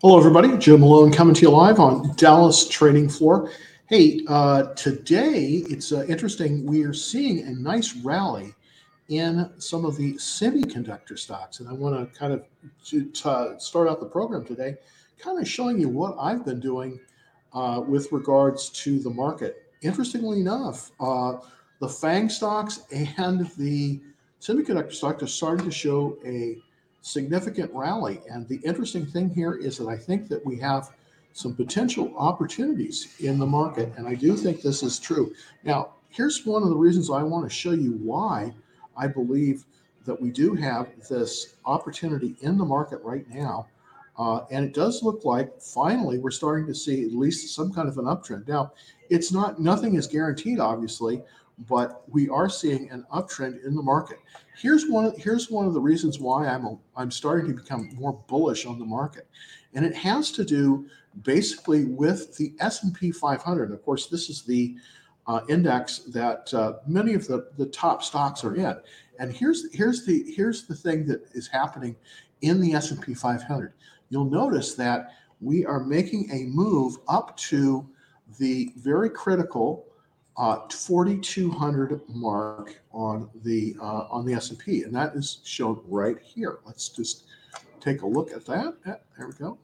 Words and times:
Hello, 0.00 0.16
everybody. 0.16 0.56
Joe 0.58 0.76
Malone 0.76 1.10
coming 1.10 1.34
to 1.34 1.42
you 1.42 1.50
live 1.50 1.80
on 1.80 2.14
Dallas 2.14 2.68
Trading 2.68 3.08
Floor. 3.08 3.50
Hey, 3.86 4.20
uh, 4.28 4.72
today 4.74 5.64
it's 5.68 5.90
uh, 5.90 6.06
interesting. 6.06 6.64
We 6.64 6.84
are 6.84 6.92
seeing 6.92 7.40
a 7.40 7.50
nice 7.50 7.96
rally 7.96 8.54
in 9.08 9.50
some 9.58 9.84
of 9.84 9.96
the 9.96 10.14
semiconductor 10.14 11.18
stocks, 11.18 11.58
and 11.58 11.68
I 11.68 11.72
want 11.72 11.98
to 11.98 12.16
kind 12.16 12.32
of 12.32 12.44
to, 12.84 13.06
to 13.06 13.56
start 13.58 13.88
out 13.88 13.98
the 13.98 14.06
program 14.06 14.44
today, 14.44 14.76
kind 15.18 15.40
of 15.40 15.48
showing 15.48 15.80
you 15.80 15.88
what 15.88 16.14
I've 16.16 16.44
been 16.44 16.60
doing 16.60 17.00
uh, 17.52 17.82
with 17.84 18.12
regards 18.12 18.68
to 18.84 19.00
the 19.00 19.10
market. 19.10 19.64
Interestingly 19.82 20.38
enough, 20.38 20.92
uh, 21.00 21.38
the 21.80 21.88
FANG 21.88 22.28
stocks 22.28 22.82
and 22.92 23.50
the 23.56 24.00
semiconductor 24.40 24.92
stocks 24.92 25.24
are 25.24 25.26
starting 25.26 25.64
to 25.64 25.72
show 25.72 26.16
a 26.24 26.56
significant 27.02 27.72
rally. 27.72 28.20
And 28.30 28.46
the 28.48 28.60
interesting 28.64 29.06
thing 29.06 29.30
here 29.30 29.54
is 29.54 29.78
that 29.78 29.88
I 29.88 29.96
think 29.96 30.28
that 30.28 30.44
we 30.44 30.58
have 30.58 30.90
some 31.32 31.54
potential 31.54 32.12
opportunities 32.16 33.14
in 33.20 33.38
the 33.38 33.46
market. 33.46 33.92
And 33.96 34.08
I 34.08 34.14
do 34.14 34.36
think 34.36 34.60
this 34.60 34.82
is 34.82 34.98
true. 34.98 35.32
Now, 35.62 35.94
here's 36.08 36.44
one 36.44 36.62
of 36.62 36.68
the 36.68 36.76
reasons 36.76 37.10
I 37.10 37.22
want 37.22 37.48
to 37.48 37.54
show 37.54 37.70
you 37.72 37.92
why 38.02 38.52
I 38.96 39.06
believe 39.06 39.64
that 40.04 40.20
we 40.20 40.30
do 40.30 40.54
have 40.54 40.88
this 41.08 41.54
opportunity 41.64 42.34
in 42.40 42.58
the 42.58 42.64
market 42.64 43.00
right 43.02 43.28
now. 43.28 43.68
Uh, 44.18 44.44
and 44.50 44.64
it 44.64 44.74
does 44.74 45.02
look 45.02 45.24
like 45.24 45.60
finally 45.60 46.18
we're 46.18 46.30
starting 46.30 46.66
to 46.66 46.74
see 46.74 47.04
at 47.04 47.12
least 47.12 47.54
some 47.54 47.72
kind 47.72 47.88
of 47.88 47.98
an 47.98 48.06
uptrend. 48.06 48.48
Now, 48.48 48.72
it's 49.10 49.30
not, 49.30 49.60
nothing 49.60 49.94
is 49.94 50.08
guaranteed, 50.08 50.58
obviously, 50.58 51.22
but 51.66 52.04
we 52.08 52.28
are 52.28 52.48
seeing 52.48 52.90
an 52.90 53.04
uptrend 53.12 53.64
in 53.64 53.74
the 53.74 53.82
market. 53.82 54.18
Here's 54.56 54.86
one. 54.86 55.12
Here's 55.18 55.50
one 55.50 55.66
of 55.66 55.74
the 55.74 55.80
reasons 55.80 56.18
why 56.18 56.46
I'm 56.46 56.64
a, 56.64 56.78
I'm 56.96 57.10
starting 57.10 57.48
to 57.48 57.60
become 57.60 57.90
more 57.94 58.12
bullish 58.28 58.66
on 58.66 58.78
the 58.78 58.84
market, 58.84 59.28
and 59.74 59.84
it 59.84 59.94
has 59.94 60.30
to 60.32 60.44
do 60.44 60.86
basically 61.22 61.84
with 61.86 62.36
the 62.36 62.54
S&P 62.60 63.10
500. 63.10 63.72
Of 63.72 63.82
course, 63.84 64.06
this 64.06 64.30
is 64.30 64.42
the 64.42 64.76
uh, 65.26 65.40
index 65.48 65.98
that 66.08 66.52
uh, 66.54 66.74
many 66.86 67.14
of 67.14 67.26
the, 67.26 67.50
the 67.56 67.66
top 67.66 68.02
stocks 68.02 68.44
are 68.44 68.54
in. 68.54 68.76
And 69.18 69.32
here's 69.32 69.72
here's 69.74 70.06
the 70.06 70.24
here's 70.34 70.66
the 70.66 70.74
thing 70.74 71.06
that 71.06 71.22
is 71.32 71.48
happening 71.48 71.96
in 72.40 72.60
the 72.60 72.72
S&P 72.74 73.14
500. 73.14 73.72
You'll 74.10 74.30
notice 74.30 74.74
that 74.74 75.14
we 75.40 75.66
are 75.66 75.80
making 75.80 76.30
a 76.32 76.44
move 76.44 76.96
up 77.08 77.36
to 77.36 77.88
the 78.38 78.72
very 78.76 79.10
critical 79.10 79.87
uh, 80.38 80.68
4200 80.68 82.00
mark 82.08 82.80
on 82.92 83.28
the 83.42 83.76
uh, 83.80 84.06
on 84.08 84.24
the 84.24 84.32
S&P 84.32 84.84
and 84.84 84.94
that 84.94 85.14
is 85.14 85.40
shown 85.44 85.82
right 85.88 86.18
here. 86.20 86.60
Let's 86.64 86.88
just 86.88 87.24
take 87.80 88.02
a 88.02 88.06
look 88.06 88.30
at 88.32 88.46
that. 88.46 88.76
There 88.84 89.26
we 89.26 89.32
go. 89.32 89.58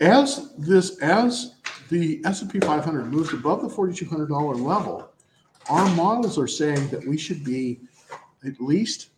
As 0.00 0.54
this 0.56 0.98
as 1.00 1.56
the 1.90 2.22
S&P 2.24 2.58
500 2.58 3.04
moves 3.04 3.34
above 3.34 3.60
the 3.60 3.68
$4200 3.68 4.58
level, 4.58 5.12
our 5.68 5.88
models 5.94 6.38
are 6.38 6.48
saying 6.48 6.88
that 6.88 7.06
we 7.06 7.18
should 7.18 7.44
be 7.44 7.80
at 8.44 8.60
least 8.60 9.10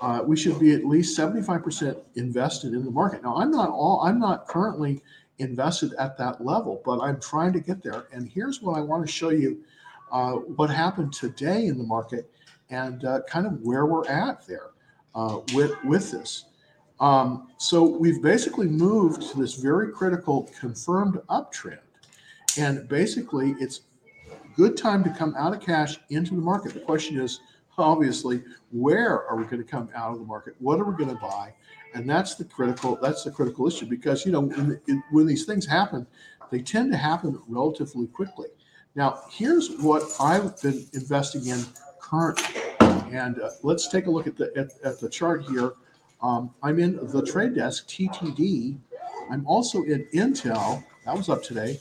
uh, 0.00 0.22
we 0.24 0.36
should 0.36 0.58
be 0.58 0.72
at 0.72 0.84
least 0.84 1.16
75% 1.16 1.98
invested 2.16 2.74
in 2.74 2.84
the 2.84 2.90
market. 2.90 3.22
Now, 3.22 3.36
I'm 3.36 3.50
not 3.50 3.68
all 3.70 4.00
I'm 4.00 4.18
not 4.18 4.48
currently 4.48 5.02
invested 5.38 5.94
at 5.94 6.16
that 6.18 6.44
level, 6.44 6.80
but 6.84 7.00
I'm 7.00 7.20
trying 7.20 7.52
to 7.54 7.60
get 7.60 7.82
there. 7.82 8.06
And 8.12 8.28
here's 8.28 8.62
what 8.62 8.76
I 8.76 8.80
want 8.80 9.04
to 9.06 9.12
show 9.12 9.30
you 9.30 9.64
uh, 10.12 10.32
what 10.32 10.70
happened 10.70 11.12
today 11.12 11.66
in 11.66 11.76
the 11.76 11.84
market 11.84 12.30
and 12.70 13.04
uh, 13.04 13.20
kind 13.28 13.46
of 13.46 13.60
where 13.62 13.86
we're 13.86 14.06
at 14.06 14.46
there 14.46 14.70
uh, 15.14 15.40
with, 15.52 15.72
with 15.84 16.10
this. 16.10 16.46
Um, 17.00 17.48
so 17.58 17.82
we've 17.82 18.22
basically 18.22 18.68
moved 18.68 19.22
to 19.30 19.38
this 19.38 19.54
very 19.54 19.92
critical 19.92 20.48
confirmed 20.58 21.20
uptrend. 21.28 21.80
And 22.56 22.88
basically, 22.88 23.56
it's 23.58 23.80
good 24.56 24.76
time 24.76 25.02
to 25.04 25.10
come 25.10 25.34
out 25.36 25.52
of 25.52 25.60
cash 25.60 25.98
into 26.10 26.34
the 26.34 26.40
market. 26.40 26.72
The 26.72 26.80
question 26.80 27.18
is, 27.18 27.40
obviously, 27.76 28.42
where 28.70 29.24
are 29.26 29.36
we 29.36 29.44
going 29.44 29.62
to 29.62 29.68
come 29.68 29.90
out 29.94 30.12
of 30.12 30.20
the 30.20 30.24
market? 30.24 30.54
What 30.60 30.78
are 30.78 30.84
we 30.84 30.96
going 30.96 31.14
to 31.14 31.20
buy? 31.20 31.52
And 31.94 32.08
that's 32.08 32.34
the 32.34 32.44
critical 32.44 32.98
that's 33.00 33.24
the 33.24 33.30
critical 33.30 33.66
issue 33.66 33.86
because 33.86 34.26
you 34.26 34.32
know 34.32 34.40
when, 34.40 34.80
when 35.10 35.26
these 35.26 35.44
things 35.44 35.64
happen 35.64 36.06
they 36.50 36.60
tend 36.60 36.92
to 36.92 36.98
happen 36.98 37.40
relatively 37.48 38.06
quickly. 38.06 38.48
Now 38.94 39.22
here's 39.30 39.76
what 39.78 40.02
i've 40.20 40.60
been 40.60 40.86
investing 40.92 41.46
in 41.46 41.64
currently. 42.00 42.60
And 43.10 43.40
uh, 43.40 43.50
let's 43.62 43.88
take 43.88 44.06
a 44.06 44.10
look 44.10 44.26
at 44.26 44.36
the 44.36 44.52
at, 44.56 44.72
at 44.84 45.00
the 45.00 45.08
chart 45.08 45.44
here. 45.44 45.72
Um, 46.22 46.54
i'm 46.62 46.78
in 46.78 46.96
the 47.08 47.22
trade 47.22 47.54
desk 47.54 47.86
ttd 47.88 48.78
i'm 49.30 49.46
also 49.46 49.82
in 49.82 50.06
intel 50.14 50.82
that 51.04 51.16
was 51.16 51.28
up 51.28 51.42
today 51.42 51.80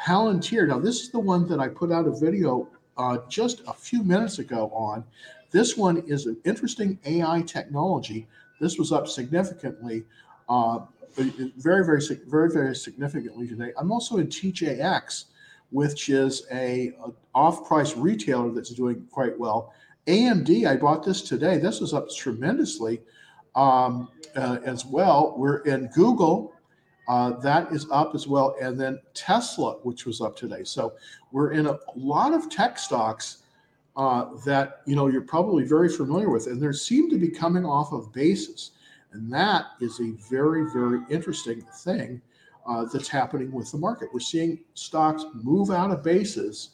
palantir. 0.00 0.66
Now 0.66 0.78
this 0.78 1.00
is 1.02 1.10
the 1.10 1.20
one 1.20 1.48
that 1.48 1.60
i 1.60 1.68
put 1.68 1.92
out 1.92 2.06
a 2.06 2.12
video 2.12 2.68
uh, 2.96 3.18
just 3.28 3.62
a 3.66 3.72
few 3.72 4.02
minutes 4.02 4.38
ago 4.38 4.70
on. 4.74 5.02
This 5.50 5.76
one 5.76 5.98
is 6.06 6.26
an 6.26 6.36
interesting 6.44 6.98
ai 7.04 7.42
technology 7.42 8.26
this 8.62 8.78
was 8.78 8.92
up 8.92 9.08
significantly, 9.08 10.04
uh, 10.48 10.78
very, 11.16 11.84
very, 11.84 12.00
very, 12.28 12.48
very 12.48 12.76
significantly 12.76 13.48
today. 13.48 13.72
I'm 13.76 13.90
also 13.90 14.18
in 14.18 14.28
TJX, 14.28 15.24
which 15.70 16.08
is 16.08 16.46
a, 16.52 16.92
a 17.04 17.10
off-price 17.34 17.96
retailer 17.96 18.52
that's 18.52 18.70
doing 18.70 19.04
quite 19.10 19.36
well. 19.36 19.74
AMD, 20.06 20.64
I 20.66 20.76
bought 20.76 21.04
this 21.04 21.22
today. 21.22 21.58
This 21.58 21.80
was 21.80 21.92
up 21.92 22.08
tremendously 22.08 23.02
um, 23.56 24.08
uh, 24.36 24.58
as 24.64 24.86
well. 24.86 25.34
We're 25.36 25.58
in 25.58 25.88
Google. 25.88 26.54
Uh, 27.08 27.30
that 27.40 27.72
is 27.72 27.88
up 27.90 28.14
as 28.14 28.28
well. 28.28 28.54
And 28.62 28.80
then 28.80 29.00
Tesla, 29.12 29.72
which 29.82 30.06
was 30.06 30.20
up 30.20 30.36
today. 30.36 30.62
So 30.62 30.92
we're 31.32 31.50
in 31.50 31.66
a 31.66 31.78
lot 31.96 32.32
of 32.32 32.48
tech 32.48 32.78
stocks 32.78 33.41
uh, 33.96 34.26
that 34.44 34.80
you 34.86 34.96
know 34.96 35.08
you're 35.08 35.20
probably 35.20 35.64
very 35.64 35.88
familiar 35.88 36.30
with, 36.30 36.46
and 36.46 36.60
they 36.60 36.72
seem 36.72 37.10
to 37.10 37.18
be 37.18 37.28
coming 37.28 37.64
off 37.64 37.92
of 37.92 38.12
bases, 38.12 38.72
and 39.12 39.32
that 39.32 39.66
is 39.80 40.00
a 40.00 40.12
very 40.30 40.70
very 40.72 41.00
interesting 41.10 41.62
thing 41.82 42.20
uh, 42.66 42.84
that's 42.92 43.08
happening 43.08 43.52
with 43.52 43.70
the 43.70 43.78
market. 43.78 44.08
We're 44.12 44.20
seeing 44.20 44.60
stocks 44.74 45.24
move 45.34 45.70
out 45.70 45.90
of 45.90 46.02
bases 46.02 46.70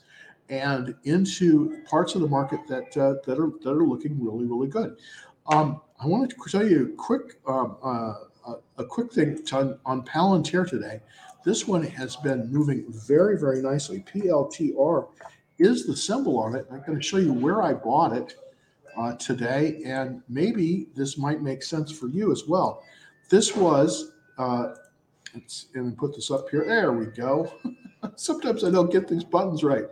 and 0.48 0.94
into 1.04 1.82
parts 1.88 2.14
of 2.14 2.20
the 2.20 2.28
market 2.28 2.60
that 2.68 2.96
uh, 2.96 3.14
that 3.26 3.38
are 3.38 3.50
that 3.62 3.70
are 3.70 3.86
looking 3.86 4.22
really 4.22 4.46
really 4.46 4.68
good. 4.68 4.96
Um, 5.48 5.80
I 6.00 6.06
wanted 6.06 6.30
to 6.30 6.50
tell 6.50 6.66
you 6.66 6.92
a 6.92 6.96
quick 6.96 7.40
um, 7.46 7.76
uh, 7.82 8.14
a 8.78 8.84
quick 8.84 9.12
thing 9.12 9.44
on 9.84 10.04
Palantir 10.04 10.68
today. 10.68 11.00
This 11.44 11.66
one 11.66 11.82
has 11.82 12.16
been 12.16 12.50
moving 12.50 12.84
very 12.88 13.38
very 13.38 13.60
nicely. 13.60 14.04
PLTR 14.12 15.08
is 15.58 15.86
the 15.86 15.96
symbol 15.96 16.38
on 16.38 16.54
it. 16.54 16.66
I'm 16.70 16.80
going 16.80 16.98
to 16.98 17.02
show 17.02 17.16
you 17.16 17.32
where 17.32 17.62
I 17.62 17.74
bought 17.74 18.12
it 18.12 18.36
uh, 18.96 19.14
today, 19.14 19.82
and 19.84 20.22
maybe 20.28 20.88
this 20.94 21.18
might 21.18 21.42
make 21.42 21.62
sense 21.62 21.90
for 21.90 22.08
you 22.08 22.32
as 22.32 22.44
well. 22.46 22.82
This 23.28 23.54
was, 23.54 24.12
uh, 24.38 24.74
let's 25.34 25.66
and 25.74 25.96
put 25.96 26.14
this 26.14 26.30
up 26.30 26.48
here. 26.50 26.64
There 26.66 26.92
we 26.92 27.06
go. 27.06 27.52
Sometimes 28.16 28.64
I 28.64 28.70
don't 28.70 28.90
get 28.90 29.08
these 29.08 29.24
buttons 29.24 29.62
right. 29.62 29.84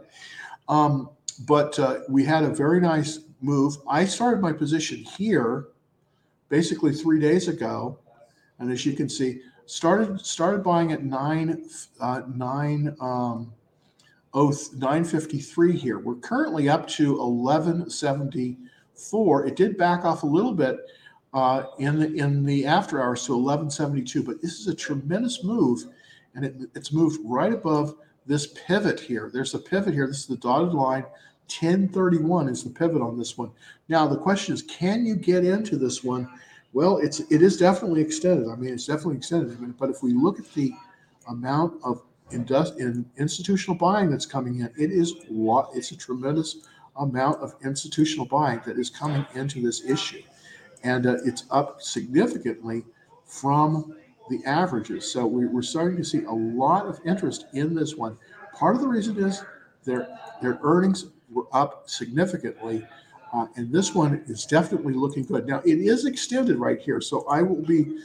Um, 0.68 1.10
but 1.46 1.78
uh, 1.78 2.00
we 2.08 2.24
had 2.24 2.44
a 2.44 2.48
very 2.48 2.80
nice 2.80 3.20
move. 3.40 3.76
I 3.88 4.04
started 4.04 4.40
my 4.40 4.52
position 4.52 4.98
here 4.98 5.68
basically 6.48 6.92
three 6.92 7.20
days 7.20 7.48
ago, 7.48 7.98
and 8.58 8.70
as 8.70 8.86
you 8.86 8.94
can 8.94 9.08
see, 9.08 9.40
started 9.66 10.24
started 10.24 10.62
buying 10.62 10.92
at 10.92 11.02
nine 11.02 11.68
uh, 12.00 12.22
nine. 12.34 12.96
Um, 13.00 13.52
953 14.36 15.76
here. 15.76 15.98
We're 15.98 16.14
currently 16.16 16.68
up 16.68 16.86
to 16.88 17.18
1174. 17.18 19.46
It 19.46 19.56
did 19.56 19.78
back 19.78 20.04
off 20.04 20.24
a 20.24 20.26
little 20.26 20.52
bit 20.52 20.76
uh, 21.32 21.62
in 21.78 21.98
the 21.98 22.14
in 22.14 22.44
the 22.44 22.66
after 22.66 23.02
hours 23.02 23.24
to 23.24 23.32
1172, 23.32 24.22
but 24.22 24.42
this 24.42 24.60
is 24.60 24.68
a 24.68 24.74
tremendous 24.74 25.42
move, 25.42 25.86
and 26.34 26.44
it, 26.44 26.54
it's 26.74 26.92
moved 26.92 27.18
right 27.24 27.54
above 27.54 27.94
this 28.26 28.48
pivot 28.66 29.00
here. 29.00 29.30
There's 29.32 29.54
a 29.54 29.58
pivot 29.58 29.94
here. 29.94 30.06
This 30.06 30.18
is 30.18 30.26
the 30.26 30.36
dotted 30.36 30.74
line. 30.74 31.06
1031 31.48 32.48
is 32.48 32.62
the 32.62 32.68
pivot 32.70 33.00
on 33.00 33.16
this 33.16 33.38
one. 33.38 33.50
Now 33.88 34.06
the 34.06 34.18
question 34.18 34.52
is, 34.52 34.60
can 34.62 35.06
you 35.06 35.16
get 35.16 35.44
into 35.44 35.76
this 35.76 36.04
one? 36.04 36.28
Well, 36.74 36.98
it's 36.98 37.20
it 37.20 37.40
is 37.40 37.56
definitely 37.56 38.02
extended. 38.02 38.50
I 38.50 38.56
mean, 38.56 38.74
it's 38.74 38.86
definitely 38.86 39.16
extended. 39.16 39.78
But 39.78 39.88
if 39.88 40.02
we 40.02 40.12
look 40.12 40.38
at 40.38 40.52
the 40.52 40.74
amount 41.26 41.80
of 41.82 42.02
indust- 42.32 42.78
in 42.78 43.06
institutional 43.18 43.76
buying 43.76 44.10
that's 44.10 44.26
coming 44.26 44.60
in. 44.60 44.66
It 44.78 44.90
is 44.90 45.14
lot. 45.30 45.70
It's 45.74 45.92
a 45.92 45.96
tremendous 45.96 46.56
amount 46.96 47.40
of 47.42 47.54
institutional 47.64 48.26
buying 48.26 48.60
that 48.66 48.78
is 48.78 48.90
coming 48.90 49.26
into 49.34 49.62
this 49.62 49.84
issue, 49.84 50.22
and 50.82 51.06
uh, 51.06 51.16
it's 51.24 51.44
up 51.50 51.82
significantly 51.82 52.84
from 53.24 53.96
the 54.30 54.40
averages. 54.46 55.10
So 55.10 55.26
we, 55.26 55.46
we're 55.46 55.62
starting 55.62 55.96
to 55.98 56.04
see 56.04 56.24
a 56.24 56.32
lot 56.32 56.86
of 56.86 57.00
interest 57.06 57.46
in 57.52 57.74
this 57.74 57.96
one. 57.96 58.16
Part 58.54 58.76
of 58.76 58.82
the 58.82 58.88
reason 58.88 59.18
is 59.22 59.42
their 59.84 60.08
their 60.42 60.58
earnings 60.62 61.06
were 61.30 61.46
up 61.52 61.88
significantly 61.88 62.84
Uh, 63.32 63.46
and 63.56 63.72
this 63.72 63.94
one 63.94 64.22
is 64.28 64.46
definitely 64.46 64.94
looking 64.94 65.24
good. 65.24 65.46
Now 65.46 65.58
it 65.64 65.78
is 65.78 66.06
extended 66.06 66.56
right 66.58 66.80
here, 66.80 67.00
so 67.00 67.26
I 67.28 67.42
will 67.42 67.62
be. 67.62 67.98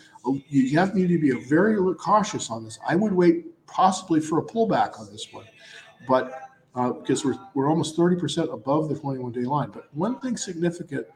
You 0.50 0.78
have 0.80 0.96
need 0.96 1.08
to 1.10 1.20
be 1.20 1.32
very 1.48 1.78
cautious 1.96 2.50
on 2.50 2.64
this. 2.64 2.80
I 2.88 2.96
would 2.96 3.14
wait 3.14 3.46
possibly 3.72 4.20
for 4.20 4.40
a 4.40 4.44
pullback 4.44 5.00
on 5.00 5.12
this 5.12 5.28
one, 5.32 5.46
but 6.08 6.42
uh, 6.76 6.92
because 6.92 7.26
we're 7.26 7.38
we're 7.54 7.70
almost 7.70 7.98
30% 7.98 8.54
above 8.54 8.90
the 8.90 8.96
21 8.96 9.32
day 9.32 9.42
line. 9.42 9.72
But 9.72 9.94
one 9.94 10.20
thing 10.20 10.38
significant 10.38 11.08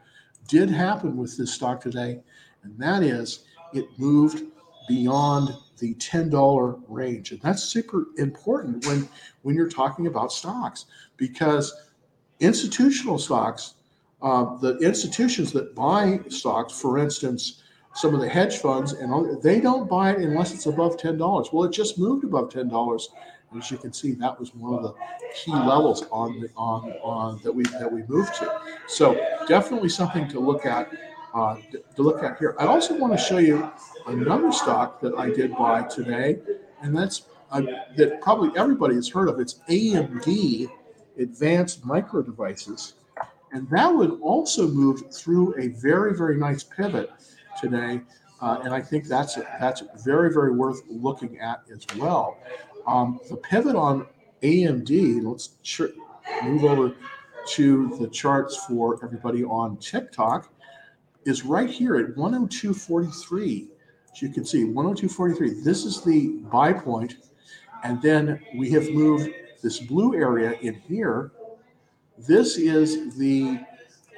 did 0.48 0.70
happen 0.70 1.16
with 1.16 1.36
this 1.36 1.52
stock 1.52 1.80
today, 1.80 2.20
and 2.62 2.78
that 2.78 3.02
is 3.02 3.44
it 3.72 3.86
moved 3.98 4.44
beyond 4.88 5.54
the 5.78 5.94
$10 5.94 6.82
range. 6.88 7.32
And 7.32 7.40
that's 7.40 7.62
super 7.62 8.06
important 8.18 8.86
when, 8.86 9.08
when 9.42 9.54
you're 9.54 9.68
talking 9.68 10.06
about 10.06 10.32
stocks 10.32 10.86
because 11.16 11.74
institutional 12.40 13.18
stocks, 13.18 13.74
uh, 14.22 14.56
the 14.58 14.78
institutions 14.78 15.52
that 15.52 15.74
buy 15.74 16.20
stocks, 16.28 16.78
for 16.78 16.98
instance, 16.98 17.62
some 17.96 18.14
of 18.14 18.20
the 18.20 18.28
hedge 18.28 18.58
funds 18.58 18.92
and 18.92 19.42
they 19.42 19.58
don't 19.58 19.88
buy 19.88 20.12
it 20.12 20.18
unless 20.20 20.52
it's 20.52 20.66
above 20.66 20.98
$10. 20.98 21.52
Well, 21.52 21.64
it 21.64 21.72
just 21.72 21.98
moved 21.98 22.24
above 22.24 22.50
$10. 22.50 23.02
And 23.50 23.62
as 23.62 23.70
you 23.70 23.78
can 23.78 23.92
see, 23.92 24.12
that 24.12 24.38
was 24.38 24.54
one 24.54 24.74
of 24.74 24.82
the 24.82 24.94
key 25.34 25.52
levels 25.52 26.04
on 26.12 26.40
the 26.40 26.50
on 26.56 26.92
on 27.02 27.40
that 27.42 27.52
we 27.52 27.62
that 27.64 27.90
we 27.90 28.02
moved 28.04 28.34
to. 28.34 28.60
So 28.86 29.14
definitely 29.48 29.88
something 29.88 30.28
to 30.28 30.40
look 30.40 30.66
at 30.66 30.90
uh, 31.32 31.56
to 31.94 32.02
look 32.02 32.22
at 32.22 32.38
here. 32.38 32.54
I 32.58 32.66
also 32.66 32.98
want 32.98 33.12
to 33.12 33.18
show 33.18 33.38
you 33.38 33.70
another 34.06 34.52
stock 34.52 35.00
that 35.00 35.14
I 35.16 35.30
did 35.30 35.56
buy 35.56 35.82
today, 35.84 36.38
and 36.82 36.96
that's 36.96 37.22
uh, 37.52 37.62
that 37.96 38.20
probably 38.20 38.50
everybody 38.58 38.96
has 38.96 39.08
heard 39.08 39.28
of. 39.28 39.38
It's 39.38 39.60
AMD, 39.70 40.68
Advanced 41.18 41.84
Micro 41.84 42.22
Devices, 42.22 42.94
and 43.52 43.70
that 43.70 43.94
would 43.94 44.20
also 44.20 44.66
move 44.66 45.14
through 45.14 45.54
a 45.58 45.68
very 45.68 46.16
very 46.16 46.36
nice 46.36 46.64
pivot 46.64 47.10
today, 47.60 48.00
uh, 48.40 48.60
and 48.64 48.74
I 48.74 48.80
think 48.80 49.06
that's 49.06 49.34
that's 49.34 49.82
very 50.04 50.32
very 50.32 50.52
worth 50.52 50.82
looking 50.88 51.38
at 51.40 51.62
as 51.72 51.84
well. 51.96 52.38
Um, 52.86 53.20
the 53.28 53.36
pivot 53.36 53.76
on 53.76 54.06
AMD. 54.42 55.24
Let's 55.24 55.50
move 56.44 56.64
over 56.64 56.94
to 57.48 57.96
the 57.98 58.08
charts 58.08 58.56
for 58.66 59.02
everybody 59.04 59.44
on 59.44 59.76
TikTok 59.78 60.52
is 61.24 61.44
right 61.44 61.68
here 61.68 61.96
at 61.96 62.14
102.43. 62.16 63.68
As 64.12 64.22
you 64.22 64.28
can 64.30 64.44
see, 64.44 64.64
102.43. 64.64 65.62
This 65.62 65.84
is 65.84 66.02
the 66.02 66.38
buy 66.50 66.72
point, 66.72 67.16
and 67.84 68.00
then 68.00 68.40
we 68.56 68.70
have 68.70 68.88
moved 68.90 69.30
this 69.62 69.80
blue 69.80 70.14
area 70.14 70.52
in 70.62 70.74
here. 70.74 71.32
This 72.18 72.56
is 72.56 73.16
the 73.16 73.60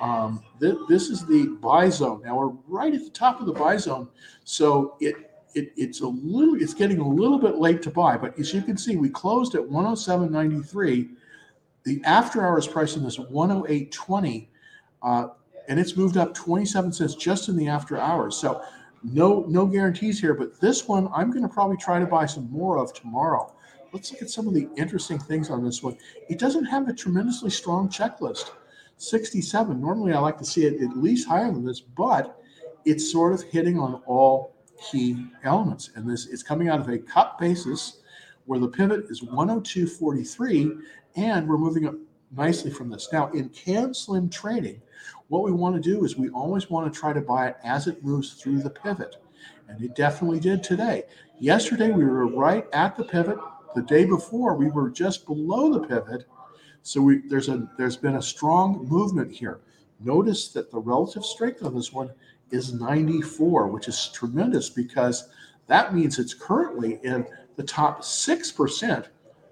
um, 0.00 0.42
th- 0.60 0.76
this 0.88 1.08
is 1.08 1.26
the 1.26 1.46
buy 1.60 1.88
zone. 1.88 2.22
Now 2.24 2.36
we're 2.36 2.52
right 2.66 2.94
at 2.94 3.04
the 3.04 3.10
top 3.10 3.40
of 3.40 3.46
the 3.46 3.52
buy 3.52 3.76
zone, 3.76 4.08
so 4.44 4.96
it, 5.00 5.16
it 5.54 5.72
it's 5.76 6.00
a 6.00 6.06
little 6.06 6.60
it's 6.60 6.74
getting 6.74 6.98
a 6.98 7.08
little 7.08 7.38
bit 7.38 7.56
late 7.56 7.82
to 7.82 7.90
buy. 7.90 8.16
But 8.16 8.38
as 8.38 8.52
you 8.54 8.62
can 8.62 8.76
see, 8.76 8.96
we 8.96 9.08
closed 9.08 9.54
at 9.54 9.62
107.93. 9.62 11.10
The 11.84 12.02
after 12.04 12.46
hours 12.46 12.66
price 12.66 12.96
in 12.96 13.04
this 13.04 13.18
108.20. 13.18 14.48
Uh, 15.00 15.28
and 15.68 15.78
it's 15.78 15.96
moved 15.96 16.16
up 16.16 16.34
27 16.34 16.92
cents 16.92 17.14
just 17.14 17.48
in 17.48 17.56
the 17.56 17.68
after 17.68 17.98
hours. 17.98 18.36
So 18.36 18.62
no 19.02 19.44
no 19.48 19.66
guarantees 19.66 20.20
here, 20.20 20.34
but 20.34 20.60
this 20.60 20.88
one 20.88 21.08
I'm 21.14 21.30
going 21.30 21.42
to 21.42 21.48
probably 21.48 21.76
try 21.76 21.98
to 21.98 22.06
buy 22.06 22.26
some 22.26 22.50
more 22.50 22.78
of 22.78 22.92
tomorrow. 22.92 23.52
Let's 23.92 24.12
look 24.12 24.22
at 24.22 24.30
some 24.30 24.48
of 24.48 24.54
the 24.54 24.68
interesting 24.76 25.18
things 25.18 25.50
on 25.50 25.64
this 25.64 25.82
one. 25.82 25.96
It 26.28 26.38
doesn't 26.38 26.64
have 26.64 26.88
a 26.88 26.92
tremendously 26.92 27.50
strong 27.50 27.88
checklist. 27.88 28.50
67. 28.98 29.80
Normally 29.80 30.12
I 30.12 30.18
like 30.18 30.38
to 30.38 30.44
see 30.44 30.66
it 30.66 30.82
at 30.82 30.96
least 30.96 31.28
higher 31.28 31.50
than 31.50 31.64
this, 31.64 31.80
but 31.80 32.40
it's 32.84 33.10
sort 33.10 33.32
of 33.32 33.42
hitting 33.42 33.78
on 33.78 34.02
all 34.06 34.54
key 34.90 35.26
elements. 35.44 35.90
And 35.94 36.08
this 36.08 36.26
is 36.26 36.42
coming 36.42 36.68
out 36.68 36.80
of 36.80 36.88
a 36.88 36.98
cup 36.98 37.38
basis 37.38 37.98
where 38.46 38.58
the 38.58 38.68
pivot 38.68 39.06
is 39.10 39.22
102.43 39.22 40.80
and 41.16 41.48
we're 41.48 41.58
moving 41.58 41.86
up 41.86 41.94
nicely 42.36 42.70
from 42.70 42.90
this. 42.90 43.08
Now 43.12 43.30
in 43.32 43.48
CAN 43.50 43.94
Slim 43.94 44.28
trading, 44.28 44.80
what 45.28 45.42
we 45.42 45.52
want 45.52 45.74
to 45.76 45.80
do 45.80 46.04
is 46.04 46.16
we 46.16 46.30
always 46.30 46.70
want 46.70 46.92
to 46.92 46.98
try 46.98 47.12
to 47.12 47.20
buy 47.20 47.48
it 47.48 47.56
as 47.64 47.86
it 47.86 48.04
moves 48.04 48.34
through 48.34 48.62
the 48.62 48.70
pivot. 48.70 49.16
And 49.68 49.82
it 49.82 49.94
definitely 49.94 50.40
did 50.40 50.62
today. 50.62 51.04
Yesterday, 51.38 51.90
we 51.90 52.04
were 52.04 52.26
right 52.26 52.66
at 52.72 52.96
the 52.96 53.04
pivot. 53.04 53.38
The 53.74 53.82
day 53.82 54.04
before, 54.04 54.54
we 54.56 54.70
were 54.70 54.90
just 54.90 55.26
below 55.26 55.72
the 55.72 55.86
pivot. 55.86 56.26
So 56.88 57.02
we, 57.02 57.18
there's 57.18 57.50
a 57.50 57.68
there's 57.76 57.98
been 57.98 58.16
a 58.16 58.22
strong 58.22 58.86
movement 58.88 59.30
here. 59.30 59.60
Notice 60.00 60.48
that 60.52 60.70
the 60.70 60.78
relative 60.78 61.22
strength 61.22 61.62
on 61.62 61.74
this 61.74 61.92
one 61.92 62.10
is 62.50 62.72
94, 62.72 63.66
which 63.66 63.88
is 63.88 64.08
tremendous 64.14 64.70
because 64.70 65.28
that 65.66 65.94
means 65.94 66.18
it's 66.18 66.32
currently 66.32 66.98
in 67.02 67.26
the 67.56 67.62
top 67.62 68.00
6% 68.00 69.06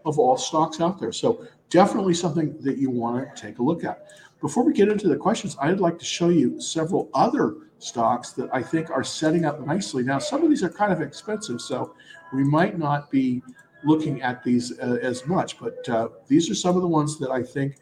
of 0.07 0.19
all 0.19 0.39
stocks 0.39 0.81
out 0.81 0.99
there. 0.99 1.13
So 1.13 1.47
definitely 1.69 2.15
something 2.15 2.57
that 2.63 2.79
you 2.79 2.89
want 2.89 3.37
to 3.37 3.43
take 3.43 3.59
a 3.59 3.63
look 3.63 3.85
at. 3.85 4.07
Before 4.41 4.65
we 4.65 4.73
get 4.73 4.89
into 4.89 5.09
the 5.09 5.17
questions, 5.17 5.59
I'd 5.61 5.79
like 5.79 5.99
to 5.99 6.07
show 6.07 6.31
you 6.31 6.59
several 6.59 7.11
other 7.13 7.57
stocks 7.81 8.31
that 8.33 8.49
I 8.51 8.63
think 8.63 8.89
are 8.89 9.05
setting 9.05 9.45
up 9.45 9.61
nicely. 9.67 10.03
Now, 10.03 10.21
some 10.21 10.43
of 10.43 10.49
these 10.49 10.63
are 10.63 10.71
kind 10.71 10.91
of 10.91 11.03
expensive, 11.03 11.61
so 11.61 11.95
we 12.33 12.45
might 12.45 12.79
not 12.79 13.11
be 13.11 13.43
looking 13.87 14.21
at 14.21 14.43
these 14.43 14.79
uh, 14.81 14.99
as 15.01 15.27
much, 15.27 15.59
but 15.59 15.89
uh, 15.89 16.09
these 16.27 16.51
are 16.51 16.55
some 16.55 16.77
of 16.77 16.83
the 16.83 16.89
ones 16.89 17.19
that 17.19 17.31
I 17.31 17.43
think 17.43 17.77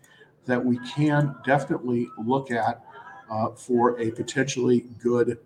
that 0.45 0.63
we 0.63 0.79
can 0.95 1.35
definitely 1.45 2.09
look 2.19 2.51
at 2.51 2.85
uh, 3.31 3.51
for 3.51 3.99
a 3.99 4.11
potentially 4.11 4.87
good 5.03 5.39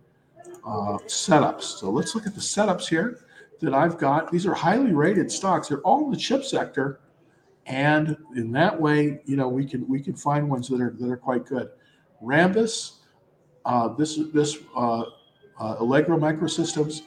uh, 0.66 0.98
setups. 1.06 1.62
So 1.62 1.90
let's 1.90 2.14
look 2.14 2.26
at 2.26 2.34
the 2.34 2.40
setups 2.40 2.88
here 2.88 3.20
that 3.60 3.72
I've 3.72 3.96
got. 3.98 4.30
These 4.30 4.46
are 4.46 4.54
highly 4.54 4.92
rated 4.92 5.30
stocks. 5.30 5.68
They're 5.68 5.80
all 5.80 6.04
in 6.04 6.10
the 6.10 6.16
chip 6.16 6.44
sector 6.44 7.00
and 7.68 8.16
in 8.34 8.50
that 8.52 8.80
way, 8.80 9.20
you 9.26 9.36
know, 9.36 9.46
we 9.46 9.66
can 9.66 9.86
we 9.86 10.00
can 10.00 10.14
find 10.14 10.48
ones 10.48 10.68
that 10.68 10.80
are 10.80 10.94
that 10.98 11.10
are 11.10 11.18
quite 11.18 11.44
good. 11.44 11.68
Rambus, 12.24 12.94
uh, 13.66 13.88
this 13.88 14.18
this 14.32 14.56
uh, 14.74 15.04
Allegro 15.60 16.18
Microsystems, 16.18 17.02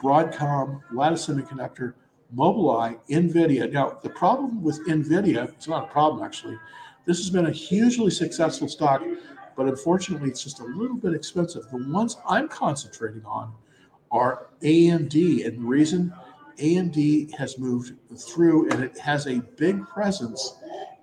Broadcom, 0.00 0.80
Lattice 0.92 1.26
Semiconductor, 1.26 1.94
Mobileye, 2.34 2.98
Nvidia. 3.08 3.70
Now, 3.70 3.98
the 4.02 4.10
problem 4.10 4.62
with 4.62 4.84
Nvidia, 4.86 5.48
it's 5.50 5.68
not 5.68 5.84
a 5.84 5.92
problem 5.92 6.22
actually. 6.22 6.58
This 7.06 7.18
has 7.18 7.30
been 7.30 7.46
a 7.46 7.50
hugely 7.50 8.10
successful 8.10 8.68
stock, 8.68 9.02
but 9.56 9.66
unfortunately, 9.66 10.30
it's 10.30 10.42
just 10.42 10.60
a 10.60 10.64
little 10.64 10.96
bit 10.96 11.14
expensive. 11.14 11.62
The 11.70 11.76
ones 11.92 12.16
I'm 12.26 12.48
concentrating 12.48 13.24
on 13.26 13.52
are 14.10 14.48
AMD, 14.62 15.46
and 15.46 15.58
the 15.58 15.66
reason 15.66 16.14
AMD 16.58 17.34
has 17.36 17.58
moved 17.58 17.92
through, 18.18 18.70
and 18.70 18.82
it 18.82 18.98
has 18.98 19.26
a 19.26 19.40
big 19.56 19.86
presence 19.88 20.56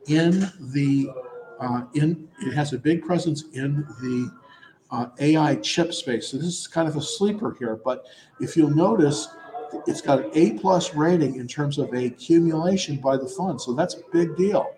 in 0.07 0.51
the 0.73 1.11
uh, 1.59 1.83
in 1.93 2.27
it 2.39 2.53
has 2.53 2.73
a 2.73 2.77
big 2.77 3.05
presence 3.05 3.43
in 3.53 3.85
the 4.01 4.31
uh, 4.89 5.07
AI 5.19 5.55
chip 5.57 5.93
space. 5.93 6.29
So 6.29 6.37
this 6.37 6.47
is 6.47 6.67
kind 6.67 6.87
of 6.87 6.95
a 6.95 7.01
sleeper 7.01 7.55
here, 7.59 7.79
but 7.83 8.05
if 8.39 8.57
you'll 8.57 8.75
notice, 8.75 9.27
it's 9.87 10.01
got 10.01 10.19
an 10.19 10.31
A 10.33 10.51
plus 10.59 10.93
rating 10.93 11.35
in 11.35 11.47
terms 11.47 11.77
of 11.77 11.93
accumulation 11.93 12.97
by 12.97 13.17
the 13.17 13.27
fund. 13.27 13.61
So 13.61 13.73
that's 13.73 13.95
a 13.95 14.01
big 14.11 14.35
deal. 14.35 14.75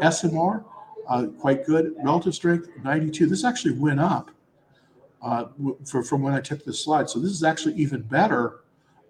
SMR, 0.00 0.64
uh, 1.08 1.26
quite 1.38 1.64
good. 1.66 1.94
Relative 2.02 2.34
strength, 2.34 2.68
92. 2.82 3.26
This 3.26 3.44
actually 3.44 3.74
went 3.74 4.00
up 4.00 4.30
uh, 5.22 5.46
for, 5.84 6.02
from 6.02 6.22
when 6.22 6.34
I 6.34 6.40
took 6.40 6.64
this 6.64 6.82
slide. 6.82 7.08
So 7.08 7.18
this 7.18 7.30
is 7.30 7.44
actually 7.44 7.74
even 7.74 8.02
better 8.02 8.60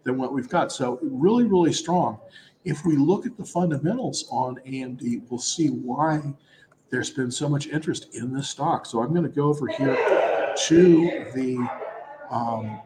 than 0.04 0.18
what 0.18 0.32
we've 0.32 0.48
got. 0.48 0.72
So 0.72 0.98
really, 1.02 1.44
really 1.44 1.72
strong. 1.72 2.18
If 2.64 2.84
we 2.84 2.96
look 2.96 3.26
at 3.26 3.36
the 3.36 3.44
fundamentals 3.44 4.26
on 4.30 4.56
AMD, 4.66 5.22
we'll 5.28 5.40
see 5.40 5.68
why 5.68 6.34
there's 6.90 7.10
been 7.10 7.30
so 7.30 7.48
much 7.48 7.66
interest 7.68 8.14
in 8.14 8.32
this 8.32 8.50
stock. 8.50 8.86
So 8.86 9.02
I'm 9.02 9.12
going 9.12 9.24
to 9.24 9.28
go 9.28 9.44
over 9.44 9.66
here 9.66 9.96
to 10.66 11.30
the 11.34 11.68
um, 12.30 12.80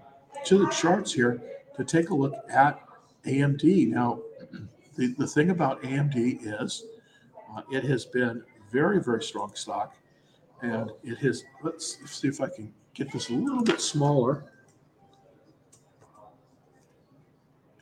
to 0.44 0.58
the 0.58 0.70
charts 0.70 1.12
here 1.12 1.40
to 1.76 1.85
take 1.85 2.11
a 2.11 2.14
look 2.14 2.35
at 2.50 2.83
AMD. 3.26 3.88
Now, 3.88 4.21
the, 4.97 5.09
the 5.18 5.26
thing 5.26 5.50
about 5.50 5.83
AMD 5.83 6.40
is 6.42 6.85
uh, 7.54 7.62
it 7.71 7.85
has 7.85 8.04
been 8.04 8.42
very, 8.71 9.02
very 9.02 9.23
strong 9.23 9.54
stock. 9.54 9.95
And 10.62 10.90
it 11.04 11.18
has, 11.18 11.45
let's 11.62 11.99
see 12.11 12.28
if 12.28 12.40
I 12.40 12.49
can 12.49 12.73
get 12.95 13.12
this 13.12 13.28
a 13.28 13.35
little 13.35 13.62
bit 13.62 13.80
smaller. 13.80 14.45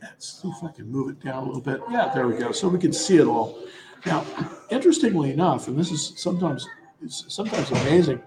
Let's 0.03 0.43
see 0.43 0.49
if 0.49 0.63
I 0.63 0.71
can 0.73 0.91
move 0.91 1.09
it 1.11 1.21
down 1.21 1.45
a 1.45 1.47
little 1.47 1.63
bit. 1.63 1.81
Yeah, 1.91 2.11
there 2.15 2.27
we 2.27 2.37
go. 2.37 2.53
So 2.53 2.69
we 2.69 2.79
can 2.79 2.93
see 2.93 3.19
it 3.19 3.27
all. 3.27 3.59
Now, 4.05 4.25
interestingly 4.71 5.33
enough, 5.33 5.69
and 5.69 5.79
this 5.79 5.91
is 5.91 6.13
sometimes 6.17 6.67
it's 7.03 7.25
sometimes 7.33 7.71
amazing, 7.71 8.21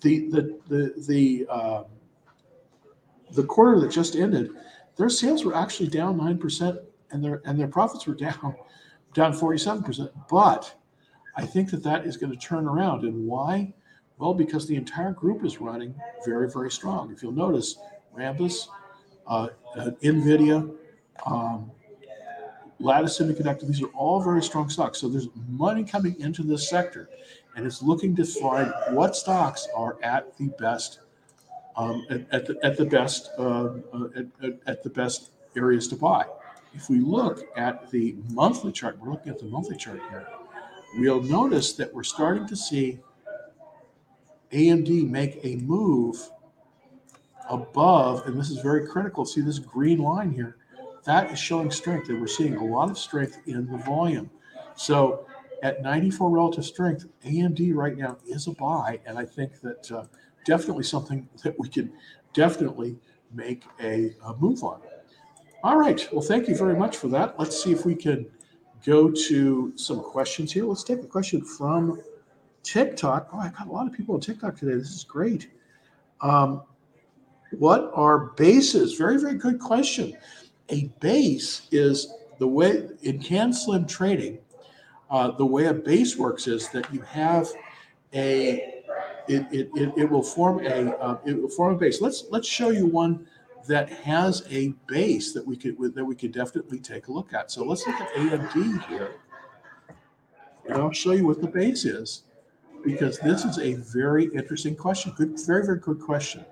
the 0.00 0.28
the 0.28 0.58
the 0.68 1.04
the 1.08 1.46
uh, 1.48 1.84
the 3.32 3.44
quarter 3.44 3.80
that 3.80 3.90
just 3.90 4.16
ended, 4.16 4.50
their 4.96 5.08
sales 5.08 5.44
were 5.44 5.54
actually 5.54 5.88
down 5.88 6.16
nine 6.16 6.38
percent, 6.38 6.78
and 7.10 7.22
their 7.22 7.42
and 7.44 7.58
their 7.58 7.68
profits 7.68 8.06
were 8.06 8.14
down 8.14 8.56
down 9.14 9.32
forty 9.32 9.58
seven 9.58 9.82
percent. 9.82 10.10
But 10.30 10.74
I 11.36 11.46
think 11.46 11.70
that 11.70 11.82
that 11.84 12.04
is 12.06 12.16
going 12.16 12.32
to 12.32 12.38
turn 12.38 12.66
around, 12.66 13.04
and 13.04 13.26
why? 13.26 13.72
Well, 14.18 14.34
because 14.34 14.66
the 14.66 14.74
entire 14.74 15.12
group 15.12 15.44
is 15.44 15.60
running 15.60 15.94
very, 16.24 16.50
very 16.50 16.72
strong. 16.72 17.12
If 17.12 17.22
you'll 17.22 17.30
notice, 17.30 17.76
Rambus, 18.16 18.66
uh, 19.28 19.48
uh, 19.76 19.90
NVIDIA, 20.02 20.74
um, 21.24 21.70
Lattice 22.80 23.20
Semiconductor, 23.20 23.66
these 23.68 23.80
are 23.80 23.88
all 23.88 24.20
very 24.20 24.42
strong 24.42 24.68
stocks. 24.68 24.98
So 24.98 25.08
there's 25.08 25.28
money 25.48 25.84
coming 25.84 26.18
into 26.20 26.42
this 26.42 26.68
sector 26.68 27.08
and 27.58 27.66
it's 27.66 27.82
looking 27.82 28.14
to 28.14 28.24
find 28.24 28.72
what 28.90 29.16
stocks 29.16 29.66
are 29.74 29.98
at 30.02 30.36
the 30.38 30.46
best 30.60 31.00
um, 31.78 32.04
at, 32.10 32.26
at, 32.32 32.46
the, 32.46 32.58
at 32.62 32.76
the 32.76 32.84
best 32.84 33.30
uh, 33.38 33.70
uh, 33.94 34.08
at, 34.42 34.58
at, 34.66 34.82
the 34.82 34.90
best 34.90 35.30
areas 35.56 35.86
to 35.88 35.96
buy. 35.96 36.24
If 36.74 36.90
we 36.90 36.98
look 36.98 37.44
at 37.56 37.90
the 37.90 38.16
monthly 38.32 38.72
chart, 38.72 38.98
we're 38.98 39.12
looking 39.12 39.30
at 39.30 39.38
the 39.38 39.46
monthly 39.46 39.76
chart 39.76 40.00
here. 40.10 40.26
We'll 40.96 41.22
notice 41.22 41.74
that 41.74 41.94
we're 41.94 42.02
starting 42.02 42.46
to 42.48 42.56
see 42.56 42.98
AMD 44.52 45.08
make 45.08 45.38
a 45.44 45.56
move 45.56 46.30
above, 47.48 48.26
and 48.26 48.38
this 48.38 48.50
is 48.50 48.58
very 48.58 48.86
critical. 48.86 49.24
See 49.24 49.40
this 49.40 49.58
green 49.58 49.98
line 49.98 50.32
here? 50.32 50.56
That 51.04 51.30
is 51.30 51.38
showing 51.38 51.70
strength, 51.70 52.08
and 52.08 52.20
we're 52.20 52.26
seeing 52.26 52.56
a 52.56 52.64
lot 52.64 52.90
of 52.90 52.98
strength 52.98 53.38
in 53.46 53.66
the 53.70 53.78
volume. 53.78 54.30
So 54.74 55.26
at 55.62 55.82
94 55.82 56.30
relative 56.30 56.64
strength, 56.64 57.06
AMD 57.24 57.74
right 57.74 57.96
now 57.96 58.18
is 58.26 58.46
a 58.46 58.52
buy, 58.52 59.00
and 59.06 59.18
I 59.18 59.24
think 59.24 59.60
that 59.60 59.90
uh, 59.92 60.04
definitely 60.48 60.82
something 60.82 61.28
that 61.44 61.54
we 61.58 61.68
can 61.68 61.92
definitely 62.32 62.96
make 63.34 63.64
a, 63.82 64.14
a, 64.24 64.34
move 64.38 64.64
on. 64.64 64.80
All 65.62 65.76
right. 65.76 66.08
Well, 66.10 66.22
thank 66.22 66.48
you 66.48 66.56
very 66.56 66.74
much 66.74 66.96
for 66.96 67.08
that. 67.08 67.38
Let's 67.38 67.62
see 67.62 67.70
if 67.70 67.84
we 67.84 67.94
can 67.94 68.26
go 68.86 69.10
to 69.10 69.72
some 69.76 70.00
questions 70.00 70.50
here. 70.50 70.64
Let's 70.64 70.84
take 70.84 71.02
a 71.02 71.06
question 71.06 71.44
from 71.44 72.00
TikTok. 72.62 73.28
Oh, 73.30 73.38
I 73.38 73.50
got 73.50 73.68
a 73.68 73.70
lot 73.70 73.86
of 73.86 73.92
people 73.92 74.14
on 74.14 74.22
TikTok 74.22 74.56
today. 74.56 74.74
This 74.74 74.94
is 74.94 75.04
great. 75.04 75.50
Um, 76.22 76.62
what 77.58 77.90
are 77.92 78.30
bases? 78.36 78.94
Very, 78.94 79.18
very 79.18 79.34
good 79.34 79.60
question. 79.60 80.16
A 80.70 80.86
base 81.00 81.68
is 81.70 82.14
the 82.38 82.48
way 82.48 82.88
in 83.02 83.18
CanSlim 83.18 83.86
trading, 83.86 84.38
uh, 85.10 85.32
the 85.32 85.44
way 85.44 85.66
a 85.66 85.74
base 85.74 86.16
works 86.16 86.46
is 86.46 86.68
that 86.70 86.92
you 86.92 87.02
have 87.02 87.48
a 88.14 88.77
it, 89.28 89.46
it, 89.52 89.70
it, 89.74 89.92
it 89.96 90.10
will 90.10 90.22
form 90.22 90.64
a 90.64 90.90
uh, 90.96 91.18
it 91.24 91.40
will 91.40 91.50
form 91.50 91.74
a 91.74 91.78
base. 91.78 92.00
Let's 92.00 92.24
let's 92.30 92.48
show 92.48 92.70
you 92.70 92.86
one 92.86 93.26
that 93.66 93.90
has 93.90 94.46
a 94.50 94.68
base 94.86 95.32
that 95.32 95.46
we 95.46 95.56
could 95.56 95.76
that 95.94 96.04
we 96.04 96.16
could 96.16 96.32
definitely 96.32 96.80
take 96.80 97.08
a 97.08 97.12
look 97.12 97.32
at. 97.34 97.50
So 97.50 97.64
let's 97.64 97.86
look 97.86 98.00
at 98.00 98.08
AMD 98.14 98.88
here, 98.88 99.12
and 100.66 100.78
I'll 100.78 100.92
show 100.92 101.12
you 101.12 101.26
what 101.26 101.40
the 101.40 101.46
base 101.46 101.84
is, 101.84 102.22
because 102.82 103.18
this 103.18 103.44
is 103.44 103.58
a 103.58 103.74
very 103.74 104.24
interesting 104.34 104.74
question. 104.74 105.12
Good, 105.16 105.38
very 105.46 105.64
very 105.64 105.78
good 105.78 106.00
question 106.00 106.44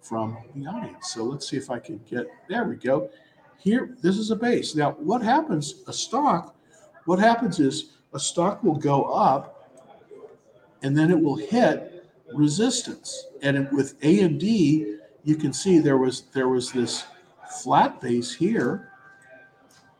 from 0.00 0.38
the 0.54 0.66
audience. 0.66 1.12
So 1.12 1.24
let's 1.24 1.48
see 1.48 1.58
if 1.58 1.70
I 1.70 1.78
can 1.78 2.00
get 2.08 2.26
there. 2.48 2.64
We 2.64 2.76
go. 2.76 3.10
Here, 3.58 3.96
this 4.02 4.18
is 4.18 4.30
a 4.30 4.36
base. 4.36 4.74
Now, 4.74 4.92
what 4.92 5.22
happens? 5.22 5.82
A 5.86 5.92
stock. 5.92 6.54
What 7.06 7.18
happens 7.18 7.60
is 7.60 7.92
a 8.12 8.20
stock 8.20 8.62
will 8.62 8.76
go 8.76 9.04
up, 9.04 9.70
and 10.82 10.96
then 10.96 11.10
it 11.10 11.18
will 11.20 11.36
hit 11.36 11.93
resistance. 12.34 13.28
And 13.42 13.70
with 13.72 14.00
AMD, 14.00 14.98
you 15.24 15.36
can 15.36 15.52
see 15.52 15.78
there 15.78 15.98
was 15.98 16.22
there 16.32 16.48
was 16.48 16.72
this 16.72 17.04
flat 17.62 18.00
base 18.00 18.32
here. 18.32 18.90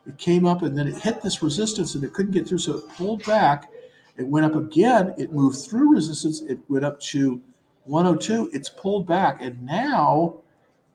It 0.06 0.18
came 0.18 0.46
up 0.46 0.62
and 0.62 0.76
then 0.76 0.86
it 0.86 0.96
hit 0.96 1.22
this 1.22 1.42
resistance 1.42 1.94
and 1.94 2.04
it 2.04 2.12
couldn't 2.12 2.32
get 2.32 2.46
through, 2.46 2.58
so 2.58 2.76
it 2.76 2.88
pulled 2.90 3.24
back. 3.24 3.70
It 4.16 4.26
went 4.26 4.46
up 4.46 4.54
again. 4.54 5.14
It 5.18 5.32
moved 5.32 5.58
through 5.58 5.94
resistance. 5.94 6.42
It 6.42 6.58
went 6.68 6.84
up 6.84 7.00
to 7.00 7.40
102. 7.84 8.50
It's 8.52 8.68
pulled 8.68 9.06
back, 9.06 9.40
and 9.40 9.60
now 9.64 10.36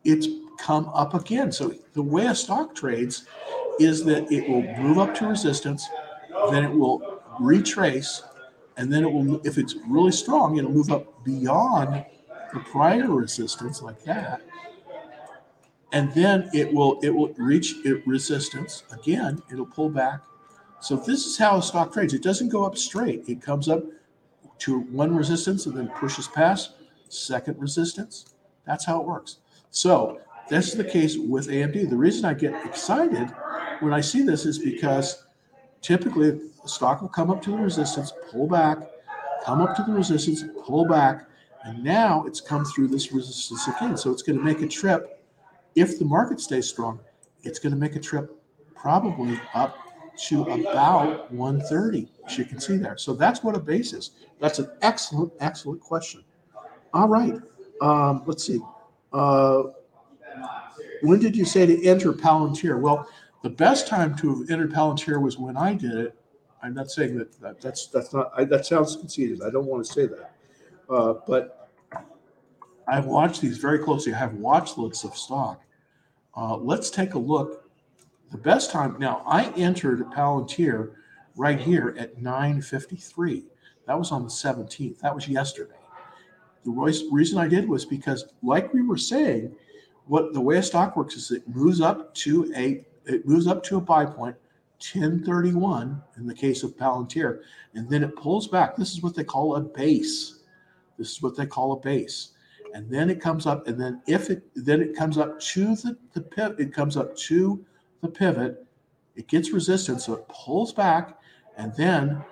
it's 0.04 0.28
come 0.60 0.90
up 0.94 1.14
again. 1.14 1.52
So 1.52 1.74
the 1.94 2.02
way 2.02 2.28
a 2.28 2.36
stock 2.36 2.76
trades 2.76 3.26
is 3.80 4.04
that 4.06 4.32
it 4.32 4.48
will 4.48 4.64
move 4.78 4.98
up 4.98 5.16
to 5.16 5.28
resistance, 5.28 5.88
then 6.52 6.64
it 6.64 6.72
will 6.72 7.22
retrace, 7.40 8.24
and 8.80 8.92
then 8.92 9.04
it 9.04 9.12
will 9.12 9.42
if 9.46 9.58
it's 9.58 9.76
really 9.88 10.12
strong 10.12 10.58
it'll 10.58 10.72
move 10.72 10.90
up 10.90 11.24
beyond 11.24 12.06
the 12.54 12.60
prior 12.62 13.10
resistance 13.10 13.82
like 13.82 14.02
that. 14.06 14.42
And 15.92 16.12
then 16.14 16.50
it 16.54 16.74
will 16.74 17.00
it 17.04 17.10
will 17.10 17.34
reach 17.38 17.76
it 17.86 18.08
resistance 18.08 18.84
again. 18.92 19.42
It'll 19.52 19.66
pull 19.66 19.90
back. 19.90 20.22
So 20.80 20.96
this 20.96 21.26
is 21.26 21.38
how 21.38 21.58
a 21.58 21.62
stock 21.62 21.92
trades. 21.92 22.14
It 22.14 22.24
doesn't 22.24 22.50
go 22.50 22.66
up 22.66 22.78
straight. 22.78 23.28
It 23.28 23.42
comes 23.42 23.68
up 23.68 23.84
to 24.60 24.80
one 24.80 25.16
resistance 25.16 25.66
and 25.66 25.76
then 25.76 25.90
pushes 25.90 26.28
past 26.28 26.72
second 27.10 27.60
resistance. 27.60 28.34
That's 28.66 28.86
how 28.86 29.02
it 29.02 29.08
works. 29.08 29.40
So 29.72 30.22
this 30.50 30.70
is 30.70 30.76
the 30.76 30.84
case 30.84 31.16
with 31.16 31.48
amd 31.48 31.90
the 31.90 31.96
reason 31.96 32.26
i 32.26 32.34
get 32.34 32.54
excited 32.66 33.30
when 33.82 33.94
i 33.94 34.02
see 34.02 34.24
this 34.24 34.48
is 34.48 34.58
because 34.58 35.26
typically 35.82 36.32
the 36.32 36.68
stock 36.68 37.02
will 37.02 37.10
come 37.10 37.30
up 37.30 37.42
to 37.44 37.52
the 37.52 37.58
resistance, 37.58 38.14
pull 38.32 38.48
back, 38.48 38.80
come 39.46 39.62
up 39.62 39.76
to 39.76 39.84
the 39.84 39.92
resistance, 39.92 40.44
pull 40.66 40.86
back, 40.86 41.28
and 41.64 41.84
now 41.84 42.24
it's 42.26 42.42
come 42.42 42.66
through 42.66 42.88
this 42.88 43.12
resistance 43.12 43.68
again. 43.68 43.98
So 43.98 44.12
it's 44.12 44.22
going 44.22 44.38
to 44.38 44.44
make 44.44 44.62
a 44.62 44.68
trip. 44.68 45.24
If 45.76 46.00
the 46.00 46.06
market 46.06 46.40
stays 46.40 46.68
strong, 46.68 47.00
it's 47.44 47.60
going 47.60 47.72
to 47.72 47.78
make 47.78 47.96
a 47.96 48.00
trip 48.00 48.36
probably 48.76 49.40
up 49.54 49.78
to 50.28 50.44
about 50.44 51.32
130, 51.32 52.12
as 52.26 52.38
you 52.38 52.46
can 52.46 52.60
see 52.60 52.78
there. 52.78 52.98
So 52.98 53.14
that's 53.14 53.44
what 53.44 53.56
a 53.56 53.60
base 53.60 53.94
is. 53.94 54.12
That's 54.40 54.60
an 54.60 54.70
excellent, 54.82 55.32
excellent 55.40 55.82
question. 55.82 56.24
All 56.94 57.08
right. 57.08 57.36
Um, 57.82 58.24
let's 58.26 58.46
see. 58.46 58.60
Uh, 59.14 59.64
when 61.02 61.20
did 61.20 61.36
you 61.36 61.46
say 61.46 61.66
to 61.66 61.86
enter 61.86 62.12
Palantir? 62.12 62.80
Well, 62.80 63.08
the 63.42 63.50
best 63.50 63.88
time 63.88 64.16
to 64.18 64.30
have 64.30 64.50
entered 64.50 64.72
Palantir 64.72 65.22
was 65.22 65.38
when 65.38 65.56
I 65.56 65.74
did 65.74 65.94
it. 65.94 66.16
I'm 66.62 66.74
not 66.74 66.92
saying 66.92 67.18
that, 67.18 67.40
that 67.42 67.62
that's 67.62 67.88
that's 67.88 68.14
not 68.14 68.32
I, 68.36 68.44
that 68.46 68.66
sounds 68.66 68.98
conceited. 68.98 69.42
I 69.42 69.50
don't 69.50 69.66
want 69.66 69.86
to 69.86 69.92
say 69.92 70.08
that, 70.08 70.32
uh, 70.90 71.14
but 71.26 71.70
I've 72.88 73.06
watched 73.06 73.42
these 73.42 73.58
very 73.58 73.80
closely. 73.80 74.14
I 74.14 74.18
have 74.18 74.34
watch 74.34 74.78
lists 74.78 75.06
of 75.06 75.16
stock. 75.16 75.62
Uh, 76.36 76.58
let's 76.58 76.90
take 76.90 77.14
a 77.14 77.20
look. 77.20 77.70
The 78.32 78.38
best 78.38 78.72
time 78.72 78.98
now. 79.00 79.24
I 79.26 79.52
entered 79.52 80.00
Palantir 80.12 80.92
right 81.38 81.60
here 81.60 81.96
at 81.98 82.22
9:53. 82.22 83.46
That 83.88 83.98
was 83.98 84.12
on 84.12 84.24
the 84.24 84.30
17th. 84.30 85.00
That 85.00 85.16
was 85.16 85.28
yesterday. 85.28 85.74
The 86.66 86.72
reason 87.12 87.40
I 87.40 87.48
did 87.48 87.68
was 87.68 87.86
because, 87.86 88.26
like 88.44 88.74
we 88.74 88.84
were 88.84 88.98
saying, 88.98 89.56
what 90.08 90.34
the 90.34 90.42
way 90.42 90.58
a 90.58 90.64
stock 90.64 90.98
works 90.98 91.16
is 91.16 91.32
it 91.32 91.48
moves 91.48 91.80
up 91.80 92.14
to 92.16 92.52
a 92.56 92.86
it 93.06 93.28
moves 93.28 93.48
up 93.48 93.64
to 93.64 93.78
a 93.78 93.82
buy 93.82 94.06
point, 94.06 94.36
1031 94.80 96.02
in 96.18 96.26
the 96.26 96.34
case 96.34 96.64
of 96.64 96.78
Palantir, 96.78 97.42
and 97.74 97.90
then 97.90 98.04
it 98.04 98.16
pulls 98.16 98.48
back. 98.48 98.76
This 98.76 98.92
is 98.94 99.02
what 99.02 99.16
they 99.16 99.24
call 99.24 99.56
a 99.56 99.62
base. 99.62 100.40
This 100.98 101.12
is 101.12 101.22
what 101.22 101.36
they 101.36 101.46
call 101.46 101.74
a 101.74 101.80
base. 101.80 102.30
And 102.74 102.90
then 102.90 103.10
it 103.10 103.20
comes 103.20 103.46
up, 103.46 103.68
and 103.68 103.80
then 103.80 104.02
if 104.08 104.30
it 104.30 104.44
then 104.56 104.82
it 104.82 104.96
comes 104.96 105.18
up 105.18 105.40
to 105.40 105.76
the, 105.76 105.98
the 106.14 106.22
pivot, 106.22 106.60
it 106.60 106.74
comes 106.74 106.98
up 106.98 107.16
to 107.18 107.66
the 108.02 108.08
pivot, 108.08 108.66
it 109.16 109.28
gets 109.28 109.52
resistance, 109.52 110.06
so 110.06 110.14
it 110.14 110.28
pulls 110.30 110.72
back, 110.72 111.20
and 111.58 111.74
then 111.76 112.24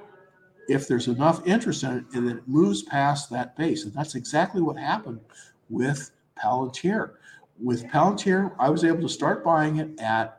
if 0.67 0.88
there's 0.88 1.07
enough 1.07 1.45
interest 1.47 1.83
in 1.83 1.97
it, 1.97 2.05
and 2.13 2.27
then 2.27 2.38
it 2.38 2.47
moves 2.47 2.83
past 2.83 3.29
that 3.29 3.55
base. 3.55 3.86
And 3.86 3.93
that's 3.93 4.15
exactly 4.15 4.62
what 4.62 4.77
happened 4.77 5.19
with 5.69 6.12
Palantir. 6.38 7.13
With 7.59 7.86
Palantir, 7.86 8.53
I 8.59 8.69
was 8.69 8.83
able 8.83 9.01
to 9.01 9.09
start 9.09 9.43
buying 9.43 9.77
it 9.77 10.00
at 10.00 10.37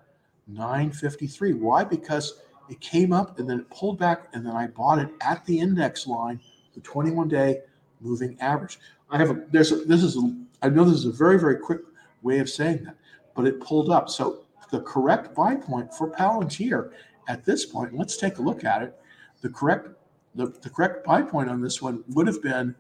953. 0.48 1.54
Why? 1.54 1.84
Because 1.84 2.40
it 2.68 2.80
came 2.80 3.12
up 3.12 3.38
and 3.38 3.48
then 3.48 3.60
it 3.60 3.70
pulled 3.70 3.98
back, 3.98 4.28
and 4.32 4.44
then 4.44 4.54
I 4.54 4.66
bought 4.66 4.98
it 4.98 5.08
at 5.20 5.44
the 5.44 5.58
index 5.58 6.06
line, 6.06 6.40
the 6.74 6.80
21 6.80 7.28
day 7.28 7.60
moving 8.00 8.36
average. 8.40 8.78
I 9.10 9.18
have 9.18 9.30
a 9.30 9.44
there's 9.50 9.72
a, 9.72 9.76
this 9.76 10.02
is 10.02 10.16
a, 10.16 10.36
I 10.62 10.68
know 10.68 10.84
this 10.84 10.98
is 10.98 11.06
a 11.06 11.12
very 11.12 11.38
very 11.38 11.56
quick 11.56 11.80
way 12.22 12.38
of 12.40 12.50
saying 12.50 12.84
that, 12.84 12.96
but 13.34 13.46
it 13.46 13.60
pulled 13.60 13.90
up. 13.90 14.10
So 14.10 14.44
the 14.70 14.80
correct 14.80 15.34
buy 15.34 15.54
point 15.54 15.94
for 15.94 16.10
Palantir 16.10 16.90
at 17.28 17.44
this 17.44 17.64
point, 17.64 17.96
let's 17.96 18.16
take 18.16 18.38
a 18.38 18.42
look 18.42 18.64
at 18.64 18.82
it. 18.82 18.98
The 19.40 19.48
correct 19.48 19.88
the, 20.34 20.46
the 20.62 20.70
correct 20.70 21.04
buy 21.04 21.22
point 21.22 21.48
on 21.48 21.60
this 21.60 21.80
one 21.80 22.04
would 22.08 22.26
have 22.26 22.42
been 22.42 22.74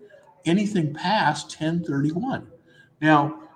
anything 0.44 0.94
past 0.94 1.60
1031. 1.60 2.46
Now, 3.00 3.47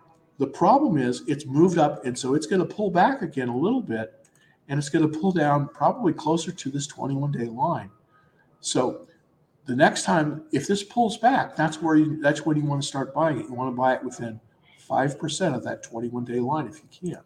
the 0.43 0.49
problem 0.49 0.99
is 0.99 1.23
it's 1.29 1.47
moved 1.47 1.79
up, 1.79 2.05
and 2.05 2.19
so 2.19 2.35
it's 2.35 2.49
going 2.49 2.59
to 2.59 2.67
pull 2.67 2.91
back 2.91 3.23
again 3.23 3.49
a 3.49 3.57
little 3.57 3.81
bit, 3.81 4.27
and 4.69 4.77
it's 4.77 4.89
going 4.89 5.09
to 5.09 5.21
pull 5.21 5.31
down 5.31 5.69
probably 5.69 6.13
closer 6.13 6.51
to 6.51 6.69
this 6.69 6.89
21 6.89 7.31
day 7.31 7.45
line. 7.45 7.89
So 8.59 9.07
the 9.67 9.77
next 9.77 10.03
time, 10.03 10.43
if 10.51 10.67
this 10.67 10.83
pulls 10.83 11.17
back, 11.17 11.55
that's 11.55 11.81
where 11.81 11.95
you, 11.95 12.21
that's 12.21 12.45
when 12.45 12.57
you 12.57 12.65
want 12.65 12.83
to 12.83 12.89
start 12.89 13.15
buying 13.15 13.39
it. 13.39 13.47
You 13.47 13.55
want 13.55 13.73
to 13.73 13.77
buy 13.77 13.95
it 13.95 14.03
within 14.03 14.41
five 14.79 15.17
percent 15.17 15.55
of 15.55 15.63
that 15.63 15.85
21 15.85 16.25
day 16.25 16.41
line 16.41 16.67
if 16.67 16.81
you 16.83 17.11
can. 17.13 17.23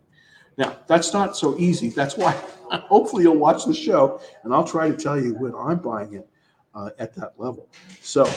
Now 0.58 0.76
that's 0.87 1.14
not 1.14 1.38
so 1.38 1.56
easy. 1.58 1.88
That's 1.88 2.18
why 2.18 2.32
hopefully 2.70 3.23
you'll 3.23 3.38
watch 3.38 3.64
the 3.64 3.73
show, 3.73 4.20
and 4.42 4.52
I'll 4.52 4.62
try 4.62 4.90
to 4.90 4.94
tell 4.94 5.18
you 5.18 5.32
when 5.37 5.54
I'm 5.54 5.78
buying 5.78 6.12
it 6.12 6.28
uh, 6.75 6.90
at 6.99 7.14
that 7.14 7.32
level. 7.38 7.66
So 8.02 8.30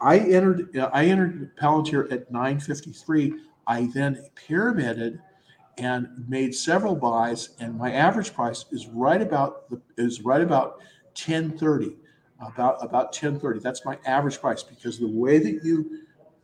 I 0.00 0.18
entered 0.18 0.76
I 0.92 1.04
entered 1.04 1.56
Palantir 1.56 2.10
at 2.10 2.28
953. 2.32 3.53
I 3.66 3.88
then 3.94 4.24
pyramided 4.34 5.20
and 5.78 6.08
made 6.28 6.54
several 6.54 6.94
buys, 6.94 7.50
and 7.58 7.76
my 7.76 7.92
average 7.92 8.32
price 8.32 8.66
is 8.70 8.86
right 8.88 9.20
about 9.20 9.68
the 9.70 9.80
is 9.96 10.22
right 10.22 10.40
about 10.40 10.78
1030. 11.14 11.96
About 12.40 12.84
about 12.84 13.06
1030. 13.06 13.60
That's 13.60 13.84
my 13.84 13.98
average 14.06 14.40
price 14.40 14.62
because 14.62 14.98
the 14.98 15.08
way 15.08 15.38
that 15.38 15.64
you 15.64 16.02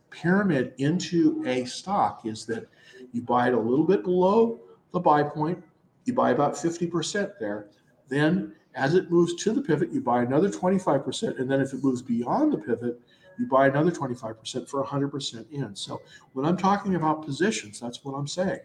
pyramid 0.09 0.73
into 0.77 1.43
a 1.45 1.65
stock 1.65 2.25
is 2.25 2.45
that 2.45 2.67
you 3.13 3.21
buy 3.21 3.47
it 3.47 3.53
a 3.53 3.59
little 3.59 3.85
bit 3.85 4.03
below 4.03 4.59
the 4.91 4.99
buy 4.99 5.23
point, 5.23 5.63
you 6.05 6.13
buy 6.13 6.31
about 6.31 6.53
50% 6.53 7.33
there. 7.39 7.67
Then 8.09 8.53
as 8.75 8.95
it 8.95 9.11
moves 9.11 9.35
to 9.35 9.53
the 9.53 9.61
pivot, 9.61 9.91
you 9.91 10.01
buy 10.01 10.23
another 10.23 10.49
25%. 10.49 11.39
And 11.39 11.49
then 11.49 11.61
if 11.61 11.73
it 11.73 11.83
moves 11.83 12.01
beyond 12.01 12.53
the 12.53 12.57
pivot, 12.57 12.99
you 13.39 13.47
buy 13.47 13.67
another 13.67 13.91
25% 13.91 14.69
for 14.69 14.83
100% 14.83 15.51
in. 15.51 15.75
So 15.75 16.01
when 16.33 16.45
I'm 16.45 16.57
talking 16.57 16.95
about 16.95 17.25
positions, 17.25 17.79
that's 17.79 18.03
what 18.03 18.13
I'm 18.13 18.27
saying. 18.27 18.59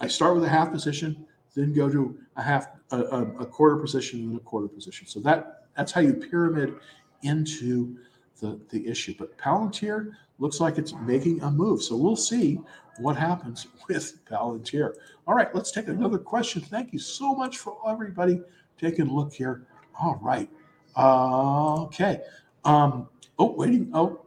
I 0.00 0.08
start 0.08 0.34
with 0.34 0.44
a 0.44 0.48
half 0.48 0.70
position, 0.70 1.26
then 1.54 1.72
go 1.72 1.88
to 1.88 2.18
a 2.36 2.42
half, 2.42 2.68
a, 2.92 3.00
a, 3.00 3.46
quarter 3.46 3.76
position, 3.76 4.20
and 4.20 4.36
a 4.36 4.40
quarter 4.40 4.68
position. 4.68 5.06
So 5.06 5.20
that 5.20 5.64
that's 5.76 5.92
how 5.92 6.00
you 6.00 6.14
pyramid 6.14 6.74
into 7.22 7.96
the, 8.40 8.60
the 8.70 8.86
issue. 8.86 9.14
But 9.18 9.36
Palantir 9.38 10.12
looks 10.38 10.60
like 10.60 10.78
it's 10.78 10.94
making 10.94 11.42
a 11.42 11.50
move. 11.50 11.82
So 11.82 11.96
we'll 11.96 12.16
see 12.16 12.60
what 12.98 13.16
happens 13.16 13.66
with 13.88 14.24
Palantir. 14.26 14.94
All 15.26 15.34
right, 15.34 15.52
let's 15.54 15.70
take 15.70 15.88
another 15.88 16.18
question. 16.18 16.62
Thank 16.62 16.92
you 16.92 16.98
so 16.98 17.34
much 17.34 17.58
for 17.58 17.76
everybody 17.88 18.40
taking 18.80 19.08
a 19.08 19.12
look 19.12 19.32
here. 19.32 19.66
All 20.00 20.18
right. 20.22 20.48
Uh, 20.96 21.82
okay. 21.84 22.20
Um, 22.64 23.08
oh, 23.38 23.52
waiting. 23.52 23.90
Oh, 23.94 24.20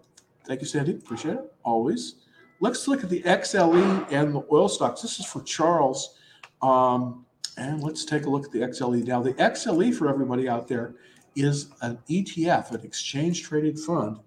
thank 0.45 0.61
you, 0.61 0.67
Sandy. 0.67 0.93
Appreciate 0.93 1.35
it. 1.35 1.53
Always. 1.63 2.15
Let's 2.59 2.87
look 2.87 3.03
at 3.03 3.09
the 3.09 3.21
XLE 3.23 4.11
and 4.11 4.35
the 4.35 4.43
oil 4.51 4.69
stocks. 4.69 5.01
This 5.01 5.19
is 5.19 5.25
for 5.25 5.41
Charles. 5.41 6.17
Um, 6.61 7.25
and 7.57 7.81
let's 7.81 8.05
take 8.05 8.25
a 8.25 8.29
look 8.29 8.45
at 8.45 8.51
the 8.51 8.59
XLE. 8.59 9.05
Now, 9.05 9.21
the 9.21 9.33
XLE 9.33 9.95
for 9.95 10.07
everybody 10.07 10.47
out 10.47 10.67
there 10.67 10.95
is 11.35 11.69
an 11.81 11.97
ETF, 12.09 12.71
an 12.71 12.81
exchange 12.83 13.43
traded 13.43 13.79
fund 13.79 14.19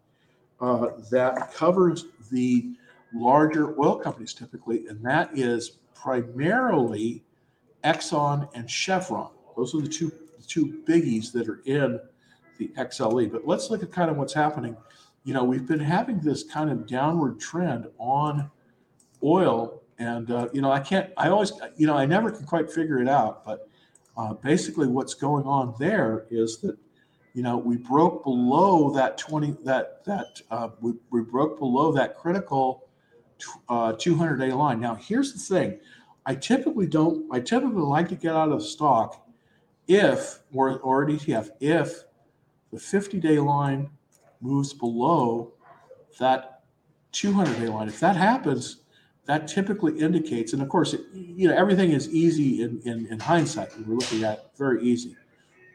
uh, 0.60 0.88
that 1.10 1.52
covers 1.52 2.06
the 2.30 2.74
larger 3.12 3.78
oil 3.80 3.96
companies 3.96 4.34
typically, 4.34 4.86
and 4.88 5.04
that 5.04 5.30
is 5.36 5.78
primarily 5.94 7.22
Exxon 7.84 8.48
and 8.54 8.68
Chevron. 8.68 9.30
Those 9.56 9.74
are 9.74 9.80
the 9.80 9.88
two 9.88 10.10
the 10.38 10.44
two 10.46 10.82
biggies 10.86 11.32
that 11.32 11.48
are 11.48 11.60
in 11.64 12.00
the 12.58 12.68
XLE. 12.76 13.30
But 13.30 13.46
let's 13.46 13.70
look 13.70 13.82
at 13.82 13.92
kind 13.92 14.10
of 14.10 14.16
what's 14.16 14.34
happening. 14.34 14.76
You 15.24 15.34
know, 15.34 15.44
we've 15.44 15.66
been 15.66 15.80
having 15.80 16.20
this 16.20 16.42
kind 16.42 16.70
of 16.70 16.86
downward 16.86 17.40
trend 17.40 17.86
on 17.98 18.50
oil, 19.22 19.82
and 19.98 20.30
uh, 20.30 20.48
you 20.52 20.60
know, 20.60 20.70
I 20.70 20.80
can't. 20.80 21.10
I 21.16 21.28
always, 21.28 21.52
you 21.76 21.86
know, 21.86 21.96
I 21.96 22.06
never 22.06 22.30
can 22.30 22.44
quite 22.44 22.70
figure 22.70 23.00
it 23.00 23.08
out. 23.08 23.44
But 23.44 23.68
uh, 24.16 24.34
basically, 24.34 24.86
what's 24.86 25.14
going 25.14 25.44
on 25.44 25.74
there 25.78 26.26
is 26.30 26.58
that 26.58 26.76
you 27.34 27.42
know, 27.42 27.58
we 27.58 27.76
broke 27.76 28.22
below 28.22 28.90
that 28.90 29.18
20, 29.18 29.56
that, 29.64 30.04
that, 30.04 30.40
uh, 30.50 30.68
we, 30.80 30.92
we 31.10 31.20
broke 31.20 31.58
below 31.58 31.92
that 31.92 32.16
critical 32.16 32.86
uh, 33.68 33.92
200 33.92 34.36
day 34.36 34.52
line. 34.52 34.80
Now, 34.80 34.94
here's 34.94 35.32
the 35.32 35.40
thing 35.40 35.80
I 36.24 36.36
typically 36.36 36.86
don't, 36.86 37.26
I 37.32 37.40
typically 37.40 37.82
like 37.82 38.08
to 38.10 38.14
get 38.14 38.36
out 38.36 38.50
of 38.50 38.62
stock 38.62 39.26
if, 39.88 40.38
or, 40.54 40.78
or 40.78 41.02
an 41.02 41.18
ETF, 41.18 41.50
if 41.60 42.04
the 42.74 42.80
50 42.80 43.20
day 43.20 43.38
line 43.38 43.88
moves 44.40 44.72
below 44.72 45.52
that 46.18 46.62
200 47.12 47.58
day 47.60 47.68
line. 47.68 47.88
If 47.88 48.00
that 48.00 48.16
happens, 48.16 48.78
that 49.26 49.46
typically 49.46 49.98
indicates, 49.98 50.52
and 50.52 50.60
of 50.60 50.68
course, 50.68 50.92
it, 50.92 51.02
you 51.14 51.48
know, 51.48 51.54
everything 51.54 51.92
is 51.92 52.08
easy 52.10 52.62
in, 52.62 52.82
in, 52.84 53.06
in 53.06 53.20
hindsight. 53.20 53.70
We're 53.86 53.94
looking 53.94 54.24
at 54.24 54.56
very 54.58 54.82
easy. 54.82 55.16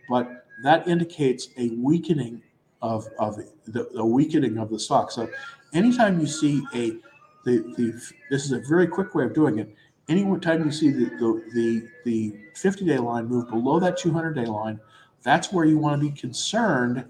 But 0.10 0.46
that 0.64 0.88
indicates 0.90 1.48
a 1.58 1.70
weakening 1.70 2.42
of, 2.82 3.08
of 3.18 3.38
the, 3.66 3.90
the 3.94 4.06
weakening 4.06 4.58
of 4.58 4.70
the 4.70 4.80
stock. 4.80 5.10
So 5.10 5.30
anytime 5.74 6.20
you 6.20 6.28
see 6.28 6.62
a 6.76 6.98
the, 7.46 7.60
the 7.78 8.14
this 8.30 8.44
is 8.44 8.52
a 8.52 8.60
very 8.60 8.86
quick 8.86 9.16
way 9.16 9.24
of 9.24 9.34
doing 9.34 9.60
it. 9.60 9.74
Anytime 10.10 10.66
you 10.66 10.72
see 10.72 10.90
the 10.90 11.06
the 11.06 11.44
the, 11.54 11.88
the 12.04 12.36
50 12.56 12.86
day 12.86 12.98
line 12.98 13.28
move 13.28 13.50
below 13.50 13.80
that 13.80 13.98
200 13.98 14.34
day 14.34 14.46
line, 14.46 14.82
that's 15.23 15.51
where 15.51 15.65
you 15.65 15.77
want 15.77 16.01
to 16.01 16.10
be 16.10 16.15
concerned 16.15 17.05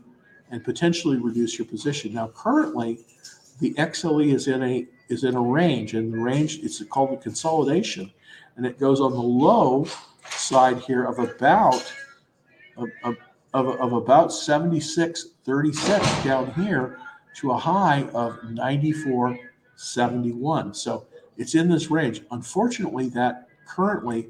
and 0.51 0.63
potentially 0.63 1.17
reduce 1.17 1.57
your 1.57 1.67
position. 1.67 2.13
Now, 2.13 2.27
currently, 2.29 3.05
the 3.59 3.73
XLE 3.75 4.33
is 4.33 4.47
in 4.47 4.63
a 4.63 4.87
is 5.09 5.23
in 5.23 5.35
a 5.35 5.41
range, 5.41 5.93
and 5.95 6.13
the 6.13 6.19
range 6.19 6.59
it's 6.59 6.83
called 6.85 7.13
a 7.13 7.17
consolidation, 7.17 8.11
and 8.55 8.65
it 8.65 8.79
goes 8.79 9.01
on 9.01 9.11
the 9.11 9.21
low 9.21 9.85
side 10.29 10.79
here 10.79 11.03
of 11.03 11.19
about 11.19 11.93
of, 12.77 12.89
of, 13.53 13.53
of 13.53 13.93
about 13.93 14.29
76.36 14.29 16.23
down 16.23 16.51
here 16.53 16.97
to 17.35 17.51
a 17.51 17.57
high 17.57 18.07
of 18.13 18.39
94.71. 18.41 20.75
so 20.75 21.05
it's 21.37 21.53
in 21.55 21.69
this 21.69 21.89
range 21.91 22.21
unfortunately 22.31 23.09
that 23.09 23.47
currently 23.67 24.29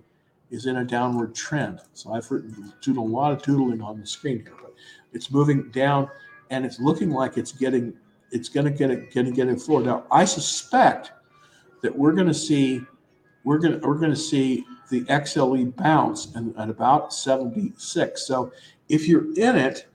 is 0.52 0.66
in 0.66 0.78
a 0.78 0.86
downward 0.86 1.34
trend 1.36 1.80
so 1.94 2.14
i've 2.14 2.30
written 2.32 2.74
a 2.88 3.02
lot 3.02 3.32
of 3.32 3.42
doodling 3.42 3.82
on 3.82 4.00
the 4.00 4.06
screen 4.06 4.40
here 4.40 4.56
but 4.62 4.74
it's 5.14 5.32
moving 5.32 5.70
down 5.72 6.10
and 6.50 6.66
it's 6.66 6.80
looking 6.80 7.12
like 7.12 7.38
it's 7.38 7.52
getting 7.52 7.94
it's 8.32 8.50
going 8.50 8.66
to 8.66 8.72
get 8.72 8.92
it 8.92 9.14
going 9.14 9.26
to 9.26 9.32
get 9.32 9.48
it 9.48 9.62
floor 9.62 9.82
now 9.82 10.04
i 10.12 10.26
suspect 10.26 11.12
that 11.82 11.96
we're 11.96 12.14
going 12.14 12.28
to 12.28 12.34
see 12.34 12.82
we're 13.44 13.58
going 13.58 13.80
to 13.80 13.88
we're 13.88 13.96
going 13.96 14.12
to 14.12 14.16
see 14.16 14.66
the 14.90 15.02
XLE 15.06 15.76
bounce 15.76 16.34
and 16.36 16.58
at 16.58 16.70
about 16.70 17.14
76. 17.14 18.26
So 18.26 18.52
if 18.90 19.08
you're 19.08 19.32
in 19.36 19.56
it, 19.56 19.88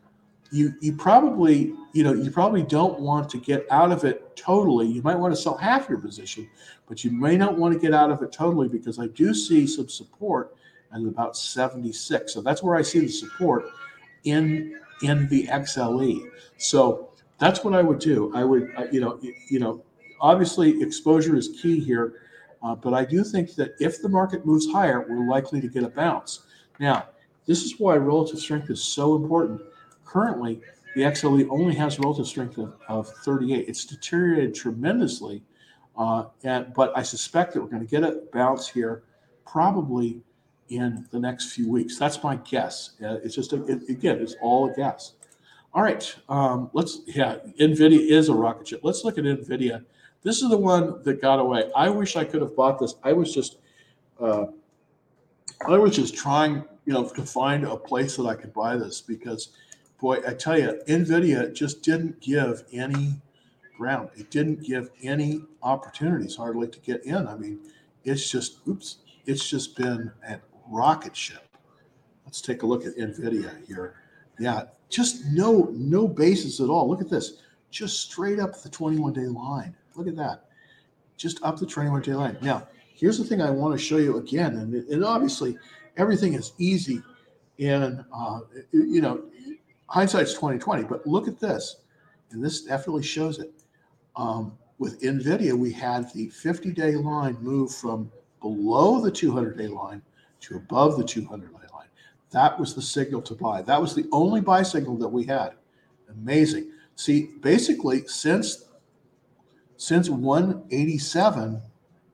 you 0.54 0.72
you 0.80 0.92
probably 0.92 1.74
you 1.92 2.04
know 2.04 2.12
you 2.12 2.30
probably 2.30 2.62
don't 2.62 3.00
want 3.00 3.28
to 3.30 3.38
get 3.38 3.66
out 3.72 3.90
of 3.90 4.04
it 4.04 4.36
totally. 4.36 4.86
You 4.86 5.02
might 5.02 5.16
want 5.18 5.34
to 5.34 5.40
sell 5.40 5.56
half 5.56 5.88
your 5.88 5.98
position, 5.98 6.48
but 6.86 7.02
you 7.02 7.10
may 7.10 7.36
not 7.36 7.58
want 7.58 7.74
to 7.74 7.80
get 7.80 7.92
out 7.92 8.12
of 8.12 8.22
it 8.22 8.30
totally 8.30 8.68
because 8.68 9.00
I 9.00 9.08
do 9.08 9.34
see 9.34 9.66
some 9.66 9.88
support 9.88 10.56
at 10.92 11.00
about 11.00 11.36
76. 11.36 12.32
So 12.32 12.40
that's 12.40 12.62
where 12.62 12.76
I 12.76 12.82
see 12.82 13.00
the 13.00 13.08
support 13.08 13.64
in 14.22 14.78
in 15.02 15.28
the 15.28 15.48
XLE. 15.48 16.30
So 16.56 17.10
that's 17.38 17.64
what 17.64 17.74
I 17.74 17.82
would 17.82 17.98
do. 17.98 18.32
I 18.32 18.44
would 18.44 18.72
you 18.92 19.00
know 19.00 19.18
you 19.50 19.58
know 19.58 19.82
obviously 20.20 20.80
exposure 20.80 21.34
is 21.34 21.48
key 21.60 21.80
here, 21.80 22.22
uh, 22.62 22.76
but 22.76 22.94
I 22.94 23.04
do 23.04 23.24
think 23.24 23.56
that 23.56 23.74
if 23.80 24.00
the 24.00 24.08
market 24.08 24.46
moves 24.46 24.70
higher, 24.70 25.04
we're 25.08 25.28
likely 25.28 25.60
to 25.60 25.66
get 25.66 25.82
a 25.82 25.88
bounce. 25.88 26.44
Now 26.78 27.08
this 27.44 27.64
is 27.64 27.80
why 27.80 27.96
relative 27.96 28.38
strength 28.38 28.70
is 28.70 28.84
so 28.84 29.16
important. 29.16 29.60
Currently, 30.14 30.60
the 30.94 31.02
XLE 31.02 31.48
only 31.50 31.74
has 31.74 31.98
relative 31.98 32.28
strength 32.28 32.56
of, 32.56 32.76
of 32.86 33.08
38. 33.08 33.68
It's 33.68 33.84
deteriorated 33.84 34.54
tremendously, 34.54 35.42
uh, 35.98 36.26
and, 36.44 36.72
but 36.72 36.96
I 36.96 37.02
suspect 37.02 37.52
that 37.52 37.60
we're 37.60 37.68
going 37.68 37.84
to 37.84 37.90
get 37.90 38.04
a 38.04 38.22
bounce 38.32 38.68
here 38.68 39.02
probably 39.44 40.22
in 40.68 41.04
the 41.10 41.18
next 41.18 41.50
few 41.50 41.68
weeks. 41.68 41.98
That's 41.98 42.22
my 42.22 42.36
guess. 42.36 42.90
Uh, 43.02 43.16
it's 43.24 43.34
just, 43.34 43.54
a, 43.54 43.64
it, 43.64 43.88
again, 43.88 44.18
it's 44.20 44.36
all 44.40 44.70
a 44.70 44.76
guess. 44.76 45.14
All 45.72 45.82
right, 45.82 46.14
um, 46.28 46.70
let's, 46.74 47.00
yeah, 47.06 47.38
NVIDIA 47.58 48.08
is 48.08 48.28
a 48.28 48.34
rocket 48.34 48.68
ship. 48.68 48.82
Let's 48.84 49.02
look 49.02 49.18
at 49.18 49.24
NVIDIA. 49.24 49.84
This 50.22 50.42
is 50.42 50.48
the 50.48 50.56
one 50.56 51.02
that 51.02 51.20
got 51.20 51.40
away. 51.40 51.72
I 51.74 51.88
wish 51.90 52.14
I 52.14 52.24
could 52.24 52.40
have 52.40 52.54
bought 52.54 52.78
this. 52.78 52.94
I 53.02 53.12
was 53.12 53.34
just, 53.34 53.56
uh, 54.20 54.44
I 55.66 55.76
was 55.76 55.96
just 55.96 56.14
trying 56.14 56.64
you 56.86 56.92
know, 56.92 57.08
to 57.08 57.22
find 57.22 57.64
a 57.64 57.76
place 57.76 58.16
that 58.16 58.26
I 58.26 58.36
could 58.36 58.52
buy 58.54 58.76
this 58.76 59.00
because, 59.00 59.48
boy, 60.04 60.20
I 60.28 60.34
tell 60.34 60.58
you, 60.58 60.82
NVIDIA 60.86 61.50
just 61.54 61.82
didn't 61.82 62.20
give 62.20 62.62
any 62.74 63.22
ground. 63.78 64.10
It 64.14 64.30
didn't 64.30 64.62
give 64.62 64.90
any 65.02 65.40
opportunities 65.62 66.36
hardly 66.36 66.68
to 66.68 66.78
get 66.80 67.02
in. 67.06 67.26
I 67.26 67.36
mean, 67.36 67.58
it's 68.04 68.30
just, 68.30 68.58
oops, 68.68 68.98
it's 69.24 69.48
just 69.48 69.78
been 69.78 70.12
a 70.28 70.40
rocket 70.68 71.16
ship. 71.16 71.48
Let's 72.26 72.42
take 72.42 72.64
a 72.64 72.66
look 72.66 72.84
at 72.84 72.94
NVIDIA 72.98 73.66
here. 73.66 73.94
Yeah, 74.38 74.64
just 74.90 75.24
no 75.32 75.70
no 75.72 76.06
basis 76.06 76.60
at 76.60 76.68
all. 76.68 76.86
Look 76.86 77.00
at 77.00 77.08
this, 77.08 77.38
just 77.70 78.00
straight 78.00 78.38
up 78.38 78.60
the 78.60 78.68
21 78.68 79.14
day 79.14 79.22
line. 79.22 79.74
Look 79.94 80.06
at 80.06 80.16
that, 80.16 80.44
just 81.16 81.42
up 81.42 81.58
the 81.58 81.64
21 81.66 82.02
day 82.02 82.12
line. 82.12 82.36
Now, 82.42 82.68
here's 82.94 83.16
the 83.16 83.24
thing 83.24 83.40
I 83.40 83.48
want 83.48 83.72
to 83.72 83.82
show 83.82 83.96
you 83.96 84.18
again, 84.18 84.56
and, 84.56 84.74
and 84.74 85.02
obviously 85.02 85.56
everything 85.96 86.34
is 86.34 86.52
easy 86.58 87.00
in 87.56 88.04
uh, 88.12 88.40
you 88.72 89.00
know 89.00 89.22
hindsight's 89.86 90.34
2020 90.34 90.84
but 90.84 91.06
look 91.06 91.28
at 91.28 91.38
this 91.38 91.76
and 92.30 92.42
this 92.44 92.62
definitely 92.62 93.02
shows 93.02 93.38
it. 93.38 93.52
Um, 94.16 94.56
with 94.78 95.00
nvidia 95.02 95.52
we 95.52 95.72
had 95.72 96.12
the 96.12 96.28
50 96.28 96.72
day 96.72 96.96
line 96.96 97.36
move 97.40 97.72
from 97.74 98.10
below 98.40 99.00
the 99.00 99.10
200 99.10 99.56
day 99.56 99.68
line 99.68 100.02
to 100.40 100.56
above 100.56 100.98
the 100.98 101.04
200 101.04 101.52
day 101.52 101.66
line. 101.72 101.88
That 102.30 102.58
was 102.58 102.74
the 102.74 102.82
signal 102.82 103.22
to 103.22 103.34
buy. 103.34 103.62
That 103.62 103.80
was 103.80 103.94
the 103.94 104.06
only 104.12 104.40
buy 104.40 104.62
signal 104.62 104.96
that 104.98 105.08
we 105.08 105.24
had. 105.24 105.52
Amazing. 106.10 106.70
See, 106.96 107.30
basically, 107.40 108.06
since 108.06 108.66
since 109.76 110.08
187, 110.08 111.60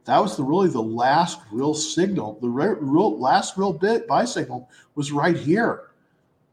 that 0.04 0.18
was 0.18 0.36
the 0.36 0.42
really 0.42 0.68
the 0.68 0.80
last 0.80 1.40
real 1.52 1.74
signal. 1.74 2.38
The 2.40 2.48
re- 2.48 2.76
real 2.80 3.18
last 3.18 3.56
real 3.56 3.72
bit 3.72 4.06
buy 4.06 4.24
signal 4.24 4.68
was 4.94 5.12
right 5.12 5.36
here. 5.36 5.89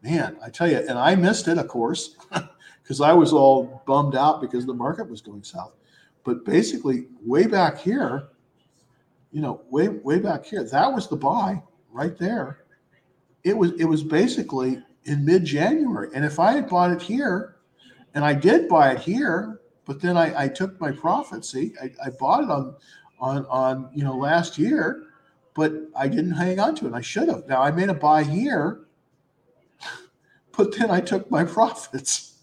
Man, 0.04 0.38
I 0.44 0.50
tell 0.50 0.70
you, 0.70 0.78
and 0.78 0.98
I 0.98 1.16
missed 1.16 1.48
it, 1.48 1.58
of 1.58 1.68
course, 1.68 2.16
because 2.84 3.02
I 3.02 3.14
was 3.14 3.34
all 3.34 3.82
bummed 3.86 4.16
out 4.16 4.42
because 4.42 4.66
the 4.66 4.74
market 4.74 5.10
was 5.10 5.22
going 5.22 5.44
south. 5.44 5.74
But 6.24 6.46
basically, 6.46 7.08
way 7.26 7.48
back 7.48 7.80
here, 7.80 8.30
you 9.32 9.42
know, 9.42 9.62
way 9.70 9.88
way 9.88 10.20
back 10.20 10.46
here, 10.46 10.64
that 10.64 10.94
was 10.94 11.08
the 11.08 11.16
buy 11.16 11.62
right 11.92 12.18
there. 12.18 12.64
It 13.44 13.58
was 13.58 13.72
it 13.80 13.86
was 13.86 14.04
basically 14.04 14.84
in 15.06 15.26
mid-January, 15.26 16.10
and 16.14 16.26
if 16.26 16.40
I 16.40 16.52
had 16.54 16.70
bought 16.70 16.92
it 16.92 17.02
here, 17.02 17.56
and 18.14 18.24
I 18.26 18.34
did 18.34 18.68
buy 18.68 18.92
it 18.92 19.00
here, 19.00 19.62
but 19.86 20.02
then 20.02 20.18
I, 20.18 20.44
I 20.44 20.48
took 20.48 20.80
my 20.82 20.92
profit. 20.92 21.46
See, 21.46 21.74
I, 21.82 21.92
I 22.06 22.10
bought 22.10 22.44
it 22.44 22.50
on 22.50 22.76
on 23.20 23.46
on 23.46 23.90
you 23.94 24.04
know 24.04 24.16
last 24.16 24.58
year, 24.58 25.04
but 25.56 25.74
I 25.96 26.08
didn't 26.08 26.32
hang 26.32 26.60
on 26.60 26.76
to 26.76 26.88
it. 26.88 26.94
I 26.94 27.02
should 27.02 27.30
have. 27.30 27.48
Now 27.48 27.62
I 27.62 27.72
made 27.72 27.90
a 27.90 27.94
buy 27.94 28.24
here, 28.24 28.87
but 30.58 30.76
then 30.78 30.91
I 30.91 31.00
took 31.00 31.30
my 31.30 31.43
profits. 31.58 32.34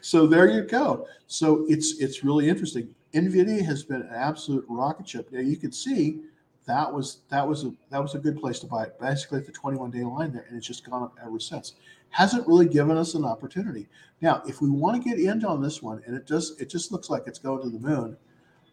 so 0.00 0.26
there 0.26 0.48
you 0.48 0.62
go. 0.62 1.06
So 1.26 1.64
it's 1.68 1.98
it's 1.98 2.24
really 2.24 2.48
interesting. 2.48 2.94
Nvidia 3.14 3.64
has 3.64 3.82
been 3.82 4.02
an 4.02 4.10
absolute 4.12 4.64
rocket 4.68 5.08
ship. 5.08 5.28
Now 5.32 5.40
you 5.40 5.56
can 5.56 5.72
see 5.72 6.20
that 6.66 6.92
was 6.92 7.18
that 7.30 7.46
was 7.46 7.64
a 7.64 7.72
that 7.90 8.02
was 8.02 8.14
a 8.14 8.18
good 8.18 8.38
place 8.38 8.58
to 8.60 8.66
buy 8.66 8.84
it. 8.84 8.98
Basically 9.00 9.38
at 9.38 9.46
the 9.46 9.52
21 9.52 9.90
day 9.90 10.02
line 10.02 10.32
there, 10.32 10.44
and 10.48 10.56
it's 10.56 10.66
just 10.66 10.88
gone 10.88 11.02
up 11.02 11.14
ever 11.24 11.38
since. 11.38 11.74
Hasn't 12.10 12.46
really 12.46 12.66
given 12.66 12.96
us 12.96 13.14
an 13.14 13.24
opportunity. 13.24 13.88
Now, 14.20 14.42
if 14.46 14.60
we 14.60 14.70
want 14.70 15.02
to 15.02 15.08
get 15.08 15.18
in 15.18 15.44
on 15.44 15.60
this 15.60 15.82
one, 15.82 16.02
and 16.06 16.16
it 16.16 16.26
does, 16.26 16.56
it 16.58 16.70
just 16.70 16.92
looks 16.92 17.10
like 17.10 17.24
it's 17.26 17.38
going 17.38 17.62
to 17.62 17.68
the 17.68 17.78
moon, 17.78 18.16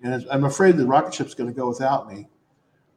and 0.02 0.26
I'm 0.32 0.46
afraid 0.46 0.78
the 0.78 0.86
rocket 0.86 1.13
ship's 1.13 1.34
going 1.34 1.50
to 1.50 1.56
go 1.56 1.67
without 1.67 2.12
me 2.12 2.28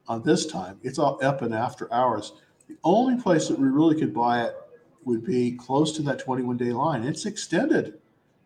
on 0.08 0.22
this 0.22 0.46
time. 0.46 0.78
It's 0.82 0.98
all 0.98 1.18
up 1.24 1.42
and 1.42 1.54
after 1.54 1.92
hours. 1.92 2.32
The 2.68 2.76
only 2.84 3.20
place 3.20 3.48
that 3.48 3.58
we 3.58 3.68
really 3.68 3.98
could 3.98 4.14
buy 4.14 4.44
it 4.44 4.56
would 5.06 5.24
be 5.24 5.52
close 5.52 5.92
to 5.92 6.02
that 6.02 6.18
21 6.18 6.58
day 6.58 6.72
line. 6.72 7.04
It's 7.04 7.24
extended 7.24 7.98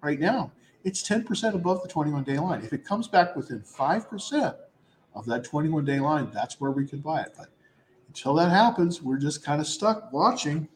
right 0.03 0.21
now. 0.21 0.53
It's 0.85 1.03
10% 1.03 1.55
above 1.55 1.83
the 1.83 1.89
21 1.89 2.23
day 2.23 2.39
line. 2.39 2.63
If 2.63 2.73
it 2.73 2.85
comes 2.85 3.09
back 3.09 3.35
within 3.35 3.61
5% 3.61 4.57
of 5.15 5.27
that 5.27 5.43
21 5.43 5.85
day 5.85 5.99
line, 5.99 6.31
that's 6.33 6.61
where 6.61 6.71
we 6.71 6.87
could 6.87 7.03
buy 7.03 7.23
it. 7.23 7.35
But 7.37 7.49
until 8.09 8.35
that 8.35 8.51
happens, 8.51 9.03
we're 9.03 9.19
just 9.19 9.43
kind 9.43 9.61
of 9.61 9.67
stuck 9.67 10.13
watching. 10.13 10.69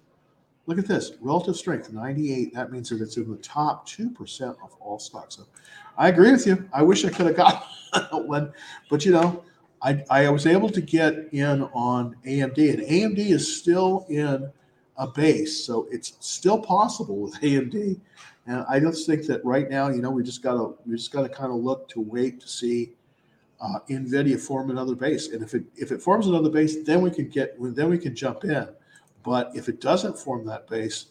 Look 0.66 0.78
at 0.78 0.88
this 0.88 1.12
relative 1.20 1.56
strength 1.56 1.92
98. 1.92 2.54
That 2.54 2.72
means 2.72 2.88
that 2.88 3.02
it's 3.02 3.18
in 3.18 3.30
the 3.30 3.36
top 3.36 3.86
2% 3.86 4.40
of 4.62 4.74
all 4.80 4.98
stocks. 4.98 5.36
So 5.36 5.44
I 5.98 6.08
agree 6.08 6.32
with 6.32 6.46
you. 6.46 6.66
I 6.72 6.82
wish 6.82 7.04
I 7.04 7.10
could 7.10 7.26
have 7.26 7.36
got 7.92 8.26
one, 8.26 8.54
but 8.88 9.04
you 9.04 9.12
know, 9.12 9.44
I, 9.82 10.02
I 10.08 10.30
was 10.30 10.46
able 10.46 10.70
to 10.70 10.80
get 10.80 11.28
in 11.32 11.62
on 11.74 12.16
AMD, 12.24 12.56
and 12.56 12.82
AMD 12.82 13.18
is 13.18 13.60
still 13.60 14.06
in 14.08 14.50
a 14.96 15.06
base. 15.06 15.64
So 15.64 15.88
it's 15.90 16.14
still 16.20 16.58
possible 16.58 17.18
with 17.18 17.34
AMD. 17.40 18.00
And 18.46 18.64
I 18.68 18.78
just 18.78 19.06
think 19.06 19.26
that 19.26 19.44
right 19.44 19.68
now, 19.70 19.88
you 19.88 20.02
know, 20.02 20.10
we 20.10 20.22
just 20.22 20.42
gotta 20.42 20.74
we 20.86 20.96
just 20.96 21.12
gotta 21.12 21.28
kind 21.28 21.50
of 21.50 21.58
look 21.58 21.88
to 21.90 22.00
wait 22.00 22.40
to 22.40 22.48
see 22.48 22.92
uh, 23.60 23.78
NVIDIA 23.88 24.38
form 24.38 24.70
another 24.70 24.94
base. 24.94 25.28
And 25.28 25.42
if 25.42 25.54
it 25.54 25.64
if 25.76 25.92
it 25.92 26.02
forms 26.02 26.26
another 26.26 26.50
base, 26.50 26.82
then 26.84 27.00
we 27.00 27.10
can 27.10 27.28
get 27.28 27.56
then 27.58 27.88
we 27.88 27.98
can 27.98 28.14
jump 28.14 28.44
in. 28.44 28.68
But 29.22 29.50
if 29.54 29.68
it 29.68 29.80
doesn't 29.80 30.18
form 30.18 30.44
that 30.46 30.68
base, 30.68 31.06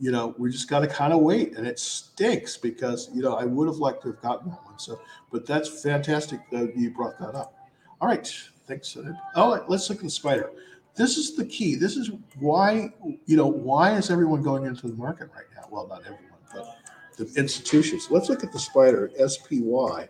you 0.00 0.10
know, 0.10 0.34
we 0.36 0.50
just 0.50 0.68
got 0.68 0.80
to 0.80 0.88
kind 0.88 1.12
of 1.12 1.20
wait, 1.20 1.56
and 1.56 1.64
it 1.64 1.78
stinks 1.78 2.56
because 2.56 3.08
you 3.14 3.22
know 3.22 3.36
I 3.36 3.44
would 3.44 3.68
have 3.68 3.76
liked 3.76 4.02
to 4.02 4.08
have 4.08 4.20
gotten 4.20 4.50
that 4.50 4.64
one. 4.64 4.78
So, 4.78 5.00
but 5.30 5.46
that's 5.46 5.82
fantastic 5.82 6.40
that 6.50 6.76
you 6.76 6.90
brought 6.90 7.18
that 7.20 7.36
up. 7.36 7.54
All 8.00 8.08
right, 8.08 8.26
thanks. 8.66 8.96
Oh, 9.36 9.64
let's 9.68 9.88
look 9.88 9.98
at 9.98 10.04
the 10.04 10.10
spider. 10.10 10.50
This 10.94 11.16
is 11.16 11.36
the 11.36 11.44
key. 11.44 11.74
This 11.74 11.96
is 11.96 12.10
why 12.38 12.92
you 13.26 13.36
know 13.36 13.46
why 13.46 13.96
is 13.96 14.10
everyone 14.10 14.42
going 14.42 14.66
into 14.66 14.88
the 14.88 14.94
market 14.94 15.30
right 15.34 15.46
now? 15.54 15.66
Well, 15.70 15.86
not 15.88 16.00
everyone, 16.00 16.40
but 16.54 16.76
the 17.16 17.32
institutions. 17.40 18.08
Let's 18.10 18.28
look 18.28 18.44
at 18.44 18.52
the 18.52 18.58
spider 18.58 19.10
SPY, 19.16 20.08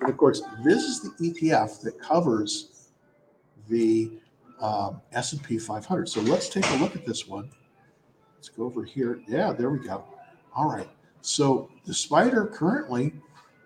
and 0.00 0.08
of 0.08 0.16
course, 0.16 0.42
this 0.64 0.82
is 0.82 1.00
the 1.00 1.30
ETF 1.30 1.80
that 1.82 2.00
covers 2.00 2.90
the 3.68 4.18
um, 4.60 5.00
S&P 5.12 5.58
500. 5.58 6.08
So 6.08 6.20
let's 6.22 6.48
take 6.48 6.68
a 6.70 6.76
look 6.76 6.96
at 6.96 7.04
this 7.04 7.26
one. 7.26 7.50
Let's 8.36 8.48
go 8.48 8.64
over 8.64 8.84
here. 8.84 9.20
Yeah, 9.28 9.52
there 9.52 9.70
we 9.70 9.78
go. 9.78 10.04
All 10.54 10.68
right. 10.68 10.88
So 11.20 11.70
the 11.84 11.94
spider 11.94 12.46
currently 12.46 13.12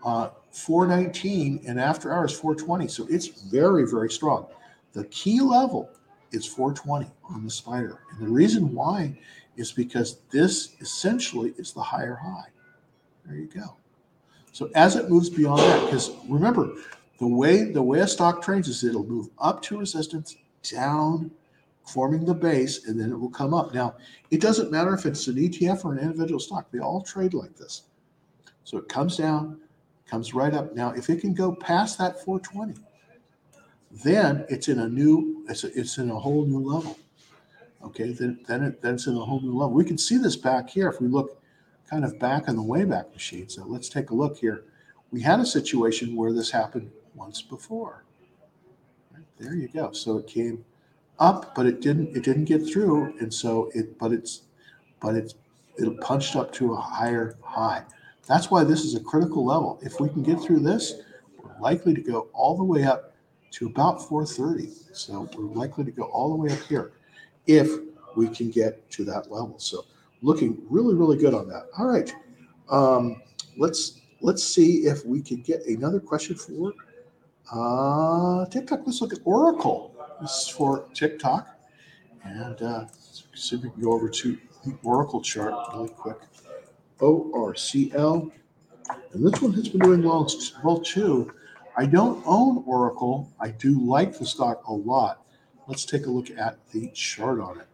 uh, 0.04 0.30
419 0.50 1.64
and 1.66 1.78
after 1.78 2.12
hours 2.12 2.32
420. 2.32 2.88
So 2.88 3.06
it's 3.10 3.28
very, 3.42 3.86
very 3.86 4.10
strong. 4.10 4.46
The 4.92 5.04
key 5.06 5.40
level 5.40 5.90
is 6.32 6.46
420 6.46 7.10
on 7.28 7.44
the 7.44 7.50
spider. 7.50 8.00
And 8.10 8.20
the 8.20 8.32
reason 8.32 8.74
why 8.74 9.18
is 9.56 9.72
because 9.72 10.20
this 10.30 10.76
essentially 10.80 11.52
is 11.56 11.72
the 11.72 11.82
higher 11.82 12.14
high. 12.14 12.48
There 13.26 13.36
you 13.36 13.46
go. 13.46 13.76
So 14.52 14.70
as 14.74 14.96
it 14.96 15.10
moves 15.10 15.30
beyond 15.30 15.60
that, 15.60 15.84
because 15.84 16.10
remember, 16.28 16.72
the 17.18 17.26
way 17.26 17.70
the 17.70 17.82
way 17.82 18.00
a 18.00 18.06
stock 18.06 18.42
trades 18.42 18.68
is 18.68 18.82
it'll 18.82 19.06
move 19.06 19.28
up 19.38 19.62
to 19.62 19.78
resistance, 19.78 20.36
down, 20.62 21.30
forming 21.84 22.24
the 22.24 22.34
base, 22.34 22.86
and 22.86 22.98
then 22.98 23.12
it 23.12 23.18
will 23.18 23.30
come 23.30 23.54
up. 23.54 23.74
Now, 23.74 23.96
it 24.30 24.40
doesn't 24.40 24.70
matter 24.70 24.94
if 24.94 25.06
it's 25.06 25.26
an 25.28 25.36
ETF 25.36 25.84
or 25.84 25.92
an 25.92 25.98
individual 25.98 26.40
stock, 26.40 26.70
they 26.70 26.78
all 26.78 27.02
trade 27.02 27.34
like 27.34 27.56
this. 27.56 27.82
So 28.64 28.78
it 28.78 28.88
comes 28.88 29.16
down, 29.16 29.60
comes 30.06 30.34
right 30.34 30.54
up. 30.54 30.74
Now, 30.74 30.90
if 30.92 31.10
it 31.10 31.20
can 31.20 31.34
go 31.34 31.54
past 31.54 31.98
that 31.98 32.24
420, 32.24 32.80
then 33.90 34.44
it's 34.48 34.68
in 34.68 34.78
a 34.80 34.88
new, 34.88 35.44
it's, 35.48 35.64
a, 35.64 35.78
it's 35.78 35.98
in 35.98 36.10
a 36.10 36.18
whole 36.18 36.44
new 36.44 36.60
level. 36.60 36.98
Okay, 37.82 38.12
then 38.12 38.38
then, 38.46 38.62
it, 38.62 38.82
then 38.82 38.94
it's 38.94 39.06
in 39.06 39.16
a 39.16 39.24
whole 39.24 39.40
new 39.40 39.52
level. 39.52 39.72
We 39.72 39.84
can 39.84 39.98
see 39.98 40.18
this 40.18 40.36
back 40.36 40.68
here 40.68 40.88
if 40.88 41.00
we 41.00 41.08
look 41.08 41.42
kind 41.88 42.04
of 42.04 42.18
back 42.18 42.48
on 42.48 42.56
the 42.56 42.62
Wayback 42.62 43.12
Machine. 43.12 43.48
So 43.48 43.64
let's 43.66 43.88
take 43.88 44.10
a 44.10 44.14
look 44.14 44.36
here. 44.36 44.64
We 45.10 45.20
had 45.20 45.40
a 45.40 45.46
situation 45.46 46.14
where 46.14 46.32
this 46.32 46.50
happened 46.50 46.90
once 47.14 47.42
before. 47.42 48.04
Right, 49.12 49.24
there 49.38 49.54
you 49.54 49.68
go. 49.68 49.92
So 49.92 50.18
it 50.18 50.26
came 50.26 50.64
up, 51.18 51.54
but 51.54 51.66
it 51.66 51.80
didn't 51.80 52.16
it 52.16 52.22
didn't 52.22 52.44
get 52.44 52.66
through, 52.66 53.18
and 53.18 53.32
so 53.32 53.70
it 53.74 53.98
but 53.98 54.12
it's 54.12 54.42
but 55.00 55.16
it's 55.16 55.34
it 55.78 56.00
punched 56.00 56.36
up 56.36 56.52
to 56.52 56.74
a 56.74 56.76
higher 56.76 57.36
high. 57.42 57.82
That's 58.26 58.50
why 58.50 58.62
this 58.62 58.84
is 58.84 58.94
a 58.94 59.00
critical 59.00 59.44
level. 59.44 59.80
If 59.82 59.98
we 59.98 60.08
can 60.08 60.22
get 60.22 60.40
through 60.40 60.60
this, 60.60 60.94
we're 61.42 61.58
likely 61.60 61.94
to 61.94 62.00
go 62.02 62.28
all 62.32 62.56
the 62.56 62.64
way 62.64 62.84
up 62.84 63.09
to 63.52 63.66
about 63.66 64.08
430. 64.08 64.70
So 64.92 65.28
we're 65.36 65.44
likely 65.44 65.84
to 65.84 65.90
go 65.90 66.04
all 66.04 66.30
the 66.30 66.36
way 66.36 66.52
up 66.52 66.60
here 66.68 66.92
if 67.46 67.68
we 68.16 68.28
can 68.28 68.50
get 68.50 68.88
to 68.92 69.04
that 69.04 69.30
level. 69.30 69.58
So 69.58 69.84
looking 70.22 70.62
really, 70.68 70.94
really 70.94 71.16
good 71.16 71.34
on 71.34 71.48
that. 71.48 71.66
All 71.78 71.86
right. 71.86 72.12
Um, 72.70 73.22
let's 73.56 74.00
let's 74.20 74.44
see 74.44 74.86
if 74.86 75.04
we 75.04 75.20
can 75.20 75.42
get 75.42 75.66
another 75.66 76.00
question 76.00 76.36
for 76.36 76.72
uh, 77.52 78.46
TikTok. 78.46 78.80
Let's 78.84 79.00
look 79.00 79.12
at 79.12 79.20
Oracle. 79.24 79.94
This 80.20 80.30
is 80.30 80.48
for 80.48 80.86
TikTok. 80.94 81.48
And 82.22 82.60
uh, 82.62 82.86
see 83.34 83.56
if 83.56 83.62
we 83.62 83.70
can 83.70 83.82
go 83.82 83.92
over 83.92 84.08
to 84.08 84.38
the 84.64 84.76
Oracle 84.82 85.22
chart 85.22 85.54
really 85.74 85.88
quick. 85.88 86.18
ORCL. 86.98 88.30
And 89.12 89.26
this 89.26 89.40
one 89.40 89.52
has 89.54 89.68
been 89.68 89.80
doing 89.80 90.02
well, 90.02 90.28
well 90.62 90.80
too. 90.80 91.32
I 91.76 91.86
don't 91.86 92.22
own 92.26 92.62
Oracle. 92.66 93.30
I 93.40 93.50
do 93.50 93.80
like 93.80 94.18
the 94.18 94.26
stock 94.26 94.66
a 94.66 94.72
lot. 94.72 95.24
Let's 95.66 95.84
take 95.84 96.06
a 96.06 96.10
look 96.10 96.30
at 96.30 96.58
the 96.72 96.88
chart 96.88 97.40
on 97.40 97.60
it. 97.60 97.66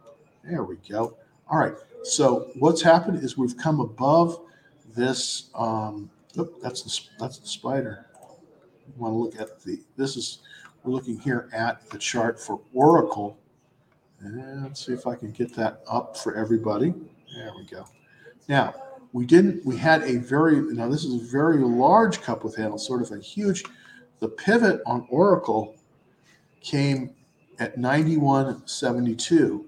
There 0.43 0.63
we 0.63 0.77
go. 0.87 1.17
All 1.49 1.57
right. 1.57 1.73
So 2.03 2.51
what's 2.59 2.81
happened 2.81 3.23
is 3.23 3.37
we've 3.37 3.57
come 3.57 3.79
above 3.79 4.39
this. 4.95 5.49
Um, 5.55 6.09
oh, 6.37 6.49
that's 6.61 6.83
the 6.83 7.07
that's 7.19 7.39
the 7.39 7.47
spider. 7.47 8.05
We 8.87 9.01
want 9.01 9.13
to 9.13 9.17
look 9.17 9.39
at 9.39 9.61
the. 9.63 9.79
This 9.97 10.15
is 10.15 10.39
we're 10.83 10.93
looking 10.93 11.19
here 11.19 11.49
at 11.51 11.89
the 11.89 11.97
chart 11.97 12.39
for 12.39 12.61
Oracle. 12.73 13.37
And 14.19 14.63
let's 14.63 14.85
see 14.85 14.93
if 14.93 15.05
I 15.05 15.15
can 15.15 15.31
get 15.31 15.53
that 15.55 15.81
up 15.89 16.17
for 16.17 16.35
everybody. 16.35 16.93
There 17.35 17.51
we 17.57 17.65
go. 17.65 17.85
Now 18.47 18.73
we 19.13 19.25
didn't. 19.25 19.65
We 19.65 19.77
had 19.77 20.03
a 20.03 20.17
very 20.17 20.61
now 20.61 20.87
this 20.87 21.03
is 21.03 21.21
a 21.21 21.25
very 21.25 21.57
large 21.57 22.21
cup 22.21 22.43
with 22.43 22.55
handle, 22.55 22.77
sort 22.77 23.01
of 23.01 23.11
a 23.11 23.19
huge. 23.19 23.63
The 24.19 24.29
pivot 24.29 24.81
on 24.85 25.07
Oracle 25.09 25.75
came 26.61 27.13
at 27.59 27.77
91.72 27.77 29.63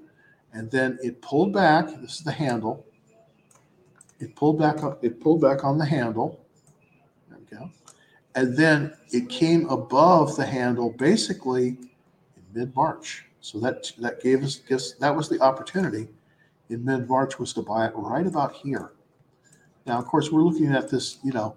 and 0.54 0.72
then 0.72 0.98
it 1.04 1.22
pulled 1.22 1.54
back. 1.54 1.88
This 2.02 2.16
is 2.16 2.24
the 2.24 2.32
handle. 2.32 2.86
It 4.20 4.36
pulled 4.36 4.60
back 4.60 4.84
up. 4.84 5.04
It 5.04 5.22
pulled 5.22 5.42
back 5.42 5.64
on 5.64 5.78
the 5.78 5.86
handle. 5.86 6.44
There 7.30 7.38
we 7.40 7.58
go. 7.58 7.70
And 8.36 8.58
then 8.58 8.94
it 9.12 9.30
came 9.30 9.70
above 9.70 10.36
the 10.36 10.46
handle 10.46 10.92
basically 10.92 11.68
in 11.70 12.44
mid 12.54 12.76
March. 12.76 13.26
So 13.42 13.60
that 13.60 13.92
that 14.00 14.22
gave 14.22 14.44
us 14.44 14.58
guess 14.58 14.94
that 14.94 15.16
was 15.16 15.30
the 15.30 15.40
opportunity 15.40 16.10
in 16.70 16.84
mid 16.84 17.08
March 17.08 17.40
was 17.40 17.54
to 17.54 17.62
buy 17.62 17.88
it 17.88 17.94
right 17.96 18.28
about 18.28 18.54
here. 18.56 18.92
Now, 19.86 19.98
of 19.98 20.06
course, 20.06 20.32
we're 20.32 20.44
looking 20.44 20.74
at 20.74 20.90
this, 20.90 21.18
you 21.24 21.32
know, 21.32 21.56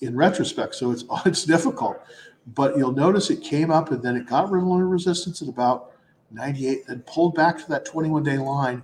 in 0.00 0.16
retrospect, 0.16 0.74
so 0.74 0.90
it's 0.90 1.04
it's 1.26 1.44
difficult. 1.44 2.00
But 2.46 2.76
you'll 2.76 2.92
notice 2.92 3.30
it 3.30 3.42
came 3.42 3.70
up 3.70 3.90
and 3.90 4.02
then 4.02 4.16
it 4.16 4.26
got 4.26 4.50
rid 4.50 4.62
of 4.62 4.64
regular 4.64 4.86
resistance 4.86 5.40
at 5.40 5.48
about 5.48 5.92
98, 6.30 6.86
then 6.86 7.02
pulled 7.06 7.34
back 7.34 7.58
to 7.58 7.68
that 7.70 7.84
21 7.84 8.22
day 8.22 8.38
line, 8.38 8.82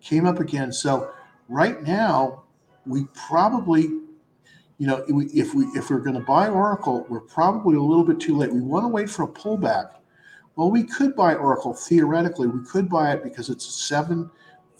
came 0.00 0.26
up 0.26 0.40
again. 0.40 0.72
So 0.72 1.12
right 1.48 1.82
now, 1.82 2.42
we 2.86 3.04
probably, 3.14 3.82
you 4.78 4.86
know, 4.86 5.04
if 5.08 5.54
we 5.54 5.66
if 5.66 5.90
we're 5.90 5.98
going 5.98 6.14
to 6.14 6.24
buy 6.24 6.48
Oracle, 6.48 7.06
we're 7.08 7.20
probably 7.20 7.76
a 7.76 7.82
little 7.82 8.04
bit 8.04 8.20
too 8.20 8.36
late. 8.36 8.52
We 8.52 8.60
want 8.60 8.84
to 8.84 8.88
wait 8.88 9.10
for 9.10 9.24
a 9.24 9.28
pullback. 9.28 9.90
Well, 10.56 10.70
we 10.70 10.84
could 10.84 11.14
buy 11.14 11.34
Oracle 11.34 11.74
theoretically. 11.74 12.48
We 12.48 12.64
could 12.64 12.88
buy 12.88 13.12
it 13.12 13.22
because 13.22 13.50
it's 13.50 13.66
seven, 13.66 14.30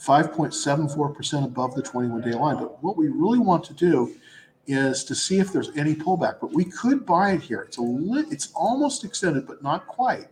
5.74% 0.00 1.44
above 1.44 1.74
the 1.74 1.82
21 1.82 2.22
day 2.22 2.32
line. 2.32 2.56
But 2.56 2.82
what 2.82 2.96
we 2.96 3.08
really 3.08 3.38
want 3.38 3.64
to 3.64 3.74
do 3.74 4.14
is 4.66 5.04
to 5.04 5.14
see 5.14 5.38
if 5.38 5.52
there's 5.52 5.70
any 5.76 5.94
pullback. 5.94 6.36
But 6.40 6.52
we 6.52 6.64
could 6.64 7.06
buy 7.06 7.32
it 7.32 7.42
here. 7.42 7.62
It's 7.62 7.78
a 7.78 7.82
li- 7.82 8.26
it's 8.30 8.52
almost 8.54 9.04
extended, 9.04 9.46
but 9.46 9.62
not 9.62 9.86
quite. 9.86 10.26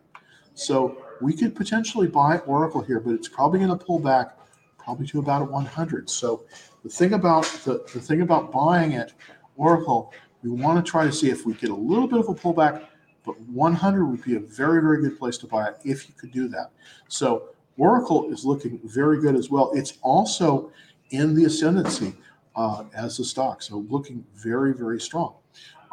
So 0.55 1.05
we 1.21 1.33
could 1.33 1.55
potentially 1.55 2.07
buy 2.07 2.39
Oracle 2.39 2.81
here, 2.81 3.01
but 3.01 3.15
it's 3.15 3.29
probably 3.29 3.59
going 3.59 3.77
to 3.77 3.85
pull 3.85 3.99
back 3.99 4.37
probably 4.79 5.07
to 5.09 5.19
about 5.19 5.43
a 5.43 5.45
100. 5.47 6.11
So 6.11 6.45
the 6.83 6.89
thing 6.89 7.15
about 7.15 7.45
the, 7.65 7.85
the 7.93 8.01
thing 8.01 8.21
about 8.21 8.53
buying 8.53 8.93
it, 8.93 9.15
Oracle, 9.57 10.13
we 10.43 10.51
want 10.51 10.85
to 10.85 10.89
try 10.89 11.05
to 11.05 11.13
see 11.13 11.31
if 11.31 11.47
we 11.47 11.55
get 11.55 11.71
a 11.71 11.75
little 11.75 12.07
bit 12.07 12.19
of 12.19 12.29
a 12.29 12.35
pullback, 12.35 12.87
but 13.25 13.41
100 13.41 14.05
would 14.05 14.23
be 14.23 14.37
a 14.37 14.41
very, 14.41 14.83
very 14.83 15.01
good 15.01 15.19
place 15.19 15.39
to 15.39 15.47
buy 15.47 15.69
it 15.69 15.77
if 15.85 16.09
you 16.09 16.15
could 16.15 16.33
do 16.33 16.49
that. 16.49 16.71
So 17.09 17.49
Oracle 17.79 18.31
is 18.31 18.45
looking 18.45 18.79
very 18.85 19.21
good 19.21 19.35
as 19.35 19.51
well. 19.51 19.73
It's 19.75 19.99
also 20.03 20.71
in 21.11 21.35
the 21.35 21.45
ascendancy 21.47 22.15
uh, 22.57 22.85
as 22.95 23.19
a 23.19 23.25
stock, 23.25 23.63
so 23.63 23.85
looking 23.89 24.25
very, 24.35 24.75
very 24.75 25.01
strong. 25.01 25.35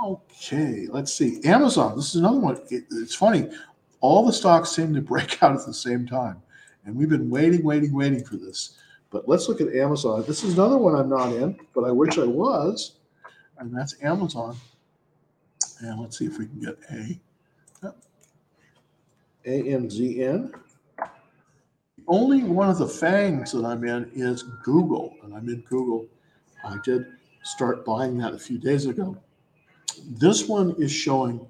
Okay, 0.03 0.87
let's 0.89 1.13
see. 1.13 1.41
Amazon, 1.43 1.95
this 1.95 2.09
is 2.09 2.21
another 2.21 2.39
one. 2.39 2.59
It, 2.69 2.85
it's 2.91 3.15
funny 3.15 3.49
all 4.01 4.25
the 4.25 4.33
stocks 4.33 4.71
seem 4.71 4.93
to 4.93 5.01
break 5.01 5.41
out 5.43 5.55
at 5.55 5.65
the 5.65 5.73
same 5.73 6.05
time. 6.05 6.41
And 6.85 6.95
we've 6.95 7.09
been 7.09 7.29
waiting, 7.29 7.63
waiting, 7.63 7.93
waiting 7.93 8.25
for 8.25 8.35
this. 8.35 8.77
But 9.11 9.29
let's 9.29 9.47
look 9.47 9.61
at 9.61 9.73
Amazon. 9.73 10.23
This 10.27 10.43
is 10.43 10.55
another 10.55 10.77
one 10.77 10.95
I'm 10.95 11.09
not 11.09 11.31
in, 11.33 11.57
but 11.75 11.83
I 11.83 11.91
wish 11.91 12.17
I 12.17 12.25
was. 12.25 12.93
And 13.59 13.75
that's 13.75 13.95
Amazon. 14.01 14.57
And 15.81 16.01
let's 16.01 16.17
see 16.17 16.25
if 16.25 16.39
we 16.39 16.47
can 16.47 16.59
get 16.59 16.77
a 16.91 17.19
AMZN. 19.45 20.51
Only 22.07 22.43
one 22.43 22.69
of 22.69 22.77
the 22.77 22.87
fangs 22.87 23.51
that 23.51 23.65
I'm 23.65 23.83
in 23.83 24.09
is 24.15 24.43
Google. 24.63 25.15
And 25.23 25.35
I'm 25.35 25.49
in 25.49 25.61
Google. 25.61 26.07
I 26.63 26.77
did 26.83 27.05
start 27.43 27.85
buying 27.85 28.17
that 28.17 28.33
a 28.33 28.39
few 28.39 28.57
days 28.57 28.85
ago. 28.85 29.17
This 30.05 30.47
one 30.47 30.75
is 30.77 30.91
showing 30.91 31.45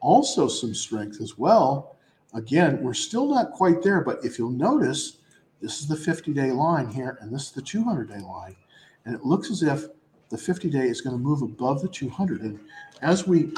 also 0.00 0.48
some 0.48 0.74
strength 0.74 1.20
as 1.20 1.38
well. 1.38 1.96
Again, 2.34 2.82
we're 2.82 2.94
still 2.94 3.28
not 3.28 3.52
quite 3.52 3.82
there, 3.82 4.00
but 4.00 4.24
if 4.24 4.38
you'll 4.38 4.50
notice, 4.50 5.18
this 5.60 5.80
is 5.80 5.88
the 5.88 5.96
50 5.96 6.32
day 6.32 6.50
line 6.50 6.88
here, 6.88 7.18
and 7.20 7.32
this 7.32 7.44
is 7.44 7.52
the 7.52 7.62
200 7.62 8.08
day 8.08 8.20
line. 8.20 8.56
And 9.04 9.14
it 9.14 9.24
looks 9.24 9.50
as 9.50 9.62
if 9.62 9.86
the 10.30 10.38
50 10.38 10.68
day 10.70 10.86
is 10.88 11.00
going 11.00 11.16
to 11.16 11.22
move 11.22 11.42
above 11.42 11.82
the 11.82 11.88
200. 11.88 12.42
And 12.42 12.58
as 13.02 13.26
we 13.26 13.52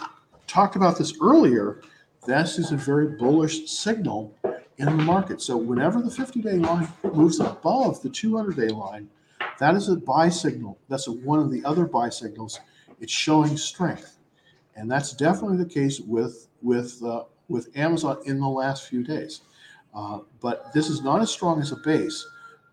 talked 0.47 0.77
about 0.77 0.99
this 0.99 1.15
earlier, 1.21 1.81
this 2.27 2.59
is 2.59 2.73
a 2.73 2.77
very 2.77 3.09
bullish 3.09 3.69
signal 3.71 4.35
in 4.79 4.87
the 4.87 4.91
market. 4.91 5.41
So 5.41 5.57
whenever 5.57 6.03
the 6.03 6.11
50 6.11 6.43
day 6.43 6.59
line 6.59 6.89
moves 7.03 7.41
above 7.41 8.03
the 8.03 8.11
200 8.11 8.57
day 8.57 8.69
line, 8.69 9.09
that 9.59 9.75
is 9.75 9.89
a 9.89 9.97
buy 9.97 10.29
signal. 10.29 10.79
That's 10.89 11.09
a, 11.09 11.13
one 11.13 11.39
of 11.39 11.51
the 11.51 11.65
other 11.65 11.87
buy 11.87 12.11
signals. 12.11 12.61
It's 13.01 13.13
showing 13.13 13.57
strength 13.57 14.17
and 14.77 14.91
that's 14.91 15.13
definitely 15.13 15.57
the 15.57 15.69
case 15.69 16.01
with 16.01 16.49
with 16.63 17.03
uh, 17.03 17.25
with 17.49 17.77
Amazon 17.77 18.19
in 18.27 18.39
the 18.39 18.49
last 18.49 18.89
few 18.89 19.03
days. 19.03 19.41
Uh, 19.95 20.21
but 20.41 20.73
this 20.75 20.89
is 20.89 21.03
not 21.03 21.23
as 21.23 21.31
strong 21.31 21.61
as 21.61 21.73
a 21.73 21.77
base, 21.77 22.27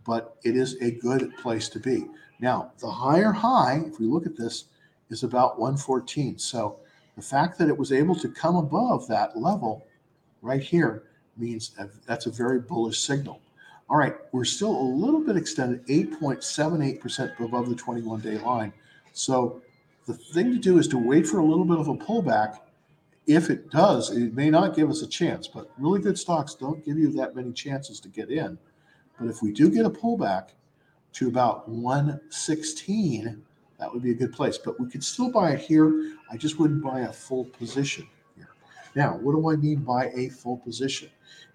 but 0.05 0.35
it 0.43 0.55
is 0.57 0.75
a 0.81 0.91
good 0.91 1.35
place 1.37 1.69
to 1.69 1.79
be. 1.79 2.05
Now, 2.39 2.73
the 2.79 2.89
higher 2.91 3.31
high, 3.31 3.81
if 3.87 3.99
we 3.99 4.07
look 4.07 4.25
at 4.25 4.35
this, 4.35 4.65
is 5.09 5.23
about 5.23 5.57
114. 5.57 6.37
So 6.37 6.79
the 7.15 7.21
fact 7.21 7.57
that 7.59 7.69
it 7.69 7.77
was 7.77 7.93
able 7.93 8.15
to 8.15 8.27
come 8.27 8.57
above 8.57 9.07
that 9.07 9.37
level 9.37 9.85
right 10.41 10.61
here 10.61 11.03
means 11.37 11.71
that's 12.05 12.25
a 12.25 12.31
very 12.31 12.59
bullish 12.59 12.99
signal. 12.99 13.39
All 13.93 13.99
right, 13.99 14.15
we're 14.31 14.43
still 14.43 14.71
a 14.71 14.81
little 14.81 15.19
bit 15.19 15.37
extended, 15.37 15.85
8.78% 15.85 17.39
above 17.39 17.69
the 17.69 17.75
21 17.75 18.21
day 18.21 18.39
line. 18.39 18.73
So 19.11 19.61
the 20.07 20.15
thing 20.15 20.51
to 20.51 20.57
do 20.57 20.79
is 20.79 20.87
to 20.87 20.97
wait 20.97 21.27
for 21.27 21.37
a 21.37 21.45
little 21.45 21.63
bit 21.63 21.77
of 21.77 21.87
a 21.89 21.93
pullback. 21.93 22.57
If 23.27 23.51
it 23.51 23.69
does, 23.69 24.09
it 24.09 24.33
may 24.33 24.49
not 24.49 24.75
give 24.75 24.89
us 24.89 25.03
a 25.03 25.07
chance, 25.07 25.47
but 25.47 25.69
really 25.77 26.01
good 26.01 26.17
stocks 26.17 26.55
don't 26.55 26.83
give 26.83 26.97
you 26.97 27.11
that 27.11 27.35
many 27.35 27.53
chances 27.53 27.99
to 27.99 28.09
get 28.09 28.31
in. 28.31 28.57
But 29.19 29.29
if 29.29 29.43
we 29.43 29.51
do 29.51 29.69
get 29.69 29.85
a 29.85 29.91
pullback 29.91 30.49
to 31.11 31.27
about 31.27 31.69
116, 31.69 33.43
that 33.77 33.93
would 33.93 34.01
be 34.01 34.09
a 34.09 34.15
good 34.15 34.33
place. 34.33 34.57
But 34.57 34.79
we 34.79 34.89
could 34.89 35.03
still 35.03 35.29
buy 35.29 35.51
it 35.51 35.59
here. 35.59 36.15
I 36.31 36.37
just 36.37 36.57
wouldn't 36.57 36.83
buy 36.83 37.01
a 37.01 37.13
full 37.13 37.45
position 37.45 38.07
here. 38.35 38.49
Now, 38.95 39.17
what 39.17 39.33
do 39.33 39.51
I 39.51 39.55
mean 39.55 39.81
by 39.81 40.07
a 40.15 40.29
full 40.29 40.57
position? 40.57 41.11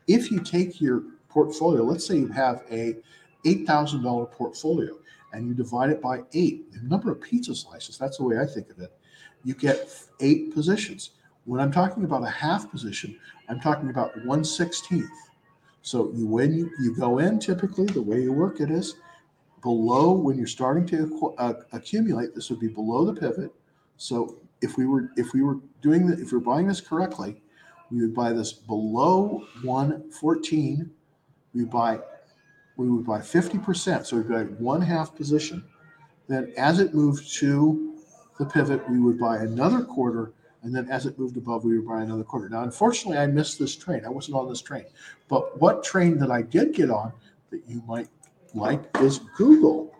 If 0.07 0.31
you 0.31 0.39
take 0.39 0.81
your 0.81 1.03
portfolio, 1.39 1.85
let's 1.85 2.05
say 2.05 2.17
you 2.17 2.27
have 2.27 2.65
a 2.69 2.97
$8,000 3.45 4.33
portfolio 4.33 4.99
and 5.33 5.47
you 5.47 5.55
divide 5.55 5.91
it 5.91 6.03
by 6.03 6.23
eight, 6.33 6.73
the 6.73 6.81
number 6.81 7.13
of 7.13 7.21
pizza 7.21 7.55
slices, 7.55 7.97
that's 7.97 8.19
the 8.19 8.25
way 8.25 8.39
I 8.39 8.47
think 8.47 8.71
of 8.71 8.81
it, 8.81 8.93
you 9.45 9.55
get 9.55 9.89
eight 10.21 10.53
positions. 10.53 11.11
When 11.45 11.61
I'm 11.61 11.71
talking 11.71 12.03
about 12.03 12.25
a 12.25 12.31
half 12.31 12.69
position, 12.71 13.17
I'm 13.49 13.61
talking 13.61 13.89
about 13.89 14.11
1 14.25 14.43
16th. 14.43 15.09
So 15.83 16.11
you 16.13 16.27
when 16.27 16.53
you, 16.53 16.71
you 16.81 16.97
go 16.97 17.19
in, 17.19 17.39
typically 17.39 17.87
the 17.87 18.03
way 18.03 18.21
you 18.21 18.33
work 18.33 18.61
it 18.61 18.71
is 18.71 18.97
below 19.63 20.11
when 20.11 20.37
you're 20.37 20.47
starting 20.49 20.87
to 20.87 21.35
uh, 21.39 21.55
accumulate. 21.73 22.35
This 22.35 22.51
would 22.51 22.61
be 22.61 22.69
below 22.69 23.05
the 23.05 23.19
pivot. 23.19 23.53
So 23.97 24.41
if 24.61 24.77
we 24.77 24.87
were 24.87 25.11
if 25.17 25.33
we 25.33 25.43
were 25.43 25.59
doing 25.83 26.07
the 26.09 26.21
if 26.21 26.33
we're 26.33 26.41
buying 26.41 26.67
this 26.67 26.81
correctly, 26.81 27.41
we 27.91 28.03
would 28.03 28.15
buy 28.15 28.33
this 28.33 28.53
below 28.53 29.47
114. 29.63 30.91
We 31.59 31.65
buy 31.65 31.99
we 32.77 32.89
would 32.89 33.05
buy 33.05 33.19
50%. 33.19 34.07
So 34.07 34.17
we'd 34.17 34.29
buy 34.29 34.45
one 34.45 34.81
half 34.81 35.15
position. 35.17 35.65
Then 36.29 36.53
as 36.57 36.79
it 36.79 36.95
moved 36.95 37.35
to 37.39 37.97
the 38.39 38.47
pivot, 38.47 38.89
we 38.89 39.01
would 39.01 39.19
buy 39.19 39.39
another 39.39 39.83
quarter. 39.83 40.33
And 40.63 40.73
then 40.73 40.89
as 40.89 41.05
it 41.05 41.19
moved 41.19 41.37
above, 41.37 41.65
we 41.65 41.77
would 41.77 41.89
buy 41.89 42.03
another 42.03 42.23
quarter. 42.23 42.49
Now, 42.49 42.63
unfortunately, 42.63 43.19
I 43.19 43.27
missed 43.27 43.59
this 43.59 43.75
train. 43.75 44.05
I 44.05 44.11
wasn't 44.11 44.37
on 44.37 44.49
this 44.49 44.63
train. 44.63 44.85
But 45.29 45.61
what 45.61 45.83
train 45.83 46.19
that 46.19 46.31
I 46.31 46.43
did 46.43 46.73
get 46.73 46.89
on 46.89 47.13
that 47.51 47.63
you 47.67 47.83
might 47.89 48.09
like 48.55 48.85
is 49.01 49.19
Google. 49.37 49.93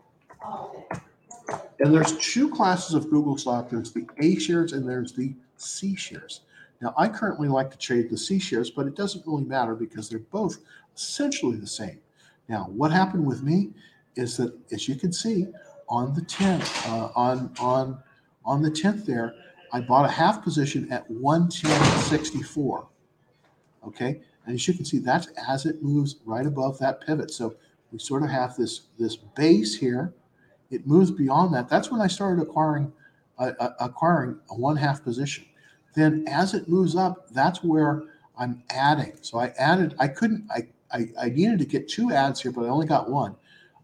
And 1.81 1.93
there's 1.93 2.17
two 2.19 2.49
classes 2.49 2.95
of 2.95 3.11
Google 3.11 3.37
stock. 3.37 3.71
There's 3.71 3.91
the 3.91 4.07
A 4.19 4.39
shares 4.39 4.73
and 4.73 4.89
there's 4.89 5.13
the 5.13 5.35
C 5.57 5.97
shares. 5.97 6.43
Now, 6.81 6.95
I 6.97 7.09
currently 7.09 7.49
like 7.49 7.73
to 7.73 7.79
trade 7.79 8.09
the 8.09 8.17
C 8.17 8.39
shares, 8.39 8.71
but 8.71 8.87
it 8.87 8.95
doesn't 8.95 9.27
really 9.27 9.45
matter 9.45 9.75
because 9.75 10.09
they're 10.09 10.21
both 10.21 10.59
essentially 10.99 11.57
the 11.57 11.67
same. 11.67 12.01
Now, 12.49 12.65
what 12.65 12.91
happened 12.91 13.27
with 13.27 13.43
me 13.43 13.71
is 14.17 14.37
that, 14.39 14.53
as 14.73 14.89
you 14.89 14.97
can 14.97 15.13
see, 15.13 15.47
on 15.89 16.15
the 16.15 16.23
10th, 16.23 16.87
uh, 16.89 17.11
on 17.15 17.53
on 17.61 17.99
on 18.45 18.63
the 18.63 18.71
10th 18.71 19.07
there, 19.07 19.35
I 19.73 19.81
bought 19.81 20.05
a 20.05 20.13
half 20.13 20.43
position 20.43 20.91
at 20.93 21.09
110.64. 21.11 22.87
Okay, 23.87 24.21
and 24.45 24.55
as 24.55 24.67
you 24.67 24.75
can 24.75 24.85
see, 24.85 24.99
that's 24.99 25.29
as 25.49 25.67
it 25.67 25.83
moves 25.83 26.17
right 26.25 26.47
above 26.47 26.79
that 26.79 27.01
pivot. 27.07 27.31
So 27.31 27.55
we 27.93 27.99
sort 27.99 28.23
of 28.23 28.31
have 28.31 28.57
this 28.57 28.83
this 28.99 29.17
base 29.17 29.77
here. 29.77 30.13
It 30.71 30.87
moves 30.87 31.11
beyond 31.11 31.55
that. 31.55 31.69
That's 31.69 31.91
when 31.91 32.01
I 32.01 32.09
started 32.09 32.43
acquiring 32.43 32.93
uh, 33.39 33.53
uh, 33.61 33.71
acquiring 33.81 34.39
a 34.51 34.55
one 34.55 34.77
half 34.77 35.03
position. 35.03 35.45
Then 35.95 36.25
as 36.29 36.55
it 36.55 36.69
moves 36.69 36.97
up, 36.97 37.29
that's 37.31 37.63
where 37.63 38.03
I'm 38.37 38.63
adding. 38.71 39.13
So 39.23 39.39
I 39.39 39.53
added. 39.59 39.95
I 39.99 40.09
couldn't. 40.09 40.49
I 40.51 40.69
I, 40.93 41.09
I 41.21 41.29
needed 41.29 41.59
to 41.59 41.65
get 41.65 41.89
two 41.89 42.13
ads 42.13 42.41
here, 42.41 42.53
but 42.53 42.65
I 42.65 42.69
only 42.69 42.87
got 42.87 43.11
one. 43.11 43.37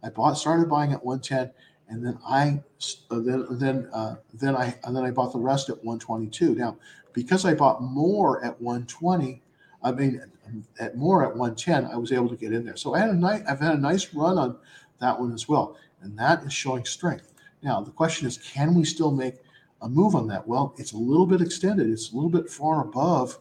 I 0.02 0.10
bought 0.10 0.34
started 0.34 0.68
buying 0.68 0.92
at 0.92 1.04
110, 1.04 1.50
and 1.88 2.04
then 2.04 2.18
I 2.26 2.62
uh, 3.10 3.20
then 3.20 3.46
then 3.50 3.88
uh, 3.92 4.16
then 4.34 4.54
I 4.56 4.74
and 4.84 4.94
then 4.94 5.04
I 5.04 5.10
bought 5.10 5.32
the 5.32 5.38
rest 5.38 5.68
at 5.70 5.76
122. 5.76 6.54
Now, 6.54 6.76
because 7.12 7.44
I 7.44 7.54
bought 7.54 7.82
more 7.82 8.44
at 8.44 8.60
120, 8.60 9.42
I 9.82 9.92
mean 9.92 10.22
at 10.78 10.96
more 10.96 11.24
at 11.24 11.30
110, 11.30 11.86
I 11.86 11.96
was 11.96 12.12
able 12.12 12.28
to 12.28 12.36
get 12.36 12.52
in 12.52 12.64
there. 12.64 12.76
So 12.76 12.94
I 12.94 12.98
had 12.98 13.10
a 13.10 13.14
nice 13.14 13.42
I've 13.48 13.60
had 13.60 13.74
a 13.74 13.80
nice 13.80 14.12
run 14.14 14.38
on 14.38 14.56
that 15.00 15.18
one 15.18 15.32
as 15.32 15.48
well, 15.48 15.76
and 16.02 16.18
that 16.18 16.42
is 16.44 16.52
showing 16.52 16.84
strength. 16.84 17.32
Now 17.62 17.80
the 17.80 17.90
question 17.90 18.26
is, 18.26 18.38
can 18.38 18.74
we 18.74 18.84
still 18.84 19.10
make 19.10 19.36
a 19.80 19.88
move 19.88 20.14
on 20.14 20.26
that? 20.28 20.46
Well, 20.46 20.74
it's 20.78 20.92
a 20.92 20.98
little 20.98 21.26
bit 21.26 21.40
extended. 21.40 21.88
It's 21.88 22.12
a 22.12 22.14
little 22.14 22.30
bit 22.30 22.50
far 22.50 22.82
above 22.82 23.38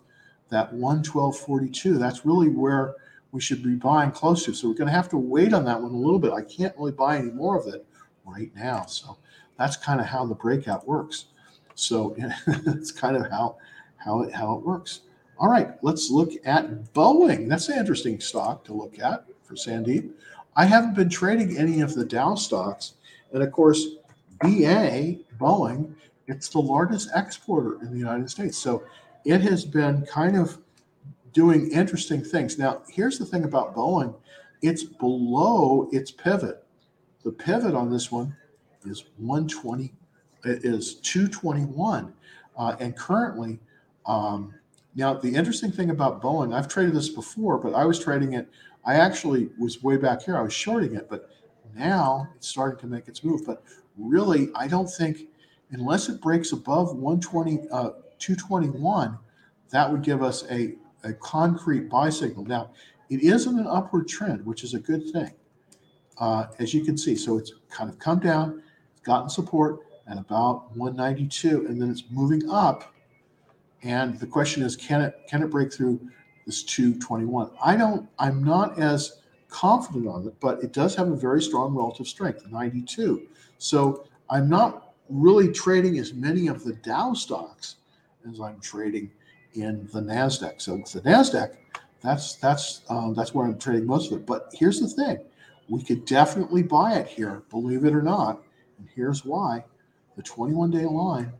that 0.50 0.74
112.42. 0.74 1.98
That's 1.98 2.26
really 2.26 2.50
where 2.50 2.96
we 3.34 3.42
should 3.42 3.64
be 3.64 3.76
buying 3.76 4.12
close 4.12 4.46
to. 4.46 4.54
So 4.54 4.70
we're 4.70 4.76
going 4.76 4.88
to 4.88 4.94
have 4.94 5.10
to 5.10 5.18
wait 5.18 5.54
on 5.54 5.66
that 5.66 5.82
one 5.82 5.92
a 5.92 5.98
little 5.98 6.20
bit. 6.20 6.32
I 6.32 6.44
can't 6.44 6.78
really 6.78 6.92
buy 6.92 7.18
any 7.18 7.32
more 7.32 7.60
of 7.60 7.68
it 7.74 7.86
right 8.26 8.52
now. 8.56 8.86
So 8.86 9.18
that's 9.58 9.76
kind 9.76 10.00
of 10.00 10.06
how 10.06 10.26
the 10.26 10.36
breakout 10.36 10.88
works. 10.88 11.26
So 11.74 12.16
it's 12.48 12.92
kind 12.92 13.18
of 13.18 13.30
how 13.30 13.58
how 13.98 14.22
it 14.22 14.34
how 14.34 14.56
it 14.56 14.64
works. 14.64 15.02
All 15.40 15.50
right, 15.50 15.72
let's 15.82 16.12
look 16.12 16.32
at 16.46 16.94
Boeing. 16.94 17.50
That's 17.50 17.68
an 17.70 17.80
interesting 17.80 18.20
stock 18.20 18.64
to 18.66 18.74
look 18.74 19.00
at 19.00 19.26
for 19.42 19.56
Sandeep. 19.56 20.12
I 20.56 20.66
haven't 20.66 20.94
been 20.94 21.10
trading 21.10 21.58
any 21.58 21.82
of 21.82 21.96
the 21.96 22.06
Dow 22.06 22.36
stocks, 22.36 22.94
and 23.32 23.42
of 23.42 23.52
course, 23.52 23.84
BA 24.42 25.18
Boeing, 25.40 25.96
it's 26.28 26.50
the 26.50 26.60
largest 26.60 27.10
exporter 27.16 27.82
in 27.82 27.92
the 27.92 27.98
United 27.98 28.30
States. 28.30 28.60
So 28.60 28.84
it 29.26 29.42
has 29.42 29.66
been 29.66 30.06
kind 30.06 30.38
of 30.38 30.60
doing 31.34 31.72
interesting 31.72 32.24
things. 32.24 32.58
Now, 32.58 32.84
here's 32.90 33.20
the 33.20 33.26
thing 33.26 33.44
about 33.44 33.76
Boeing 33.76 34.16
it's 34.62 34.84
below 34.84 35.90
its 35.92 36.10
pivot. 36.10 36.64
The 37.24 37.32
pivot 37.32 37.76
on 37.76 37.92
this 37.92 38.12
one 38.12 38.36
is 38.86 39.06
120, 39.18 39.94
it 40.46 40.64
is 40.64 40.96
221. 40.96 42.14
Uh, 42.56 42.76
and 42.80 42.96
currently, 42.96 43.60
um, 44.06 44.54
now 44.96 45.16
the 45.16 45.34
interesting 45.34 45.72
thing 45.72 45.90
about 45.90 46.22
Boeing, 46.22 46.56
I've 46.56 46.68
traded 46.68 46.96
this 46.96 47.10
before, 47.10 47.58
but 47.58 47.74
I 47.74 47.84
was 47.84 48.00
trading 48.00 48.34
it. 48.34 48.48
I 48.86 48.96
actually 48.96 49.50
was 49.58 49.84
way 49.84 49.98
back 49.98 50.22
here. 50.22 50.38
I 50.38 50.42
was 50.42 50.54
shorting 50.54 50.96
it, 50.96 51.10
but 51.10 51.30
now 51.76 52.30
it's 52.36 52.48
starting 52.48 52.80
to 52.80 52.88
make 52.88 53.08
its 53.08 53.24
move. 53.24 53.46
But 53.46 53.64
really, 53.98 54.50
I 54.56 54.68
don't 54.68 54.90
think 54.90 55.28
unless 55.72 56.10
it 56.10 56.22
breaks 56.22 56.52
above 56.52 56.96
120, 56.96 57.68
uh, 57.72 57.90
221, 58.20 59.18
that 59.72 59.92
would 59.92 60.04
give 60.04 60.22
us 60.22 60.46
a, 60.52 60.76
a 61.04 61.14
concrete 61.14 61.90
buy 61.90 62.10
signal. 62.10 62.46
Now, 62.46 62.72
it 63.10 63.22
is 63.22 63.46
in 63.46 63.60
an 63.60 63.68
upward 63.68 64.08
trend, 64.08 64.46
which 64.46 64.64
is 64.64 64.74
a 64.74 64.80
good 64.80 65.12
thing, 65.12 65.32
uh, 66.18 66.46
as 66.60 66.74
you 66.74 66.84
can 66.84 66.98
see. 66.98 67.16
So 67.16 67.38
it's 67.38 67.54
kind 67.70 67.90
of 67.90 68.00
come 68.00 68.20
down, 68.20 68.64
gotten 69.04 69.30
support 69.30 69.82
at 70.08 70.18
about 70.18 70.76
192, 70.76 71.68
and 71.68 71.82
then 71.82 71.90
it's 71.90 72.04
moving 72.10 72.50
up. 72.50 72.94
And 73.84 74.18
the 74.20 74.28
question 74.28 74.64
is, 74.64 74.76
can 74.76 75.02
it 75.02 75.16
can 75.28 75.44
it 75.44 75.52
break 75.52 75.74
through 75.74 76.00
this 76.46 76.64
221? 76.64 77.52
I 77.64 77.76
don't. 77.76 78.08
I'm 78.18 78.44
not 78.44 78.80
as 78.80 79.22
confident 79.50 80.08
on 80.08 80.28
it, 80.28 80.40
but 80.40 80.64
it 80.64 80.74
does 80.74 80.96
have 80.96 81.10
a 81.10 81.16
very 81.16 81.42
strong 81.42 81.76
relative 81.76 82.08
strength, 82.08 82.48
92. 82.50 83.28
So 83.60 84.08
I'm 84.30 84.50
not 84.50 84.94
really 85.10 85.52
trading 85.52 86.00
as 86.00 86.14
many 86.14 86.48
of 86.48 86.64
the 86.64 86.74
Dow 86.74 87.14
stocks 87.14 87.76
as 88.30 88.40
I'm 88.40 88.60
trading 88.62 89.12
in 89.56 89.88
the 89.94 90.02
Nasdaq. 90.02 90.62
So 90.62 90.76
with 90.76 90.92
the 90.92 91.02
Nasdaq, 91.02 91.56
that's 92.02 92.36
that's 92.36 92.82
um, 92.90 93.14
that's 93.14 93.34
where 93.34 93.46
I'm 93.46 93.58
trading 93.58 93.88
most 93.88 94.12
of 94.12 94.20
it. 94.20 94.26
But 94.26 94.50
here's 94.54 94.80
the 94.80 94.88
thing: 94.88 95.20
we 95.70 95.82
could 95.82 96.06
definitely 96.06 96.64
buy 96.64 96.96
it 96.96 97.08
here, 97.08 97.44
believe 97.50 97.86
it 97.86 97.94
or 97.94 98.02
not. 98.02 98.44
And 98.78 98.88
here's 98.94 99.24
why: 99.24 99.64
the 100.16 100.24
21-day 100.24 100.86
line 100.86 101.32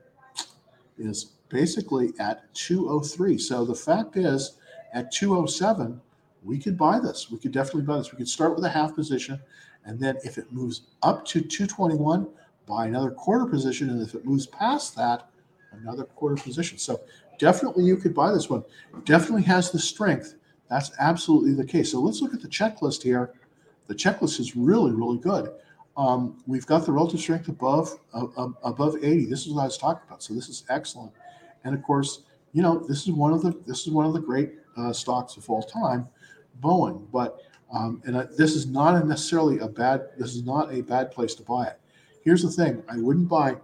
is 0.98 1.34
basically 1.50 2.14
at 2.20 2.54
203. 2.54 3.38
So 3.38 3.66
the 3.66 3.76
fact 3.76 4.16
is, 4.16 4.58
at 4.94 5.12
207, 5.12 6.00
we 6.44 6.58
could 6.58 6.78
buy 6.78 7.00
this. 7.00 7.30
We 7.30 7.38
could 7.40 7.52
definitely 7.52 7.84
buy 7.84 7.98
this. 7.98 8.12
We 8.12 8.18
could 8.18 8.30
start 8.30 8.56
with 8.56 8.66
a 8.66 8.70
half 8.70 8.96
position, 8.96 9.40
and 9.86 10.00
then 10.00 10.18
if 10.24 10.38
it 10.38 10.52
moves 10.52 10.84
up 11.02 11.26
to 11.26 11.42
221, 11.42 12.28
buy 12.66 12.86
another 12.86 13.12
quarter 13.12 13.46
position, 13.46 13.90
and 13.90 14.02
if 14.02 14.16
it 14.16 14.26
moves 14.26 14.48
past 14.48 14.96
that, 14.96 15.30
another 15.82 16.04
quarter 16.04 16.42
position. 16.42 16.78
So 16.78 17.02
definitely 17.40 17.86
you 17.86 17.98
could 17.98 18.14
buy 18.14 18.32
this 18.32 18.50
one. 18.50 18.64
Definitely 19.06 19.44
has 19.44 19.72
the 19.72 19.80
strength. 19.80 20.36
That's 20.70 20.92
absolutely 21.00 21.54
the 21.54 21.66
case. 21.66 21.92
So 21.92 22.00
let's 22.00 22.22
look 22.22 22.34
at 22.34 22.42
the 22.42 22.48
checklist 22.48 23.04
here. 23.04 23.34
The 23.88 23.96
checklist 23.96 24.40
is 24.40 24.56
really, 24.56 24.92
really 24.92 25.18
good. 25.18 25.52
Um, 25.96 26.42
we've 26.48 26.66
got 26.66 26.86
the 26.86 26.92
relative 26.92 27.20
strength 27.20 27.48
above 27.48 28.00
uh, 28.14 28.50
above 28.64 28.98
80. 28.98 29.26
This 29.26 29.46
is 29.46 29.54
what 29.54 29.62
I 29.62 29.66
was 29.66 29.78
talking 29.78 30.02
about. 30.08 30.24
So 30.24 30.34
this 30.34 30.50
is 30.50 30.64
excellent. 30.70 31.12
And 31.64 31.76
of 31.76 31.84
course, 31.84 32.24
you 32.54 32.62
know, 32.62 32.80
this 32.88 33.04
is 33.04 33.12
one 33.12 33.34
of 33.34 33.42
the 33.42 33.52
this 33.68 33.82
is 33.86 33.90
one 33.90 34.06
of 34.06 34.14
the 34.14 34.20
great 34.20 34.54
uh, 34.78 34.94
stocks 34.94 35.38
of 35.38 35.48
all 35.50 35.62
time, 35.62 36.08
Boeing. 36.62 37.06
But 37.12 37.40
um, 37.72 38.02
and 38.06 38.18
I, 38.18 38.24
this 38.38 38.56
is 38.56 38.68
not 38.68 39.06
necessarily 39.06 39.60
a 39.60 39.68
bad. 39.68 40.10
This 40.18 40.36
is 40.36 40.44
not 40.44 40.74
a 40.74 40.82
bad 40.82 41.12
place 41.12 41.36
to 41.36 41.44
buy 41.44 41.68
it. 41.68 41.80
Here's 42.24 42.42
the 42.42 42.50
thing: 42.50 42.84
I 42.90 42.98
wouldn't 42.98 43.28
buy. 43.28 43.56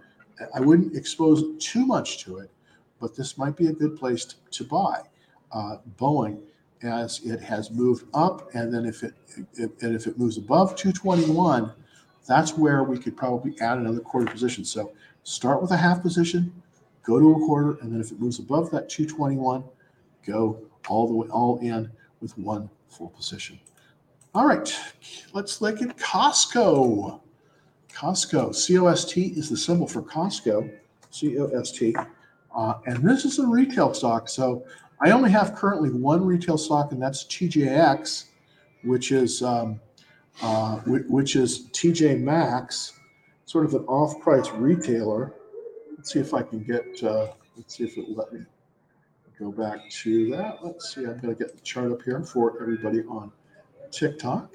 I 0.54 0.60
wouldn't 0.60 0.96
expose 0.96 1.44
too 1.60 1.86
much 1.86 2.24
to 2.26 2.38
it 2.38 2.52
but 3.00 3.16
this 3.16 3.38
might 3.38 3.56
be 3.56 3.68
a 3.68 3.72
good 3.72 3.98
place 3.98 4.26
to, 4.26 4.36
to 4.52 4.64
buy 4.64 5.02
uh, 5.52 5.78
Boeing 5.98 6.40
as 6.84 7.22
it 7.26 7.42
has 7.42 7.72
moved 7.72 8.06
up. 8.14 8.54
And 8.54 8.74
then 8.74 8.86
if 8.86 9.04
it, 9.04 9.14
if, 9.56 9.72
and 9.82 9.96
if 9.96 10.08
it 10.08 10.18
moves 10.18 10.38
above 10.38 10.76
221, 10.76 11.72
that's 12.28 12.58
where 12.58 12.84
we 12.84 12.98
could 12.98 13.18
probably 13.18 13.60
add 13.60 13.78
another 13.78 14.00
quarter 14.00 14.30
position. 14.30 14.64
So 14.64 14.94
start 15.24 15.62
with 15.62 15.72
a 15.72 15.78
half 15.78 16.02
position, 16.02 16.54
go 17.04 17.20
to 17.20 17.32
a 17.32 17.46
quarter, 17.46 17.78
and 17.82 17.92
then 17.92 18.00
if 18.00 18.12
it 18.12 18.20
moves 18.20 18.40
above 18.40 18.70
that 18.72 18.90
221, 18.90 19.64
go 20.26 20.60
all 20.88 21.08
the 21.08 21.14
way 21.14 21.28
all 21.30 21.58
in 21.60 21.92
with 22.22 22.38
one 22.38 22.70
full 22.88 23.10
position. 23.10 23.60
All 24.36 24.46
right, 24.46 24.74
let's 25.34 25.60
look 25.60 25.82
at 25.82 25.98
Costco. 25.98 27.20
Costco, 27.94 28.54
COST 28.54 29.18
is 29.18 29.50
the 29.50 29.58
symbol 29.58 29.88
for 29.88 30.02
Costco, 30.02 30.72
COST. 31.12 31.96
Uh, 32.56 32.74
and 32.86 33.08
this 33.08 33.26
is 33.26 33.40
a 33.40 33.48
retail 33.48 33.94
stock. 33.94 34.30
So 34.30 34.66
I 35.02 35.12
only 35.12 35.32
have 35.32 35.56
currently 35.56 35.90
one 35.90 36.26
retail 36.26 36.58
stock, 36.58 36.92
and 36.92 37.02
that's 37.02 37.24
TJX, 37.26 38.26
which 38.84 39.12
is 39.12 39.42
um, 39.42 39.80
uh, 40.42 40.78
which 40.86 41.36
is 41.36 41.68
TJ 41.72 42.22
Maxx, 42.22 42.94
sort 43.46 43.66
of 43.66 43.74
an 43.74 43.84
off-price 43.86 44.50
retailer. 44.52 45.34
Let's 45.96 46.14
see 46.14 46.20
if 46.20 46.34
I 46.34 46.44
can 46.44 46.64
get. 46.64 47.04
Uh, 47.04 47.28
let's 47.58 47.78
see 47.78 47.84
if 47.84 47.98
it 47.98 48.06
let 48.10 48.32
me 48.32 48.42
go 49.38 49.52
back 49.52 49.90
to 49.90 50.30
that. 50.32 50.60
Let's 50.64 50.94
see. 50.94 51.02
I'm 51.02 51.20
going 51.20 51.36
to 51.36 51.36
get 51.36 51.56
the 51.56 51.62
chart 51.62 51.92
up 51.92 52.02
here 52.04 52.22
for 52.22 52.62
everybody 52.62 53.02
on 53.04 53.32
TikTok. 53.92 54.54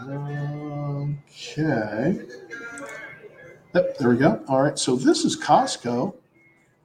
Okay. 0.00 2.18
Yep, 3.74 3.98
there 3.98 4.08
we 4.08 4.16
go. 4.16 4.42
All 4.48 4.62
right. 4.62 4.78
So 4.78 4.96
this 4.96 5.24
is 5.24 5.36
Costco. 5.36 6.14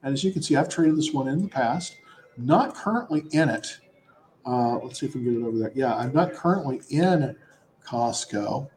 And 0.03 0.13
as 0.13 0.23
you 0.23 0.31
can 0.31 0.41
see, 0.41 0.55
I've 0.55 0.69
traded 0.69 0.97
this 0.97 1.11
one 1.11 1.27
in 1.27 1.41
the 1.41 1.47
past, 1.47 1.97
not 2.37 2.75
currently 2.75 3.25
in 3.31 3.49
it. 3.49 3.67
Uh, 4.45 4.77
let's 4.77 4.99
see 4.99 5.05
if 5.05 5.15
we 5.15 5.23
can 5.23 5.33
get 5.33 5.41
it 5.41 5.45
over 5.45 5.57
there. 5.57 5.71
Yeah, 5.75 5.95
I'm 5.95 6.13
not 6.13 6.33
currently 6.33 6.81
in 6.89 7.35
Costco, 7.85 8.69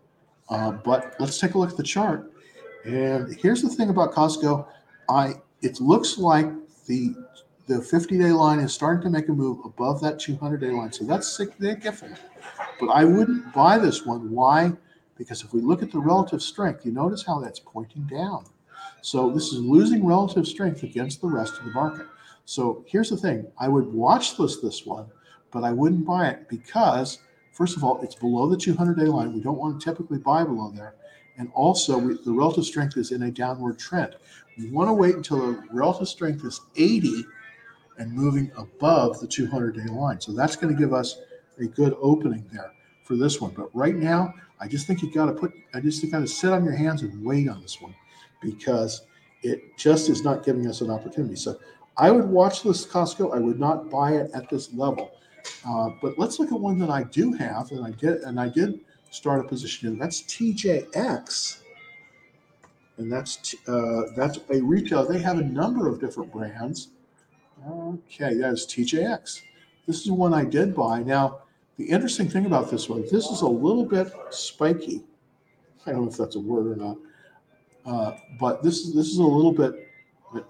uh, 0.48 0.70
but 0.72 1.14
let's 1.20 1.38
take 1.38 1.54
a 1.54 1.58
look 1.58 1.70
at 1.70 1.76
the 1.76 1.82
chart. 1.82 2.32
And 2.84 3.36
here's 3.36 3.62
the 3.62 3.68
thing 3.68 3.90
about 3.90 4.12
Costco. 4.12 4.66
I 5.08 5.34
it 5.62 5.80
looks 5.80 6.18
like 6.18 6.50
the 6.86 7.14
the 7.70 7.80
50 7.80 8.18
day 8.18 8.32
line 8.32 8.58
is 8.58 8.74
starting 8.74 9.02
to 9.02 9.10
make 9.10 9.28
a 9.28 9.32
move 9.32 9.64
above 9.64 10.00
that 10.00 10.18
200 10.18 10.60
day 10.60 10.70
line. 10.70 10.92
So 10.92 11.04
that's 11.04 11.36
significant. 11.36 12.18
But 12.80 12.88
I 12.88 13.04
wouldn't 13.04 13.52
buy 13.54 13.78
this 13.78 14.04
one. 14.04 14.28
Why? 14.28 14.72
Because 15.16 15.44
if 15.44 15.52
we 15.52 15.60
look 15.60 15.80
at 15.80 15.92
the 15.92 16.00
relative 16.00 16.42
strength, 16.42 16.84
you 16.84 16.90
notice 16.90 17.24
how 17.24 17.38
that's 17.38 17.60
pointing 17.60 18.02
down. 18.04 18.44
So 19.02 19.30
this 19.30 19.52
is 19.52 19.60
losing 19.60 20.04
relative 20.04 20.48
strength 20.48 20.82
against 20.82 21.20
the 21.20 21.28
rest 21.28 21.58
of 21.58 21.64
the 21.64 21.70
market. 21.70 22.06
So 22.44 22.84
here's 22.88 23.10
the 23.10 23.16
thing 23.16 23.46
I 23.56 23.68
would 23.68 23.86
watch 23.92 24.36
list 24.40 24.62
this 24.62 24.84
one, 24.84 25.06
but 25.52 25.62
I 25.62 25.70
wouldn't 25.70 26.04
buy 26.04 26.28
it 26.30 26.48
because, 26.48 27.18
first 27.52 27.76
of 27.76 27.84
all, 27.84 28.02
it's 28.02 28.16
below 28.16 28.48
the 28.48 28.56
200 28.56 28.98
day 28.98 29.04
line. 29.04 29.32
We 29.32 29.40
don't 29.40 29.58
want 29.58 29.80
to 29.80 29.84
typically 29.84 30.18
buy 30.18 30.42
below 30.42 30.72
there. 30.74 30.96
And 31.38 31.52
also, 31.54 31.96
we, 31.98 32.18
the 32.24 32.32
relative 32.32 32.64
strength 32.64 32.96
is 32.96 33.12
in 33.12 33.22
a 33.22 33.30
downward 33.30 33.78
trend. 33.78 34.16
We 34.58 34.70
want 34.70 34.88
to 34.88 34.92
wait 34.92 35.14
until 35.14 35.38
the 35.38 35.64
relative 35.70 36.08
strength 36.08 36.44
is 36.44 36.60
80 36.76 37.24
and 38.00 38.10
moving 38.10 38.50
above 38.56 39.20
the 39.20 39.26
200 39.26 39.76
day 39.76 39.92
line. 39.92 40.20
So 40.20 40.32
that's 40.32 40.56
going 40.56 40.74
to 40.74 40.80
give 40.80 40.92
us 40.92 41.18
a 41.58 41.66
good 41.66 41.94
opening 42.00 42.44
there 42.50 42.72
for 43.04 43.14
this 43.14 43.40
one. 43.40 43.52
But 43.54 43.68
right 43.74 43.94
now, 43.94 44.34
I 44.58 44.66
just 44.66 44.86
think 44.86 45.02
you 45.02 45.12
got 45.12 45.26
to 45.26 45.32
put, 45.32 45.52
I 45.74 45.80
just 45.80 46.10
got 46.10 46.20
to 46.20 46.26
sit 46.26 46.50
on 46.52 46.64
your 46.64 46.74
hands 46.74 47.02
and 47.02 47.24
wait 47.24 47.48
on 47.48 47.60
this 47.60 47.80
one 47.80 47.94
because 48.40 49.02
it 49.42 49.76
just 49.76 50.08
is 50.08 50.24
not 50.24 50.44
giving 50.44 50.66
us 50.66 50.80
an 50.80 50.90
opportunity. 50.90 51.36
So 51.36 51.60
I 51.98 52.10
would 52.10 52.24
watch 52.24 52.62
this 52.62 52.86
Costco. 52.86 53.36
I 53.36 53.38
would 53.38 53.60
not 53.60 53.90
buy 53.90 54.12
it 54.12 54.30
at 54.32 54.48
this 54.48 54.72
level. 54.72 55.12
Uh, 55.66 55.90
but 56.00 56.18
let's 56.18 56.38
look 56.38 56.52
at 56.52 56.58
one 56.58 56.78
that 56.78 56.90
I 56.90 57.02
do 57.04 57.32
have, 57.32 57.70
and 57.70 57.84
I 57.84 57.90
did, 57.90 58.22
and 58.22 58.40
I 58.40 58.48
did 58.48 58.80
start 59.10 59.40
a 59.40 59.48
position 59.48 59.88
in. 59.88 59.98
That's 59.98 60.22
TJX, 60.22 61.62
and 62.98 63.10
that's 63.10 63.54
uh, 63.66 64.02
that's 64.16 64.38
a 64.50 64.60
retail. 64.60 65.06
They 65.06 65.18
have 65.18 65.38
a 65.38 65.42
number 65.44 65.88
of 65.88 65.98
different 65.98 66.30
brands. 66.30 66.88
Okay, 67.68 68.34
that 68.34 68.52
is 68.52 68.66
TJX. 68.66 69.42
This 69.86 70.02
is 70.02 70.10
one 70.10 70.32
I 70.32 70.44
did 70.44 70.74
buy. 70.74 71.02
Now, 71.02 71.40
the 71.76 71.84
interesting 71.84 72.28
thing 72.28 72.46
about 72.46 72.70
this 72.70 72.88
one, 72.88 73.02
this 73.10 73.26
is 73.26 73.42
a 73.42 73.48
little 73.48 73.84
bit 73.84 74.12
spiky. 74.30 75.02
I 75.86 75.92
don't 75.92 76.02
know 76.02 76.10
if 76.10 76.16
that's 76.16 76.36
a 76.36 76.40
word 76.40 76.66
or 76.66 76.76
not. 76.76 76.96
Uh, 77.86 78.16
but 78.38 78.62
this 78.62 78.80
is 78.80 78.94
this 78.94 79.08
is 79.08 79.18
a 79.18 79.24
little 79.24 79.52
bit 79.52 79.88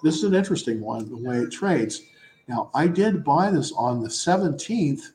this 0.02 0.16
is 0.16 0.24
an 0.24 0.34
interesting 0.34 0.80
one 0.80 1.08
the 1.08 1.16
way 1.16 1.38
it 1.38 1.50
trades. 1.50 2.02
Now 2.48 2.70
I 2.74 2.86
did 2.88 3.24
buy 3.24 3.50
this 3.50 3.72
on 3.72 4.02
the 4.02 4.08
17th. 4.08 5.12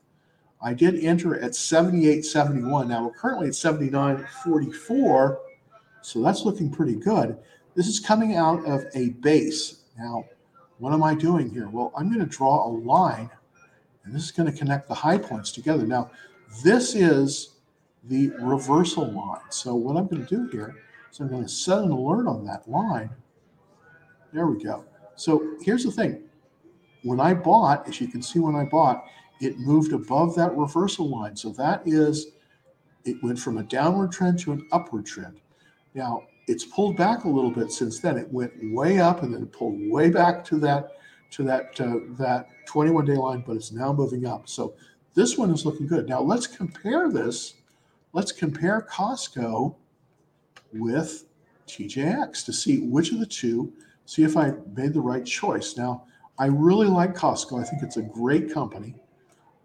I 0.61 0.73
did 0.73 1.03
enter 1.03 1.39
at 1.39 1.51
78.71. 1.51 2.87
Now 2.87 3.05
we're 3.05 3.11
currently 3.11 3.47
at 3.47 3.53
79.44, 3.53 5.37
so 6.01 6.23
that's 6.23 6.43
looking 6.43 6.71
pretty 6.71 6.95
good. 6.95 7.37
this 7.75 7.87
is 7.87 7.99
coming 7.99 8.35
out 8.35 8.65
of 8.65 8.85
a 8.95 9.09
base. 9.09 9.81
Now, 9.97 10.25
what 10.77 10.93
am 10.93 11.03
I 11.03 11.15
doing 11.15 11.49
here? 11.49 11.69
Well, 11.69 11.93
I'm 11.97 12.11
going 12.13 12.27
to 12.27 12.37
draw 12.37 12.67
a 12.67 12.69
line, 12.69 13.29
and 14.03 14.13
this 14.13 14.23
is 14.23 14.31
going 14.31 14.51
to 14.51 14.57
connect 14.57 14.87
the 14.87 14.93
high 14.93 15.17
points 15.17 15.51
together. 15.51 15.85
Now, 15.85 16.11
this 16.63 16.95
is 16.95 17.55
the 18.03 18.29
reversal 18.39 19.11
line. 19.11 19.41
So 19.49 19.75
what 19.75 19.97
I'm 19.97 20.07
going 20.07 20.25
to 20.25 20.35
do 20.35 20.49
here 20.49 20.75
is 21.11 21.19
I'm 21.19 21.29
going 21.29 21.43
to 21.43 21.49
set 21.49 21.79
an 21.79 21.91
alert 21.91 22.27
on 22.27 22.45
that 22.45 22.69
line. 22.69 23.09
There 24.33 24.47
we 24.47 24.63
go. 24.63 24.83
So 25.15 25.55
here's 25.61 25.83
the 25.83 25.91
thing. 25.91 26.23
When 27.03 27.19
I 27.19 27.33
bought, 27.33 27.87
as 27.87 28.01
you 28.01 28.07
can 28.07 28.21
see 28.21 28.39
when 28.39 28.55
I 28.55 28.65
bought, 28.65 29.05
it 29.41 29.57
moved 29.59 29.93
above 29.93 30.35
that 30.35 30.55
reversal 30.55 31.09
line. 31.09 31.35
So 31.35 31.49
that 31.51 31.81
is, 31.85 32.27
it 33.05 33.21
went 33.23 33.39
from 33.39 33.57
a 33.57 33.63
downward 33.63 34.11
trend 34.11 34.39
to 34.39 34.51
an 34.51 34.67
upward 34.71 35.05
trend. 35.05 35.39
Now, 35.93 36.23
it's 36.47 36.65
pulled 36.65 36.95
back 36.95 37.23
a 37.23 37.29
little 37.29 37.51
bit 37.51 37.71
since 37.71 37.99
then. 37.99 38.17
It 38.17 38.31
went 38.31 38.53
way 38.73 38.99
up 38.99 39.23
and 39.23 39.33
then 39.33 39.45
pulled 39.47 39.79
way 39.89 40.09
back 40.09 40.43
to 40.45 40.59
that 40.59 40.97
to 41.31 41.43
that 41.43 41.79
uh, 41.81 41.99
that 42.17 42.47
21 42.65 43.05
day 43.05 43.15
line, 43.15 43.43
but 43.45 43.55
it's 43.55 43.71
now 43.71 43.91
moving 43.91 44.25
up. 44.25 44.47
So 44.47 44.75
this 45.13 45.37
one 45.37 45.51
is 45.51 45.65
looking 45.65 45.87
good. 45.87 46.07
Now 46.07 46.21
let's 46.21 46.47
compare 46.47 47.11
this. 47.11 47.55
Let's 48.13 48.31
compare 48.31 48.87
Costco 48.89 49.75
with 50.73 51.25
TJX 51.67 52.45
to 52.45 52.53
see 52.53 52.79
which 52.79 53.11
of 53.11 53.19
the 53.19 53.25
two. 53.25 53.73
See 54.05 54.23
if 54.23 54.37
I 54.37 54.53
made 54.75 54.93
the 54.93 55.01
right 55.01 55.25
choice. 55.25 55.77
Now 55.77 56.05
I 56.37 56.45
really 56.47 56.87
like 56.87 57.15
Costco. 57.15 57.59
I 57.59 57.63
think 57.63 57.81
it's 57.81 57.97
a 57.97 58.03
great 58.03 58.53
company, 58.53 58.95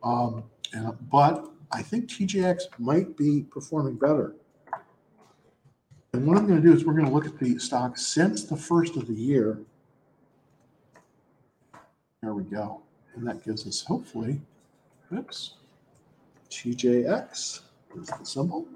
um, 0.02 0.44
and, 0.72 0.96
but 1.10 1.50
I 1.72 1.82
think 1.82 2.08
TJX 2.08 2.78
might 2.78 3.16
be 3.16 3.42
performing 3.42 3.96
better. 3.96 4.34
And 6.12 6.26
what 6.26 6.36
I'm 6.36 6.46
going 6.46 6.60
to 6.60 6.68
do 6.68 6.74
is 6.74 6.84
we're 6.84 6.94
going 6.94 7.06
to 7.06 7.12
look 7.12 7.26
at 7.26 7.38
the 7.38 7.58
stock 7.58 7.96
since 7.96 8.44
the 8.44 8.56
first 8.56 8.96
of 8.96 9.06
the 9.06 9.14
year. 9.14 9.60
There 12.22 12.34
we 12.34 12.42
go. 12.42 12.82
And 13.14 13.26
that 13.26 13.44
gives 13.44 13.66
us 13.66 13.82
hopefully, 13.82 14.40
oops, 15.12 15.54
TJX 16.50 17.60
is 17.96 18.08
the 18.08 18.24
symbol. 18.24 18.66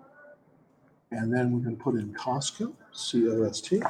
And 1.11 1.33
then 1.33 1.53
we're 1.53 1.61
going 1.61 1.77
to 1.77 1.83
put 1.83 1.97
in 1.97 2.13
Costco, 2.15 2.73
C 2.93 3.29
O 3.29 3.43
S 3.43 3.61
T. 3.61 3.83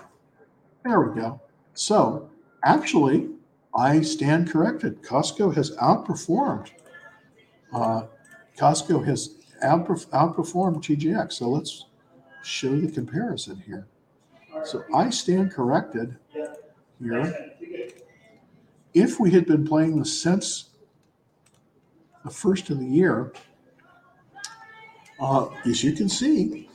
There 0.85 1.01
we 1.01 1.21
go. 1.21 1.41
So 1.75 2.31
actually, 2.65 3.31
I 3.75 4.01
stand 4.01 4.51
corrected. 4.51 5.03
Costco 5.03 5.55
has 5.55 5.73
outperformed. 5.77 6.71
Uh, 7.73 8.05
Costco 8.59 9.05
has 9.05 9.37
outperformed 9.63 10.83
TJX. 10.83 11.33
So 11.33 11.49
let's 11.49 11.87
show 12.45 12.77
the 12.77 12.91
comparison 12.91 13.63
here. 13.67 13.87
So 14.65 14.85
I 14.95 15.11
stand 15.11 15.53
corrected 15.53 16.17
here. 17.03 17.53
If 18.93 19.19
we 19.19 19.31
had 19.31 19.47
been 19.47 19.67
playing 19.67 19.99
the 19.99 20.05
since 20.05 20.71
the 22.25 22.31
first 22.31 22.71
of 22.71 22.79
the 22.79 22.87
year, 22.87 23.33
uh, 25.21 25.49
as 25.67 25.83
you 25.83 25.93
can 25.93 26.09
see, 26.09 26.69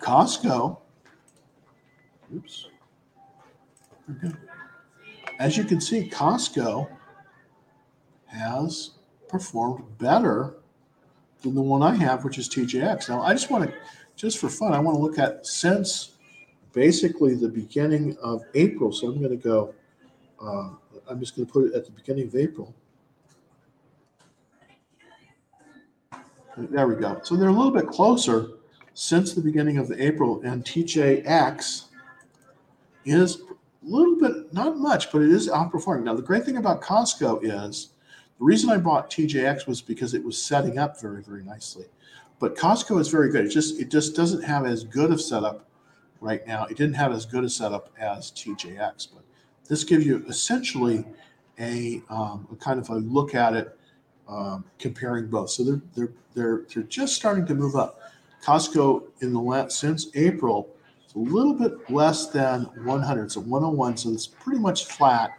Costco, 0.00 0.78
oops, 2.34 2.68
okay. 4.10 4.34
As 5.38 5.56
you 5.56 5.64
can 5.64 5.80
see, 5.80 6.08
Costco 6.08 6.88
has 8.26 8.90
performed 9.28 9.84
better 9.98 10.54
than 11.42 11.54
the 11.54 11.62
one 11.62 11.82
I 11.82 11.94
have, 11.94 12.24
which 12.24 12.38
is 12.38 12.48
TJX. 12.48 13.08
Now, 13.08 13.22
I 13.22 13.32
just 13.32 13.50
want 13.50 13.70
to 13.70 13.76
just 14.18 14.38
for 14.38 14.48
fun, 14.48 14.74
I 14.74 14.80
want 14.80 14.96
to 14.96 15.02
look 15.02 15.18
at 15.18 15.46
since 15.46 16.16
basically 16.72 17.36
the 17.36 17.48
beginning 17.48 18.16
of 18.20 18.42
April. 18.54 18.92
So 18.92 19.06
I'm 19.06 19.18
going 19.18 19.30
to 19.30 19.36
go, 19.36 19.72
uh, 20.42 20.70
I'm 21.08 21.20
just 21.20 21.36
going 21.36 21.46
to 21.46 21.52
put 21.52 21.66
it 21.66 21.74
at 21.74 21.86
the 21.86 21.92
beginning 21.92 22.26
of 22.26 22.34
April. 22.34 22.74
There 26.56 26.88
we 26.88 26.96
go. 26.96 27.20
So 27.22 27.36
they're 27.36 27.48
a 27.48 27.52
little 27.52 27.70
bit 27.70 27.86
closer 27.86 28.48
since 28.94 29.32
the 29.32 29.40
beginning 29.40 29.78
of 29.78 29.92
April, 29.92 30.42
and 30.42 30.64
TJX 30.64 31.84
is 33.04 33.36
a 33.36 33.44
little 33.84 34.16
bit, 34.16 34.52
not 34.52 34.76
much, 34.76 35.12
but 35.12 35.22
it 35.22 35.30
is 35.30 35.48
outperforming. 35.48 36.02
Now, 36.02 36.14
the 36.14 36.22
great 36.22 36.44
thing 36.44 36.56
about 36.56 36.82
Costco 36.82 37.44
is 37.44 37.90
the 38.40 38.44
reason 38.44 38.70
I 38.70 38.78
bought 38.78 39.08
TJX 39.08 39.68
was 39.68 39.80
because 39.80 40.14
it 40.14 40.24
was 40.24 40.42
setting 40.42 40.78
up 40.78 41.00
very, 41.00 41.22
very 41.22 41.44
nicely. 41.44 41.84
But 42.38 42.56
Costco 42.56 43.00
is 43.00 43.08
very 43.08 43.30
good. 43.30 43.46
It 43.46 43.48
just 43.48 43.80
it 43.80 43.90
just 43.90 44.14
doesn't 44.14 44.42
have 44.42 44.64
as 44.64 44.84
good 44.84 45.10
of 45.10 45.20
setup 45.20 45.68
right 46.20 46.46
now. 46.46 46.64
It 46.66 46.76
didn't 46.76 46.94
have 46.94 47.12
as 47.12 47.26
good 47.26 47.44
a 47.44 47.50
setup 47.50 47.92
as 47.98 48.30
TJX, 48.30 49.08
but 49.12 49.24
this 49.68 49.84
gives 49.84 50.06
you 50.06 50.24
essentially 50.28 51.04
a, 51.58 52.00
um, 52.08 52.46
a 52.52 52.56
kind 52.56 52.78
of 52.78 52.88
a 52.90 52.94
look 52.94 53.34
at 53.34 53.54
it, 53.54 53.78
um, 54.28 54.64
comparing 54.78 55.26
both. 55.26 55.50
So 55.50 55.64
they're 55.64 55.82
they're 55.94 56.12
they're 56.34 56.62
they're 56.72 56.82
just 56.84 57.14
starting 57.14 57.46
to 57.46 57.54
move 57.54 57.74
up. 57.74 58.00
Costco 58.44 59.04
in 59.20 59.32
the 59.32 59.40
last 59.40 59.78
since 59.78 60.08
April, 60.14 60.68
it's 61.04 61.14
a 61.14 61.18
little 61.18 61.54
bit 61.54 61.90
less 61.90 62.26
than 62.26 62.62
100, 62.84 63.32
so 63.32 63.40
101. 63.40 63.96
So 63.96 64.10
it's 64.10 64.28
pretty 64.28 64.60
much 64.60 64.84
flat. 64.86 65.32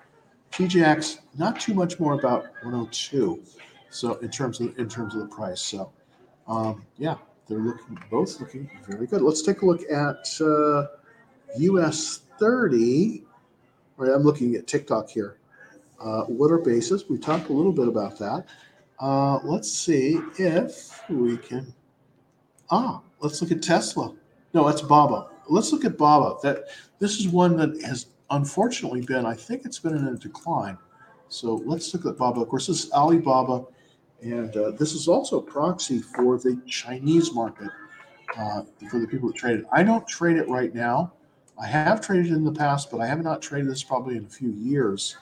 TJX 0.51 1.19
not 1.37 1.59
too 1.59 1.73
much 1.73 1.99
more 1.99 2.13
about 2.13 2.47
102. 2.63 3.41
So 3.89 4.15
in 4.15 4.29
terms 4.29 4.59
of 4.59 4.77
in 4.77 4.89
terms 4.89 5.15
of 5.15 5.21
the 5.21 5.27
price, 5.27 5.61
so 5.61 5.91
um, 6.49 6.83
yeah, 6.97 7.15
they're 7.47 7.59
looking 7.59 7.97
both 8.09 8.39
looking 8.41 8.69
very 8.87 9.07
good. 9.07 9.21
Let's 9.21 9.43
take 9.43 9.61
a 9.61 9.65
look 9.65 9.81
at 9.89 10.27
uh, 10.41 10.87
US 11.57 12.21
30. 12.39 13.23
Right, 13.97 14.11
I'm 14.11 14.23
looking 14.23 14.55
at 14.55 14.65
TikTok 14.65 15.09
here. 15.09 15.37
Uh, 15.99 16.23
what 16.23 16.51
are 16.51 16.57
bases? 16.57 17.07
We 17.09 17.17
talked 17.17 17.49
a 17.49 17.53
little 17.53 17.73
bit 17.73 17.87
about 17.87 18.17
that. 18.19 18.45
Uh, 18.99 19.39
let's 19.43 19.71
see 19.71 20.19
if 20.37 21.01
we 21.09 21.37
can. 21.37 21.73
Ah, 22.71 23.01
let's 23.19 23.41
look 23.41 23.51
at 23.51 23.61
Tesla. 23.61 24.13
No, 24.53 24.65
that's 24.65 24.81
Baba. 24.81 25.29
Let's 25.47 25.71
look 25.71 25.85
at 25.85 25.97
Baba. 25.97 26.37
That 26.41 26.65
this 26.99 27.19
is 27.19 27.27
one 27.27 27.57
that 27.57 27.81
has 27.83 28.07
unfortunately 28.31 29.01
been. 29.01 29.25
I 29.25 29.33
think 29.33 29.65
it's 29.65 29.79
been 29.79 29.95
in 29.95 30.07
a 30.07 30.15
decline. 30.15 30.77
So 31.27 31.61
let's 31.65 31.93
look 31.93 32.05
at 32.05 32.17
Baba. 32.17 32.41
Of 32.41 32.49
course, 32.49 32.67
this 32.67 32.85
is 32.85 32.91
Alibaba 32.91 33.65
and 34.21 34.55
uh, 34.57 34.71
this 34.71 34.93
is 34.93 35.07
also 35.07 35.39
a 35.39 35.41
proxy 35.41 35.99
for 35.99 36.37
the 36.37 36.61
Chinese 36.67 37.33
market 37.33 37.69
uh, 38.37 38.63
for 38.89 38.99
the 38.99 39.07
people 39.07 39.29
that 39.29 39.37
trade 39.37 39.59
it. 39.59 39.65
I 39.71 39.83
don't 39.83 40.07
trade 40.07 40.37
it 40.37 40.47
right 40.49 40.73
now. 40.73 41.13
I 41.61 41.67
have 41.67 42.01
traded 42.01 42.31
in 42.31 42.43
the 42.43 42.51
past, 42.51 42.91
but 42.91 43.01
I 43.01 43.07
have 43.07 43.23
not 43.23 43.41
traded 43.41 43.69
this 43.69 43.83
probably 43.83 44.17
in 44.17 44.25
a 44.25 44.29
few 44.29 44.51
years. 44.51 45.17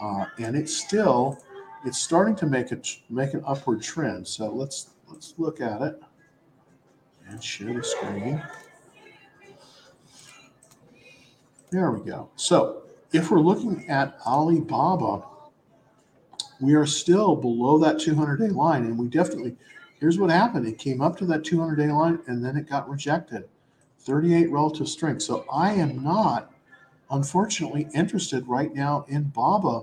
Uh, 0.00 0.26
and 0.38 0.56
it's 0.56 0.76
still 0.76 1.38
it's 1.84 1.98
starting 1.98 2.34
to 2.36 2.46
make 2.46 2.72
a 2.72 2.80
make 3.08 3.34
an 3.34 3.42
upward 3.46 3.82
trend. 3.82 4.26
So 4.26 4.50
let's 4.50 4.90
let's 5.08 5.34
look 5.38 5.60
at 5.60 5.82
it 5.82 6.02
and 7.28 7.42
share 7.42 7.74
the 7.74 7.82
screen. 7.82 8.42
There 11.70 11.90
we 11.90 12.08
go. 12.08 12.30
So 12.36 12.82
if 13.12 13.30
we're 13.30 13.40
looking 13.40 13.88
at 13.88 14.18
Alibaba 14.26 15.24
we 16.60 16.74
are 16.74 16.86
still 16.86 17.36
below 17.36 17.78
that 17.78 17.98
200 17.98 18.38
day 18.38 18.48
line. 18.48 18.84
And 18.84 18.98
we 18.98 19.08
definitely, 19.08 19.56
here's 20.00 20.18
what 20.18 20.30
happened 20.30 20.66
it 20.66 20.78
came 20.78 21.00
up 21.00 21.16
to 21.18 21.26
that 21.26 21.44
200 21.44 21.76
day 21.76 21.92
line 21.92 22.18
and 22.26 22.44
then 22.44 22.56
it 22.56 22.68
got 22.68 22.88
rejected 22.88 23.48
38 24.00 24.50
relative 24.50 24.88
strength. 24.88 25.22
So 25.22 25.44
I 25.52 25.72
am 25.72 26.02
not, 26.02 26.52
unfortunately, 27.10 27.88
interested 27.94 28.46
right 28.46 28.72
now 28.72 29.04
in 29.08 29.24
BABA 29.24 29.82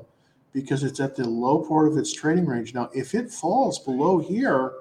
because 0.53 0.84
it's 0.84 0.99
at 0.99 1.15
the 1.15 1.28
low 1.28 1.59
part 1.59 1.88
of 1.88 1.97
its 1.97 2.13
trading 2.13 2.45
range. 2.45 2.74
Now, 2.74 2.89
if 2.93 3.15
it 3.15 3.32
falls 3.32 3.80
below 3.80 4.19
here 4.19 4.74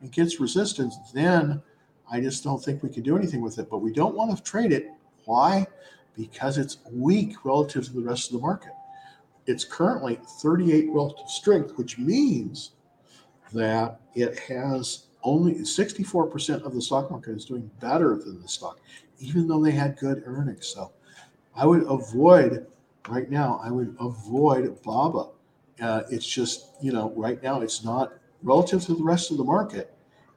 and 0.00 0.10
gets 0.10 0.40
resistance, 0.40 0.96
then 1.12 1.62
I 2.10 2.20
just 2.20 2.42
don't 2.42 2.62
think 2.62 2.82
we 2.82 2.88
can 2.88 3.02
do 3.02 3.16
anything 3.16 3.42
with 3.42 3.58
it. 3.58 3.68
But 3.70 3.78
we 3.78 3.92
don't 3.92 4.14
want 4.14 4.36
to 4.36 4.42
trade 4.42 4.72
it. 4.72 4.90
Why? 5.26 5.66
Because 6.16 6.56
it's 6.58 6.78
weak 6.90 7.44
relative 7.44 7.84
to 7.84 7.92
the 7.92 8.00
rest 8.00 8.32
of 8.32 8.40
the 8.40 8.42
market. 8.42 8.72
It's 9.48 9.64
currently 9.64 10.20
38 10.42 10.90
relative 10.90 11.30
strength, 11.30 11.78
which 11.78 11.96
means 11.98 12.72
that 13.54 13.98
it 14.14 14.38
has 14.40 15.06
only 15.22 15.54
64% 15.54 16.64
of 16.64 16.74
the 16.74 16.82
stock 16.82 17.10
market 17.10 17.34
is 17.34 17.46
doing 17.46 17.70
better 17.80 18.16
than 18.16 18.42
the 18.42 18.48
stock, 18.48 18.78
even 19.20 19.48
though 19.48 19.64
they 19.64 19.70
had 19.70 19.96
good 19.96 20.22
earnings. 20.26 20.68
So 20.68 20.92
I 21.56 21.64
would 21.64 21.84
avoid 21.84 22.66
right 23.08 23.30
now, 23.30 23.58
I 23.64 23.70
would 23.70 23.96
avoid 23.98 24.82
BABA. 24.82 25.30
Uh, 25.80 26.02
it's 26.10 26.26
just, 26.26 26.66
you 26.82 26.92
know, 26.92 27.14
right 27.16 27.42
now 27.42 27.62
it's 27.62 27.82
not 27.82 28.12
relative 28.42 28.82
to 28.84 28.94
the 28.94 29.02
rest 29.02 29.30
of 29.30 29.38
the 29.38 29.44
market. 29.44 29.94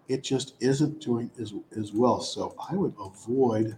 It 0.07 0.23
just 0.23 0.53
isn't 0.61 1.01
doing 1.01 1.29
as, 1.37 1.53
as 1.77 1.91
well. 1.91 2.21
So 2.21 2.55
I 2.71 2.77
would 2.77 2.93
avoid 2.97 3.75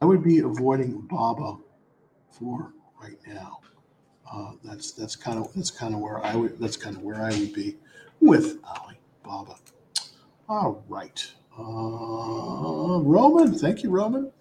I 0.00 0.06
would 0.06 0.22
be 0.22 0.38
avoiding 0.38 1.00
Baba 1.02 1.56
for 2.30 2.72
right 3.00 3.18
now. 3.26 3.60
Uh, 4.30 4.52
that's 4.64 4.92
that's 4.92 5.16
kind 5.16 5.38
of 5.38 5.52
that's 5.54 5.70
kind 5.70 5.94
of 5.94 6.00
where 6.00 6.24
I 6.24 6.36
would 6.36 6.58
that's 6.58 6.76
kind 6.76 6.96
of 6.96 7.02
where 7.02 7.22
I 7.22 7.30
would 7.30 7.52
be 7.52 7.76
with 8.20 8.58
Ali 8.64 8.98
Baba. 9.22 9.56
All 10.48 10.84
right. 10.88 11.30
Uh, 11.58 13.00
Roman, 13.02 13.54
thank 13.58 13.82
you, 13.82 13.90
Roman. 13.90 14.32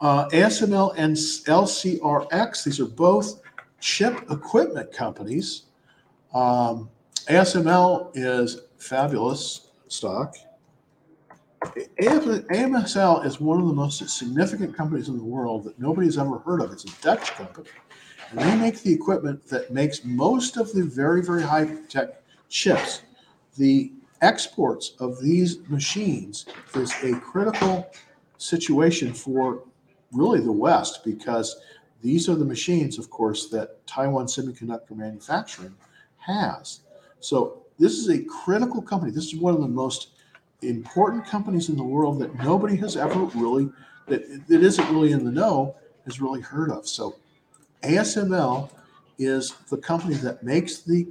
Uh, 0.00 0.28
ASML 0.28 0.94
and 0.96 1.16
LCRX, 1.16 2.64
these 2.64 2.80
are 2.80 2.86
both 2.86 3.40
chip 3.80 4.30
equipment 4.30 4.92
companies. 4.92 5.62
Um, 6.34 6.90
ASML 7.28 8.10
is 8.14 8.60
fabulous 8.78 9.68
stock. 9.88 10.34
AMSL 11.98 13.24
is 13.24 13.40
one 13.40 13.60
of 13.60 13.66
the 13.66 13.72
most 13.72 14.08
significant 14.08 14.76
companies 14.76 15.08
in 15.08 15.16
the 15.16 15.24
world 15.24 15.64
that 15.64 15.78
nobody's 15.78 16.18
ever 16.18 16.38
heard 16.38 16.60
of. 16.60 16.72
It's 16.72 16.84
a 16.84 17.02
Dutch 17.02 17.32
company. 17.32 17.68
And 18.30 18.40
they 18.40 18.56
make 18.56 18.82
the 18.82 18.92
equipment 18.92 19.46
that 19.48 19.72
makes 19.72 20.04
most 20.04 20.56
of 20.56 20.72
the 20.72 20.84
very, 20.84 21.22
very 21.22 21.42
high 21.42 21.76
tech 21.88 22.22
chips. 22.48 23.02
The 23.56 23.92
exports 24.22 24.94
of 24.98 25.20
these 25.20 25.58
machines 25.68 26.46
is 26.74 26.92
a 27.02 27.18
critical 27.20 27.90
situation 28.38 29.12
for 29.12 29.62
really 30.12 30.40
the 30.40 30.52
West 30.52 31.04
because 31.04 31.56
these 32.02 32.28
are 32.28 32.34
the 32.34 32.44
machines, 32.44 32.98
of 32.98 33.10
course, 33.10 33.48
that 33.48 33.86
Taiwan 33.86 34.26
Semiconductor 34.26 34.96
Manufacturing 34.96 35.74
has. 36.18 36.80
So 37.20 37.62
this 37.78 37.92
is 37.92 38.08
a 38.08 38.22
critical 38.24 38.82
company. 38.82 39.12
This 39.12 39.26
is 39.26 39.36
one 39.36 39.54
of 39.54 39.60
the 39.60 39.68
most 39.68 40.10
important 40.62 41.26
companies 41.26 41.68
in 41.68 41.76
the 41.76 41.84
world 41.84 42.18
that 42.20 42.34
nobody 42.36 42.76
has 42.76 42.96
ever 42.96 43.24
really 43.34 43.70
that, 44.08 44.46
that 44.48 44.62
isn't 44.62 44.88
really 44.90 45.12
in 45.12 45.24
the 45.24 45.30
know 45.30 45.74
has 46.04 46.20
really 46.20 46.40
heard 46.40 46.70
of. 46.70 46.86
So 46.86 47.16
ASML 47.82 48.70
is 49.18 49.54
the 49.70 49.76
company 49.76 50.14
that 50.16 50.42
makes 50.42 50.78
the 50.78 51.06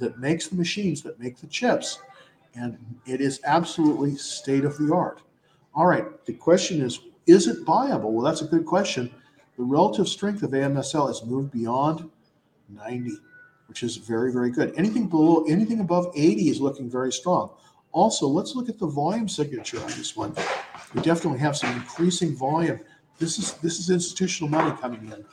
that 0.00 0.18
makes 0.18 0.48
the 0.48 0.56
machines 0.56 1.02
that 1.02 1.18
make 1.18 1.36
the 1.38 1.46
chips 1.46 2.00
and 2.54 2.78
it 3.06 3.20
is 3.20 3.40
absolutely 3.44 4.16
state 4.16 4.64
of 4.64 4.76
the 4.76 4.92
art. 4.92 5.22
All 5.74 5.86
right, 5.86 6.04
the 6.26 6.34
question 6.34 6.82
is 6.82 7.00
is 7.26 7.46
it 7.46 7.64
viable? 7.64 8.12
Well, 8.12 8.24
that's 8.24 8.42
a 8.42 8.46
good 8.46 8.66
question. 8.66 9.10
The 9.56 9.62
relative 9.62 10.08
strength 10.08 10.42
of 10.42 10.50
AMSL 10.50 11.06
has 11.06 11.24
moved 11.24 11.52
beyond 11.52 12.10
90, 12.68 13.12
which 13.68 13.82
is 13.82 13.96
very, 13.96 14.32
very 14.32 14.50
good. 14.50 14.74
Anything 14.76 15.06
below, 15.06 15.44
anything 15.44 15.80
above 15.80 16.10
80 16.16 16.48
is 16.48 16.60
looking 16.60 16.90
very 16.90 17.12
strong. 17.12 17.50
Also, 17.92 18.26
let's 18.26 18.54
look 18.54 18.68
at 18.68 18.78
the 18.78 18.86
volume 18.86 19.28
signature 19.28 19.78
on 19.80 19.88
this 19.88 20.16
one. 20.16 20.34
We 20.94 21.02
definitely 21.02 21.38
have 21.40 21.56
some 21.56 21.72
increasing 21.74 22.34
volume. 22.34 22.80
This 23.18 23.38
is 23.38 23.52
this 23.54 23.78
is 23.78 23.90
institutional 23.90 24.50
money 24.50 24.76
coming 24.80 25.12
in 25.12 25.24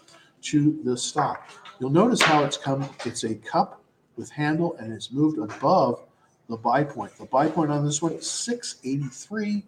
to 0.41 0.80
the 0.84 0.95
stock. 0.97 1.49
You'll 1.80 1.89
notice 1.89 2.22
how 2.22 2.43
it's 2.43 2.57
come. 2.57 2.88
It's 3.05 3.24
a 3.24 3.36
cup 3.36 3.82
with 4.18 4.30
handle 4.30 4.76
and 4.78 4.91
it's 4.91 5.12
moved 5.12 5.38
above 5.39 6.03
the 6.49 6.57
buy 6.57 6.84
point. 6.84 7.16
The 7.18 7.26
buy 7.26 7.47
point 7.47 7.72
on 7.72 7.86
this 7.86 8.01
one 8.01 8.14
is 8.14 8.30
683 8.30 9.64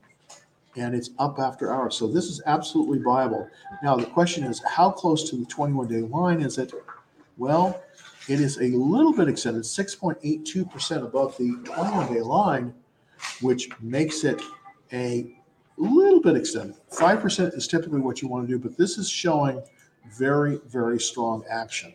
and 0.76 0.94
it's 0.94 1.12
up 1.20 1.39
after 1.39 1.72
hours. 1.72 1.96
So 1.96 2.08
this 2.08 2.26
is 2.26 2.42
absolutely 2.46 3.00
viable. 3.00 3.50
Now 3.84 3.96
the 3.96 4.06
question 4.06 4.44
is 4.44 4.62
how 4.68 4.92
close 4.92 5.30
to 5.30 5.38
the 5.38 5.46
21 5.46 5.88
day 5.88 6.02
line 6.02 6.42
is 6.42 6.58
it? 6.58 6.74
Well, 7.38 7.82
it 8.32 8.39
is 8.39 8.57
a 8.59 8.69
little 8.69 9.11
bit 9.11 9.27
extended, 9.27 9.63
6.82% 9.63 11.03
above 11.03 11.38
the 11.38 11.51
21 11.65 12.13
day 12.13 12.21
line, 12.21 12.73
which 13.41 13.69
makes 13.82 14.23
it 14.23 14.41
a 14.93 15.36
little 15.75 16.21
bit 16.21 16.38
extended. 16.38 16.77
5% 16.93 17.57
is 17.57 17.67
typically 17.67 17.99
what 17.99 18.21
you 18.21 18.29
want 18.29 18.47
to 18.47 18.53
do, 18.53 18.57
but 18.57 18.77
this 18.77 18.97
is 18.97 19.09
showing 19.09 19.61
very, 20.17 20.61
very 20.67 20.97
strong 20.97 21.43
action. 21.49 21.93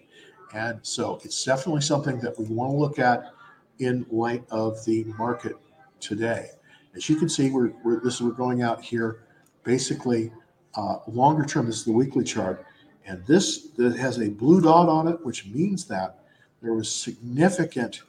And 0.53 0.79
so 0.83 1.19
it's 1.25 1.43
definitely 1.43 1.81
something 1.81 2.21
that 2.21 2.39
we 2.39 2.45
want 2.45 2.71
to 2.73 2.77
look 2.77 2.99
at 2.99 3.33
in 3.79 4.05
light 4.11 4.45
of 4.51 4.85
the 4.85 5.05
market 5.19 5.57
today. 6.01 6.51
As 6.95 7.09
you 7.09 7.17
can 7.17 7.31
see, 7.31 7.51
we're, 7.51 7.73
we're 7.83 8.01
this 8.01 8.21
we're 8.21 8.31
going 8.31 8.61
out 8.63 8.83
here 8.83 9.21
basically 9.65 10.33
uh, 10.75 10.99
longer 11.07 11.45
term. 11.45 11.67
This 11.67 11.79
is 11.79 11.85
the 11.85 11.93
weekly 11.93 12.25
chart, 12.25 12.65
and 13.07 13.25
this 13.27 13.69
that 13.77 13.97
has 13.97 14.19
a 14.19 14.29
blue 14.31 14.63
dot 14.63 14.89
on 14.89 15.09
it, 15.09 15.25
which 15.25 15.47
means 15.47 15.85
that 15.87 16.21
there 16.67 16.75
was 16.75 16.93
significant 16.93 18.03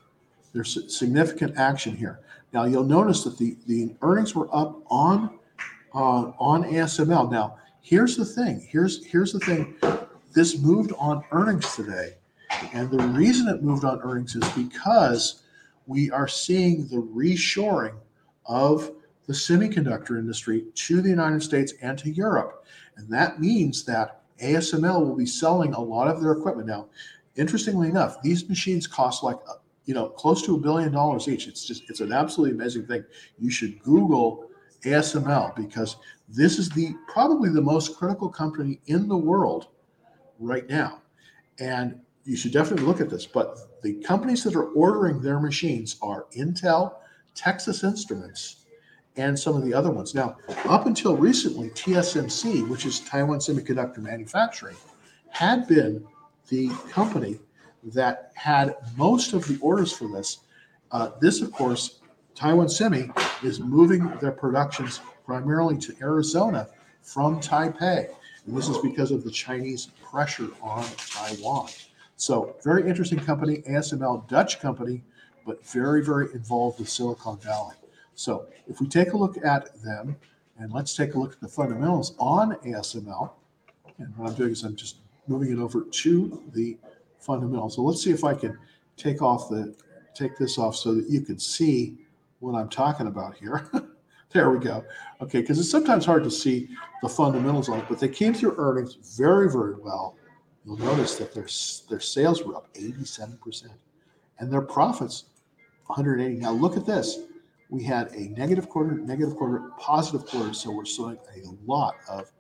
there's 0.51 0.97
significant 0.97 1.55
action 1.58 1.95
here. 1.95 2.22
Now 2.53 2.66
you'll 2.66 2.84
notice 2.84 3.24
that 3.24 3.38
the 3.38 3.55
the 3.68 3.93
earnings 4.01 4.34
were 4.34 4.49
up 4.51 4.82
on 4.89 5.38
uh, 5.93 6.32
on 6.39 6.64
ASML. 6.64 7.32
Now 7.32 7.58
here's 7.82 8.18
the 8.18 8.26
thing. 8.26 8.66
Here's 8.68 9.05
here's 9.05 9.32
the 9.32 9.39
thing. 9.41 9.76
This 10.34 10.58
moved 10.58 10.91
on 10.97 11.24
earnings 11.32 11.76
today, 11.76 12.16
and 12.74 12.89
the 12.89 13.03
reason 13.10 13.47
it 13.47 13.62
moved 13.62 13.86
on 13.86 14.01
earnings 14.01 14.36
is 14.36 14.49
because 14.53 15.43
we 15.86 16.10
are 16.10 16.28
seeing 16.28 16.88
the 16.88 16.97
reshoring 16.97 17.95
of 18.47 18.91
the 19.28 19.34
semiconductor 19.34 20.18
industry 20.18 20.66
to 20.74 21.01
the 21.01 21.10
United 21.10 21.43
States 21.43 21.74
and 21.84 21.95
to 21.99 22.10
Europe. 22.10 22.66
And 22.95 23.08
that 23.10 23.39
means 23.39 23.84
that 23.86 24.22
ASML 24.41 25.05
will 25.05 25.16
be 25.16 25.28
selling 25.28 25.74
a 25.74 25.80
lot 25.80 26.08
of 26.08 26.22
their 26.22 26.32
equipment 26.32 26.68
now. 26.68 26.88
Interestingly 27.38 27.90
enough, 27.90 28.22
these 28.22 28.50
machines 28.50 28.88
cost 28.88 29.24
like 29.24 29.38
uh, 29.48 29.54
you 29.86 29.94
know 29.94 30.10
close 30.10 30.42
to 30.44 30.56
a 30.56 30.60
billion 30.60 30.92
dollars 30.92 31.28
each. 31.28 31.48
It's 31.48 31.66
just 31.66 31.84
it's 31.90 32.02
an 32.02 32.12
absolutely 32.12 32.56
amazing 32.56 32.88
thing. 32.88 33.04
You 33.40 33.50
should 33.50 33.82
Google 33.84 34.50
ASML 34.84 35.56
because 35.56 35.98
this 36.28 36.60
is 36.60 36.70
the 36.70 36.94
probably 37.08 37.50
the 37.50 37.62
most 37.62 37.98
critical 37.98 38.30
company 38.30 38.80
in 38.88 39.08
the 39.08 39.18
world 39.18 39.68
right 40.40 40.68
now. 40.70 41.02
And 41.60 42.00
you 42.26 42.36
should 42.36 42.52
definitely 42.52 42.86
look 42.86 43.02
at 43.02 43.10
this. 43.10 43.26
But 43.26 43.82
the 43.82 43.94
companies 43.96 44.44
that 44.44 44.56
are 44.56 44.70
ordering 44.72 45.22
their 45.22 45.40
machines 45.40 45.98
are 46.02 46.26
Intel, 46.36 46.96
Texas 47.36 47.84
Instruments, 47.84 48.66
and 49.16 49.38
some 49.38 49.56
of 49.56 49.64
the 49.64 49.74
other 49.74 49.92
ones. 49.92 50.14
Now, 50.14 50.38
up 50.66 50.86
until 50.86 51.16
recently, 51.16 51.70
TSMC, 51.70 52.68
which 52.68 52.86
is 52.86 53.00
Taiwan 53.00 53.40
Semiconductor 53.40 54.00
Manufacturing, 54.00 54.76
had 55.30 55.68
been 55.68 56.06
the 56.50 56.70
company 56.89 57.39
that 57.84 58.32
had 58.36 58.76
most 58.95 59.34
of 59.34 59.48
the 59.48 59.58
orders 59.62 59.91
for 59.91 60.08
this. 60.08 60.39
Uh, 60.91 61.12
this, 61.20 61.41
of 61.41 61.52
course, 61.52 62.00
Taiwan 62.36 62.70
Semi 62.70 63.10
is 63.43 63.60
moving 63.60 64.12
their 64.20 64.32
productions 64.32 65.02
primarily 65.26 65.78
to 65.78 65.95
Arizona 66.02 66.68
from 67.02 67.39
Taipei. 67.39 68.08
And 68.45 68.58
this 68.58 68.70
is 68.70 68.78
because 68.80 69.12
of 69.12 69.24
the 69.24 69.32
Chinese 69.32 69.88
pressure 70.04 70.50
on 70.62 70.86
Taiwan. 70.98 71.70
So, 72.16 72.56
very 72.64 72.88
interesting 72.88 73.20
company, 73.20 73.64
ASML 73.70 74.28
Dutch 74.28 74.60
company 74.60 75.04
but 75.48 75.66
very, 75.66 76.04
very 76.04 76.28
involved 76.34 76.78
with 76.78 76.89
Silicon 76.89 77.38
Valley. 77.38 77.76
So 78.14 78.48
if 78.68 78.82
we 78.82 78.88
take 78.88 79.14
a 79.14 79.18
look 79.18 79.38
at 79.43 79.82
them, 79.82 80.18
and 80.60 80.72
let's 80.72 80.95
take 80.95 81.16
a 81.16 81.20
look 81.20 81.34
at 81.34 81.39
the 81.39 81.48
fundamentals 81.48 82.16
on 82.20 82.56
ASML. 82.58 83.32
And 84.00 84.16
what 84.18 84.30
I'm 84.30 84.36
doing 84.36 84.52
is 84.52 84.64
I'm 84.64 84.76
just 84.76 84.98
moving 85.28 85.51
it 85.51 85.59
over 85.59 85.84
to 85.84 86.43
the 86.53 86.78
fundamentals. 87.19 87.75
So 87.75 87.82
let's 87.82 88.03
see 88.03 88.11
if 88.11 88.23
I 88.23 88.34
can 88.34 88.57
take 88.95 89.21
off 89.21 89.49
the 89.49 89.75
take 90.13 90.38
this 90.38 90.57
off 90.57 90.75
so 90.75 90.95
that 90.95 91.09
you 91.09 91.21
can 91.21 91.38
see 91.38 91.97
what 92.39 92.55
I'm 92.55 92.69
talking 92.69 93.07
about 93.07 93.36
here. 93.36 93.69
there 94.32 94.49
we 94.49 94.59
go. 94.59 94.84
Okay, 95.21 95.41
because 95.41 95.59
it's 95.59 95.69
sometimes 95.69 96.05
hard 96.05 96.23
to 96.23 96.32
see 96.32 96.69
the 97.01 97.09
fundamentals 97.09 97.69
on 97.69 97.80
it, 97.80 97.86
but 97.88 97.99
they 97.99 98.07
came 98.07 98.34
through 98.34 98.55
earnings 98.57 98.97
very, 99.15 99.51
very 99.51 99.75
well. 99.75 100.15
You'll 100.65 100.78
notice 100.78 101.15
that 101.15 101.34
their 101.34 101.47
their 101.89 101.99
sales 101.99 102.43
were 102.43 102.55
up 102.55 102.73
87%, 102.73 103.69
and 104.39 104.51
their 104.51 104.61
profits 104.61 105.25
180. 105.88 106.39
Now 106.39 106.51
look 106.51 106.75
at 106.78 106.86
this. 106.86 107.19
We 107.69 107.84
had 107.84 108.11
a 108.13 108.30
negative 108.30 108.69
quarter, 108.69 108.95
negative 108.95 109.36
quarter, 109.36 109.71
positive 109.78 110.25
quarter. 110.25 110.53
So 110.53 110.71
we're 110.71 110.86
showing 110.86 111.17
a 111.36 111.49
lot 111.65 111.95
of, 112.09 112.32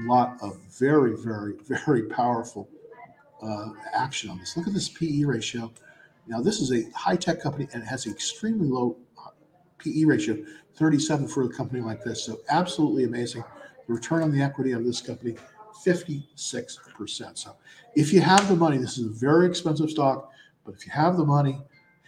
lot 0.00 0.36
of 0.40 0.58
very, 0.78 1.16
very, 1.16 1.54
very 1.86 2.04
powerful 2.04 2.68
uh, 3.42 3.70
action 3.94 4.30
on 4.30 4.38
this. 4.38 4.56
Look 4.56 4.66
at 4.66 4.74
this 4.74 4.88
PE 4.88 5.24
ratio. 5.24 5.72
Now 6.26 6.40
this 6.40 6.60
is 6.60 6.72
a 6.72 6.90
high 6.96 7.16
tech 7.16 7.40
company 7.40 7.68
and 7.72 7.82
it 7.82 7.86
has 7.86 8.06
an 8.06 8.12
extremely 8.12 8.68
low 8.68 8.96
uh, 9.18 9.30
PE 9.78 10.04
ratio, 10.04 10.44
37 10.74 11.28
for 11.28 11.44
a 11.44 11.48
company 11.48 11.80
like 11.80 12.02
this. 12.02 12.24
So 12.24 12.40
absolutely 12.48 13.04
amazing. 13.04 13.44
The 13.86 13.92
return 13.92 14.22
on 14.22 14.32
the 14.32 14.42
equity 14.42 14.72
of 14.72 14.84
this 14.84 15.00
company, 15.00 15.36
56%. 15.86 17.38
So 17.38 17.56
if 17.94 18.12
you 18.12 18.20
have 18.20 18.48
the 18.48 18.56
money, 18.56 18.78
this 18.78 18.98
is 18.98 19.06
a 19.06 19.10
very 19.10 19.46
expensive 19.46 19.90
stock, 19.90 20.30
but 20.64 20.74
if 20.74 20.84
you 20.84 20.92
have 20.92 21.16
the 21.16 21.24
money, 21.24 21.60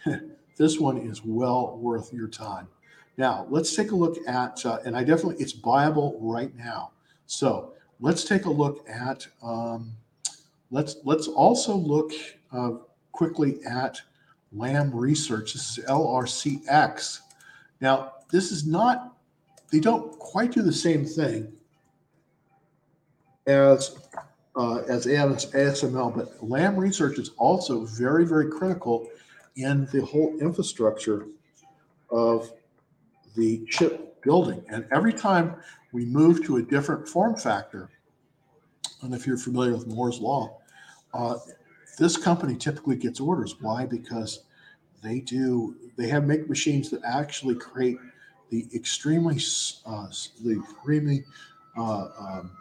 This 0.59 0.77
one 0.77 0.97
is 0.97 1.23
well 1.23 1.77
worth 1.77 2.11
your 2.13 2.27
time. 2.27 2.67
Now, 3.15 3.47
let's 3.49 3.73
take 3.73 3.91
a 3.91 3.95
look 3.95 4.17
at, 4.27 4.65
uh, 4.65 4.79
and 4.85 4.95
I 4.95 5.05
definitely, 5.05 5.41
it's 5.41 5.53
buyable 5.53 6.17
right 6.19 6.53
now. 6.53 6.91
So 7.27 7.73
let's 7.99 8.23
take 8.23 8.45
a 8.45 8.49
look 8.49 8.87
at, 8.89 9.27
um, 9.43 9.91
let's, 10.71 10.97
let's 11.03 11.27
also 11.27 11.75
look 11.75 12.11
uh, 12.51 12.71
quickly 13.11 13.59
at 13.65 14.01
Lam 14.51 14.95
Research. 14.95 15.53
This 15.53 15.77
is 15.77 15.85
LRCX. 15.85 17.19
Now, 17.81 18.13
this 18.31 18.51
is 18.51 18.65
not, 18.65 19.17
they 19.71 19.79
don't 19.79 20.17
quite 20.17 20.51
do 20.51 20.61
the 20.61 20.73
same 20.73 21.05
thing 21.05 21.51
as 23.45 23.97
uh, 24.55 24.83
as 24.89 25.05
ASML, 25.05 26.13
but 26.13 26.43
Lam 26.43 26.75
Research 26.75 27.17
is 27.17 27.31
also 27.37 27.85
very, 27.85 28.25
very 28.25 28.49
critical 28.49 29.07
in 29.55 29.87
the 29.93 30.03
whole 30.05 30.37
infrastructure 30.39 31.27
of 32.09 32.51
the 33.35 33.63
chip 33.69 34.21
building. 34.21 34.63
And 34.69 34.85
every 34.91 35.13
time 35.13 35.55
we 35.91 36.05
move 36.05 36.45
to 36.45 36.57
a 36.57 36.61
different 36.61 37.07
form 37.07 37.35
factor, 37.35 37.89
and 39.01 39.13
if 39.13 39.25
you're 39.25 39.37
familiar 39.37 39.73
with 39.73 39.87
Moore's 39.87 40.19
Law, 40.19 40.57
uh, 41.13 41.37
this 41.97 42.17
company 42.17 42.55
typically 42.55 42.95
gets 42.95 43.19
orders. 43.19 43.55
Why? 43.59 43.85
Because 43.85 44.43
they 45.01 45.19
do, 45.19 45.75
they 45.97 46.07
have 46.07 46.25
make 46.25 46.49
machines 46.49 46.89
that 46.91 47.01
actually 47.03 47.55
create 47.55 47.97
the 48.49 48.67
extremely, 48.73 49.39
uh, 49.85 50.07
the 50.43 50.59
extremely, 50.59 51.23
uh, 51.77 52.07
um, 52.19 52.51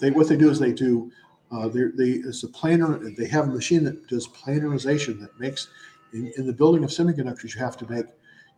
they, 0.00 0.10
what 0.10 0.28
they 0.28 0.36
do 0.36 0.50
is 0.50 0.58
they 0.58 0.72
do, 0.72 1.10
uh, 1.50 1.68
they, 1.68 1.84
they, 1.94 2.10
it's 2.10 2.44
a 2.44 2.48
planar, 2.48 3.14
they 3.16 3.26
have 3.26 3.48
a 3.48 3.50
machine 3.52 3.84
that 3.84 4.06
does 4.08 4.28
planarization 4.28 5.20
that 5.20 5.38
makes, 5.38 5.68
in, 6.12 6.32
in 6.36 6.46
the 6.46 6.52
building 6.52 6.84
of 6.84 6.90
semiconductors, 6.90 7.54
you 7.54 7.60
have 7.60 7.76
to 7.76 7.90
make, 7.90 8.06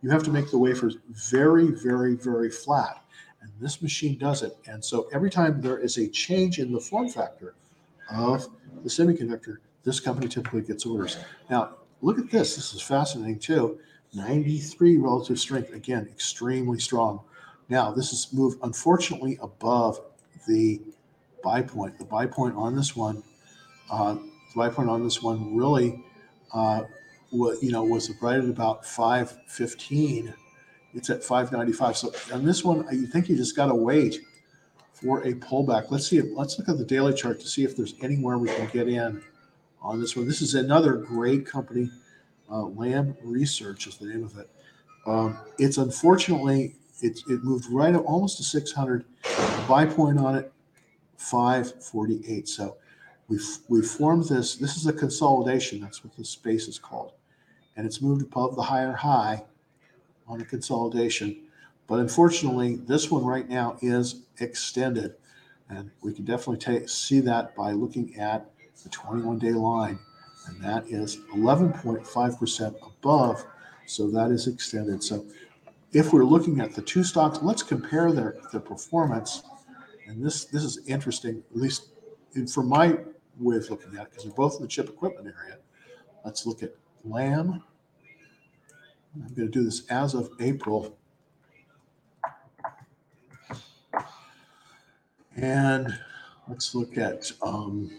you 0.01 0.09
have 0.09 0.23
to 0.23 0.29
make 0.29 0.51
the 0.51 0.57
wafers 0.57 0.97
very, 1.09 1.71
very, 1.71 2.15
very 2.15 2.49
flat. 2.49 3.01
And 3.45 3.53
this 3.59 3.81
machine 3.81 4.17
does 4.17 4.41
it. 4.41 4.57
And 4.67 4.83
so 4.83 5.07
every 5.13 5.29
time 5.29 5.61
there 5.61 5.77
is 5.77 5.97
a 5.97 6.07
change 6.07 6.57
in 6.57 6.73
the 6.73 6.79
form 6.79 7.07
factor 7.09 7.53
of 8.11 8.47
the 8.83 8.89
semiconductor, 8.89 9.57
this 9.83 9.99
company 9.99 10.27
typically 10.27 10.63
gets 10.63 10.83
orders. 10.85 11.17
Now, 11.49 11.75
look 12.01 12.17
at 12.17 12.31
this. 12.31 12.55
This 12.55 12.73
is 12.73 12.81
fascinating 12.81 13.37
too. 13.37 13.77
93 14.15 14.97
relative 14.97 15.37
strength. 15.37 15.73
Again, 15.73 16.07
extremely 16.11 16.79
strong. 16.79 17.19
Now, 17.69 17.91
this 17.91 18.13
is 18.13 18.33
moved 18.33 18.59
unfortunately 18.63 19.37
above 19.41 19.99
the 20.47 20.81
buy 21.43 21.61
point. 21.61 21.99
The 21.99 22.05
buy 22.05 22.25
point 22.25 22.55
on 22.55 22.75
this 22.75 22.95
one, 22.95 23.21
uh, 23.91 24.15
the 24.15 24.55
buy 24.55 24.69
point 24.69 24.89
on 24.89 25.03
this 25.03 25.21
one 25.21 25.55
really, 25.55 26.03
uh, 26.51 26.83
you 27.31 27.71
know, 27.71 27.83
was 27.83 28.11
right 28.21 28.39
at 28.39 28.45
about 28.45 28.85
515. 28.85 30.33
It's 30.95 31.09
at 31.09 31.23
595. 31.23 31.97
So 31.97 32.13
on 32.33 32.45
this 32.45 32.63
one, 32.63 32.87
you 32.91 33.05
think 33.05 33.27
you 33.27 33.35
just 33.35 33.55
got 33.55 33.67
to 33.67 33.75
wait 33.75 34.21
for 34.93 35.21
a 35.23 35.33
pullback. 35.33 35.91
Let's 35.91 36.07
see. 36.07 36.21
Let's 36.21 36.57
look 36.57 36.69
at 36.69 36.77
the 36.77 36.85
daily 36.85 37.13
chart 37.13 37.39
to 37.41 37.47
see 37.47 37.65
if 37.65 37.75
there's 37.75 37.95
anywhere 38.01 38.37
we 38.37 38.47
can 38.47 38.69
get 38.71 38.87
in 38.87 39.21
on 39.81 39.99
this 39.99 40.15
one. 40.15 40.25
This 40.25 40.41
is 40.41 40.55
another 40.55 40.93
great 40.93 41.45
company. 41.45 41.91
Uh, 42.49 42.63
Lam 42.63 43.17
Research 43.23 43.87
is 43.87 43.97
the 43.97 44.05
name 44.05 44.23
of 44.23 44.37
it. 44.37 44.49
Um, 45.05 45.37
it's 45.59 45.77
unfortunately 45.77 46.75
it, 47.01 47.19
it 47.27 47.43
moved 47.43 47.65
right 47.69 47.93
up 47.93 48.05
almost 48.05 48.37
to 48.37 48.43
600. 48.43 49.03
Buy 49.67 49.85
point 49.85 50.17
on 50.17 50.35
it 50.35 50.51
548. 51.17 52.47
So 52.47 52.77
we 53.27 53.39
we 53.67 53.81
formed 53.81 54.25
this. 54.25 54.55
This 54.55 54.77
is 54.77 54.87
a 54.87 54.93
consolidation. 54.93 55.81
That's 55.81 56.03
what 56.03 56.15
this 56.15 56.29
space 56.29 56.67
is 56.67 56.79
called, 56.79 57.13
and 57.75 57.85
it's 57.85 58.01
moved 58.01 58.21
above 58.21 58.55
the 58.55 58.61
higher 58.61 58.93
high 58.93 59.43
on 60.27 60.41
a 60.41 60.45
consolidation. 60.45 61.43
But 61.87 61.99
unfortunately, 61.99 62.77
this 62.77 63.11
one 63.11 63.23
right 63.23 63.47
now 63.47 63.77
is 63.81 64.23
extended, 64.39 65.15
and 65.69 65.91
we 66.01 66.13
can 66.13 66.25
definitely 66.25 66.87
see 66.87 67.19
that 67.21 67.55
by 67.55 67.71
looking 67.71 68.15
at 68.17 68.49
the 68.83 68.89
21-day 68.89 69.51
line, 69.51 69.99
and 70.47 70.61
that 70.61 70.85
is 70.87 71.17
11.5% 71.35 72.75
above. 72.85 73.45
So 73.85 74.09
that 74.11 74.31
is 74.31 74.47
extended. 74.47 75.03
So 75.03 75.25
if 75.93 76.11
we're 76.11 76.25
looking 76.25 76.59
at 76.59 76.73
the 76.73 76.81
two 76.81 77.03
stocks, 77.03 77.39
let's 77.41 77.63
compare 77.63 78.11
their, 78.11 78.35
their 78.51 78.61
performance. 78.61 79.43
And 80.07 80.23
this 80.23 80.45
this 80.45 80.63
is 80.63 80.79
interesting, 80.87 81.43
at 81.51 81.57
least 81.57 81.89
from 82.53 82.67
my 82.67 82.97
way 83.39 83.57
of 83.57 83.69
looking 83.69 83.95
at 83.95 84.03
it, 84.03 84.09
because 84.09 84.23
they're 84.23 84.33
both 84.33 84.57
in 84.57 84.61
the 84.63 84.67
chip 84.67 84.89
equipment 84.89 85.27
area. 85.27 85.57
Let's 86.23 86.45
look 86.45 86.63
at 86.63 86.75
Lam. 87.03 87.63
I'm 89.15 89.33
going 89.33 89.47
to 89.47 89.47
do 89.47 89.63
this 89.63 89.85
as 89.89 90.13
of 90.13 90.29
April. 90.39 90.97
And 95.37 95.97
let's 96.47 96.75
look 96.75 96.97
at 96.97 97.31
um, 97.41 97.91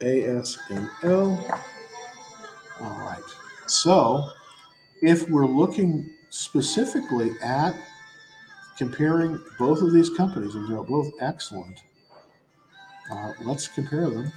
ASML. 0.00 1.60
All 2.80 2.98
right. 2.98 3.22
So 3.66 4.30
if 5.02 5.28
we're 5.28 5.46
looking 5.46 6.10
specifically 6.30 7.30
at 7.42 7.74
comparing 8.76 9.42
both 9.58 9.82
of 9.82 9.92
these 9.92 10.10
companies, 10.10 10.54
and 10.54 10.68
they're 10.68 10.82
both 10.82 11.10
excellent, 11.20 11.82
uh, 13.10 13.32
let's 13.44 13.68
compare 13.68 14.08
them. 14.08 14.32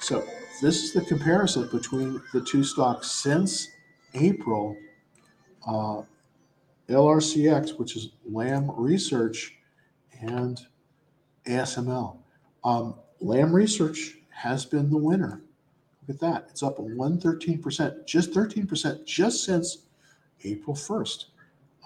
So 0.00 0.22
this 0.60 0.82
is 0.82 0.92
the 0.92 1.02
comparison 1.02 1.68
between 1.68 2.20
the 2.32 2.40
two 2.40 2.64
stocks 2.64 3.10
since 3.10 3.68
April. 4.14 4.76
Uh, 5.66 6.02
LRCX, 6.88 7.78
which 7.78 7.96
is 7.96 8.10
Lam 8.30 8.70
Research, 8.76 9.56
and 10.20 10.60
ASML. 11.46 12.18
Um, 12.62 12.94
Lam 13.20 13.54
Research 13.54 14.18
has 14.30 14.64
been 14.64 14.90
the 14.90 14.98
winner. 14.98 15.42
Look 16.06 16.16
at 16.16 16.20
that. 16.20 16.46
It's 16.50 16.62
up 16.62 16.78
113%, 16.78 18.06
just 18.06 18.32
13% 18.32 19.04
just 19.06 19.44
since 19.44 19.78
April 20.44 20.76
1st. 20.76 21.24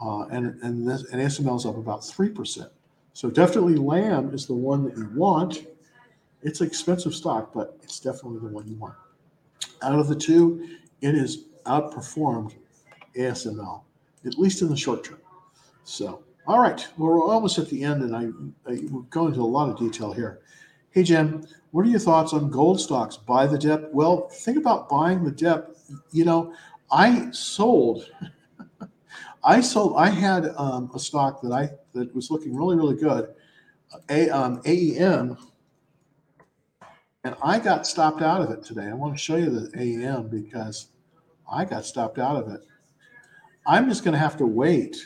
Uh, 0.02 0.26
and, 0.26 0.60
and, 0.62 0.88
this, 0.88 1.04
and 1.12 1.20
ASML 1.20 1.56
is 1.56 1.66
up 1.66 1.76
about 1.76 2.00
3%. 2.00 2.68
So 3.12 3.30
definitely 3.30 3.76
Lam 3.76 4.32
is 4.34 4.46
the 4.46 4.54
one 4.54 4.84
that 4.84 4.96
you 4.96 5.10
want. 5.14 5.66
It's 6.42 6.60
an 6.60 6.66
expensive 6.66 7.14
stock, 7.14 7.52
but 7.52 7.78
it's 7.82 8.00
definitely 8.00 8.38
the 8.40 8.54
one 8.54 8.66
you 8.68 8.76
want. 8.76 8.94
Out 9.82 9.98
of 9.98 10.08
the 10.08 10.14
two, 10.14 10.68
it 11.00 11.14
has 11.14 11.44
outperformed 11.66 12.54
ASML, 13.16 13.82
at 14.24 14.38
least 14.38 14.62
in 14.62 14.68
the 14.68 14.76
short 14.76 15.04
term. 15.04 15.18
So, 15.84 16.22
all 16.46 16.60
right, 16.60 16.86
well, 16.96 17.10
we're 17.10 17.32
almost 17.32 17.58
at 17.58 17.68
the 17.68 17.82
end, 17.82 18.02
and 18.02 18.14
I, 18.14 18.24
I 18.70 18.80
we're 18.90 19.02
going 19.10 19.28
into 19.28 19.40
a 19.40 19.42
lot 19.42 19.68
of 19.68 19.78
detail 19.78 20.12
here. 20.12 20.40
Hey, 20.90 21.02
Jim, 21.02 21.46
what 21.70 21.86
are 21.86 21.90
your 21.90 22.00
thoughts 22.00 22.32
on 22.32 22.50
gold 22.50 22.80
stocks? 22.80 23.16
Buy 23.16 23.46
the 23.46 23.58
dip? 23.58 23.92
Well, 23.92 24.28
think 24.28 24.56
about 24.58 24.88
buying 24.88 25.24
the 25.24 25.30
dip. 25.30 25.76
You 26.12 26.24
know, 26.24 26.54
I 26.90 27.30
sold. 27.30 28.10
I 29.44 29.60
sold. 29.60 29.94
I 29.96 30.08
had 30.08 30.52
um, 30.56 30.90
a 30.94 30.98
stock 30.98 31.40
that 31.42 31.52
I 31.52 31.70
that 31.92 32.14
was 32.14 32.30
looking 32.30 32.56
really, 32.56 32.76
really 32.76 32.96
good. 32.96 33.34
A 34.10 34.30
um, 34.30 34.60
AEM, 34.64 35.36
and 37.24 37.34
I 37.42 37.58
got 37.58 37.86
stopped 37.86 38.22
out 38.22 38.40
of 38.40 38.50
it 38.50 38.62
today. 38.62 38.86
I 38.86 38.94
want 38.94 39.14
to 39.14 39.18
show 39.18 39.36
you 39.36 39.50
the 39.50 39.68
AEM 39.76 40.30
because 40.30 40.88
I 41.50 41.64
got 41.64 41.84
stopped 41.84 42.18
out 42.18 42.36
of 42.36 42.52
it. 42.52 42.60
I'm 43.66 43.88
just 43.88 44.04
going 44.04 44.12
to 44.12 44.18
have 44.18 44.36
to 44.38 44.46
wait. 44.46 44.96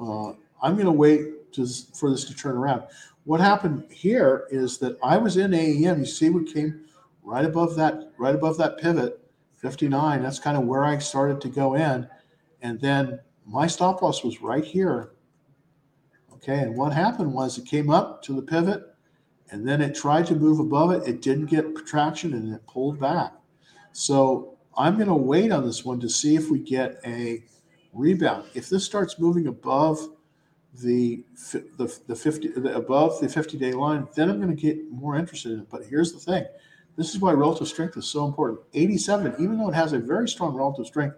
Uh, 0.00 0.32
I'm 0.62 0.74
going 0.74 0.86
to 0.86 0.92
wait 0.92 1.52
to, 1.52 1.66
for 1.94 2.10
this 2.10 2.24
to 2.24 2.34
turn 2.34 2.56
around. 2.56 2.82
What 3.24 3.40
happened 3.40 3.84
here 3.90 4.46
is 4.50 4.78
that 4.78 4.98
I 5.02 5.16
was 5.16 5.36
in 5.36 5.52
AEM. 5.52 6.00
You 6.00 6.06
see 6.06 6.30
what 6.30 6.46
came 6.46 6.86
right 7.22 7.44
above 7.44 7.76
that, 7.76 8.10
right 8.18 8.34
above 8.34 8.58
that 8.58 8.78
pivot, 8.78 9.20
59. 9.58 10.22
That's 10.22 10.38
kind 10.38 10.56
of 10.56 10.64
where 10.64 10.84
I 10.84 10.98
started 10.98 11.40
to 11.42 11.48
go 11.48 11.74
in. 11.74 12.08
And 12.62 12.80
then 12.80 13.20
my 13.46 13.66
stop 13.66 14.02
loss 14.02 14.24
was 14.24 14.42
right 14.42 14.64
here. 14.64 15.12
Okay. 16.34 16.58
And 16.58 16.76
what 16.76 16.92
happened 16.92 17.32
was 17.32 17.58
it 17.58 17.66
came 17.66 17.90
up 17.90 18.22
to 18.24 18.34
the 18.34 18.42
pivot 18.42 18.89
and 19.50 19.66
then 19.66 19.80
it 19.80 19.94
tried 19.94 20.26
to 20.26 20.34
move 20.34 20.60
above 20.60 20.92
it. 20.92 21.08
It 21.08 21.22
didn't 21.22 21.46
get 21.46 21.86
traction 21.86 22.34
and 22.34 22.54
it 22.54 22.66
pulled 22.66 23.00
back. 23.00 23.32
So 23.92 24.56
I'm 24.76 24.96
going 24.96 25.08
to 25.08 25.14
wait 25.14 25.50
on 25.50 25.64
this 25.64 25.84
one 25.84 26.00
to 26.00 26.08
see 26.08 26.36
if 26.36 26.50
we 26.50 26.60
get 26.60 27.00
a 27.04 27.44
rebound. 27.92 28.48
If 28.54 28.68
this 28.68 28.84
starts 28.84 29.18
moving 29.18 29.48
above 29.48 29.98
the 30.82 31.24
the, 31.52 31.98
the 32.06 32.14
50 32.14 32.48
the, 32.48 32.76
above 32.76 33.20
the 33.20 33.28
50 33.28 33.58
day 33.58 33.72
line, 33.72 34.06
then 34.14 34.30
I'm 34.30 34.40
going 34.40 34.54
to 34.54 34.60
get 34.60 34.90
more 34.90 35.16
interested 35.16 35.52
in 35.52 35.60
it. 35.60 35.70
But 35.70 35.84
here's 35.84 36.12
the 36.12 36.20
thing 36.20 36.44
this 36.96 37.14
is 37.14 37.20
why 37.20 37.32
relative 37.32 37.66
strength 37.66 37.96
is 37.96 38.06
so 38.06 38.26
important. 38.26 38.60
87, 38.74 39.34
even 39.38 39.58
though 39.58 39.68
it 39.68 39.74
has 39.74 39.92
a 39.92 39.98
very 39.98 40.28
strong 40.28 40.54
relative 40.54 40.86
strength, 40.86 41.16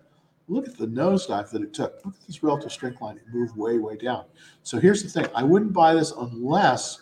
look 0.49 0.69
at 0.69 0.79
the 0.79 0.87
nosedive 0.87 1.51
that 1.51 1.63
it 1.63 1.75
took. 1.75 2.01
Look 2.05 2.15
at 2.15 2.27
this 2.27 2.43
relative 2.43 2.73
strength 2.73 3.01
line. 3.01 3.17
It 3.17 3.25
moved 3.33 3.57
way, 3.57 3.79
way 3.79 3.97
down. 3.97 4.25
So 4.63 4.79
here's 4.79 5.03
the 5.03 5.09
thing 5.09 5.31
I 5.35 5.43
wouldn't 5.43 5.73
buy 5.73 5.95
this 5.95 6.13
unless 6.13 7.02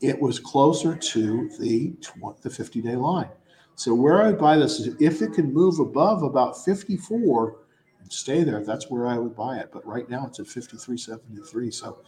it 0.00 0.20
was 0.20 0.38
closer 0.38 0.94
to 0.94 1.48
the, 1.58 1.94
the 2.42 2.50
50 2.50 2.80
day 2.82 2.96
line. 2.96 3.28
So 3.74 3.94
where 3.94 4.22
I 4.22 4.28
would 4.28 4.38
buy 4.38 4.56
this 4.56 4.80
is 4.80 4.96
if 5.00 5.22
it 5.22 5.34
can 5.34 5.52
move 5.52 5.80
above 5.80 6.22
about 6.22 6.64
54 6.64 7.58
and 8.00 8.12
stay 8.12 8.42
there, 8.42 8.64
that's 8.64 8.90
where 8.90 9.06
I 9.06 9.18
would 9.18 9.36
buy 9.36 9.58
it. 9.58 9.70
But 9.72 9.86
right 9.86 10.08
now 10.08 10.26
it's 10.26 10.40
at 10.40 10.46
53.73. 10.46 11.74
So 11.74 12.02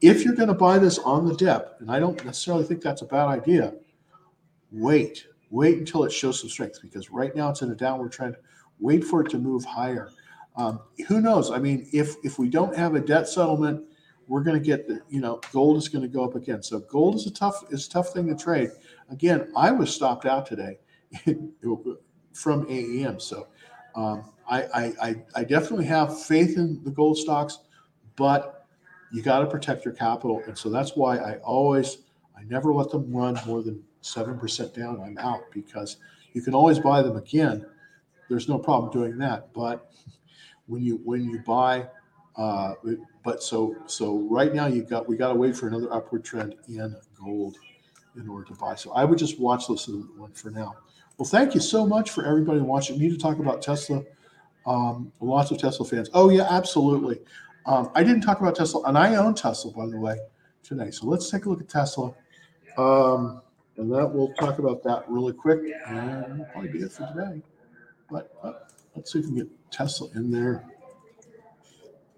if 0.00 0.24
you're 0.24 0.34
going 0.34 0.48
to 0.48 0.54
buy 0.54 0.78
this 0.78 0.98
on 0.98 1.26
the 1.26 1.34
dip, 1.34 1.76
and 1.80 1.90
I 1.90 1.98
don't 1.98 2.22
necessarily 2.24 2.64
think 2.64 2.82
that's 2.82 3.02
a 3.02 3.06
bad 3.06 3.28
idea, 3.28 3.74
wait. 4.70 5.26
Wait 5.50 5.78
until 5.78 6.04
it 6.04 6.12
shows 6.12 6.40
some 6.40 6.50
strength 6.50 6.80
because 6.82 7.10
right 7.10 7.34
now 7.36 7.48
it's 7.48 7.62
in 7.62 7.70
a 7.70 7.74
downward 7.76 8.12
trend. 8.12 8.36
Wait 8.80 9.04
for 9.04 9.20
it 9.20 9.30
to 9.30 9.38
move 9.38 9.64
higher. 9.64 10.10
Um, 10.56 10.80
who 11.06 11.20
knows? 11.20 11.50
I 11.50 11.58
mean, 11.58 11.88
if 11.92 12.16
if 12.24 12.38
we 12.38 12.48
don't 12.48 12.76
have 12.76 12.94
a 12.94 13.00
debt 13.00 13.28
settlement, 13.28 13.84
we're 14.28 14.42
going 14.42 14.58
to 14.58 14.64
get 14.64 14.88
the 14.88 15.00
you 15.08 15.20
know 15.20 15.40
gold 15.52 15.76
is 15.76 15.88
going 15.88 16.02
to 16.02 16.08
go 16.08 16.24
up 16.24 16.34
again. 16.34 16.62
So 16.62 16.80
gold 16.80 17.16
is 17.16 17.26
a 17.26 17.32
tough 17.32 17.64
is 17.70 17.86
a 17.86 17.90
tough 17.90 18.08
thing 18.12 18.28
to 18.28 18.36
trade. 18.36 18.70
Again, 19.10 19.52
I 19.56 19.70
was 19.70 19.94
stopped 19.94 20.26
out 20.26 20.46
today 20.46 20.78
from 22.32 22.66
AEM. 22.66 23.20
So 23.20 23.46
Um, 23.94 24.24
I, 24.48 24.62
I, 24.62 24.92
I, 25.02 25.14
I 25.36 25.44
definitely 25.44 25.86
have 25.86 26.22
faith 26.24 26.56
in 26.56 26.82
the 26.84 26.90
gold 26.90 27.16
stocks, 27.16 27.60
but 28.16 28.66
you 29.12 29.22
got 29.22 29.38
to 29.40 29.46
protect 29.46 29.84
your 29.84 29.94
capital. 29.94 30.42
And 30.46 30.56
so 30.56 30.68
that's 30.68 30.96
why 30.96 31.18
I 31.18 31.36
always, 31.38 31.98
I 32.36 32.42
never 32.44 32.74
let 32.74 32.90
them 32.90 33.10
run 33.14 33.38
more 33.46 33.62
than 33.62 33.82
7% 34.02 34.74
down. 34.74 35.00
I'm 35.00 35.16
out 35.18 35.42
because 35.52 35.98
you 36.32 36.42
can 36.42 36.54
always 36.54 36.78
buy 36.78 37.02
them 37.02 37.16
again. 37.16 37.64
There's 38.28 38.48
no 38.48 38.58
problem 38.58 38.92
doing 38.92 39.16
that. 39.18 39.52
But 39.54 39.90
when 40.66 40.82
you, 40.82 41.00
when 41.04 41.24
you 41.24 41.38
buy, 41.40 41.86
uh, 42.36 42.74
but 43.22 43.42
so, 43.42 43.76
so 43.86 44.26
right 44.30 44.54
now 44.54 44.66
you've 44.66 44.88
got, 44.88 45.08
we 45.08 45.16
got 45.16 45.28
to 45.28 45.34
wait 45.34 45.56
for 45.56 45.68
another 45.68 45.92
upward 45.92 46.24
trend 46.24 46.56
in 46.68 46.96
gold 47.14 47.56
in 48.16 48.28
order 48.28 48.44
to 48.46 48.54
buy. 48.54 48.74
So 48.74 48.92
I 48.92 49.04
would 49.04 49.18
just 49.18 49.38
watch 49.40 49.68
this 49.68 49.88
one 49.88 50.32
for 50.32 50.50
now. 50.50 50.74
Well, 51.18 51.28
thank 51.28 51.54
you 51.54 51.60
so 51.60 51.86
much 51.86 52.10
for 52.10 52.24
everybody 52.26 52.60
watching. 52.60 52.98
Need 52.98 53.10
to 53.10 53.18
talk 53.18 53.38
about 53.38 53.62
Tesla. 53.62 54.02
Um, 54.66 55.12
lots 55.20 55.50
of 55.50 55.58
Tesla 55.58 55.86
fans. 55.86 56.10
Oh 56.12 56.30
yeah, 56.30 56.46
absolutely. 56.50 57.20
Um, 57.66 57.90
I 57.94 58.02
didn't 58.02 58.22
talk 58.22 58.40
about 58.40 58.56
Tesla, 58.56 58.82
and 58.88 58.98
I 58.98 59.14
own 59.16 59.34
Tesla 59.34 59.72
by 59.72 59.86
the 59.86 59.98
way 59.98 60.16
today. 60.62 60.90
So 60.90 61.06
let's 61.06 61.30
take 61.30 61.44
a 61.44 61.50
look 61.50 61.60
at 61.60 61.68
Tesla, 61.68 62.14
um, 62.76 63.42
and 63.76 63.92
that 63.92 64.06
we'll 64.06 64.32
talk 64.34 64.58
about 64.58 64.82
that 64.84 65.04
really 65.08 65.32
quick, 65.32 65.60
and 65.86 66.44
probably 66.52 66.70
be 66.70 66.80
it 66.80 66.92
for 66.92 67.06
today. 67.14 67.42
But 68.10 68.32
uh, 68.42 68.52
let's 68.96 69.12
see 69.12 69.20
if 69.20 69.26
we 69.26 69.30
can 69.32 69.38
get 69.40 69.70
Tesla 69.70 70.08
in 70.14 70.30
there. 70.30 70.64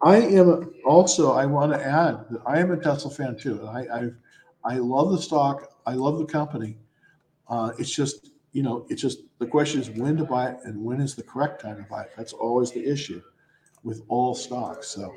I 0.06 0.18
am 0.18 0.72
also. 0.84 1.32
I 1.32 1.46
want 1.46 1.72
to 1.72 1.84
add 1.84 2.26
that 2.30 2.40
I 2.46 2.60
am 2.60 2.70
a 2.70 2.76
Tesla 2.76 3.10
fan 3.10 3.36
too. 3.36 3.66
I 3.66 3.80
I, 3.80 4.10
I 4.64 4.74
love 4.78 5.10
the 5.10 5.20
stock. 5.20 5.68
I 5.84 5.94
love 5.94 6.18
the 6.18 6.26
company. 6.26 6.78
Uh, 7.48 7.72
it's 7.78 7.90
just 7.90 8.30
you 8.52 8.62
know, 8.62 8.86
it's 8.88 9.02
just 9.02 9.18
the 9.38 9.46
question 9.46 9.80
is 9.80 9.90
when 9.90 10.16
to 10.16 10.24
buy 10.24 10.50
it 10.50 10.58
and 10.64 10.82
when 10.82 11.00
is 11.00 11.14
the 11.14 11.22
correct 11.22 11.60
time 11.60 11.76
to 11.76 11.82
buy 11.90 12.02
it. 12.02 12.12
That's 12.16 12.32
always 12.32 12.70
the 12.70 12.84
issue 12.86 13.20
with 13.82 14.02
all 14.08 14.34
stocks. 14.34 14.88
So, 14.88 15.14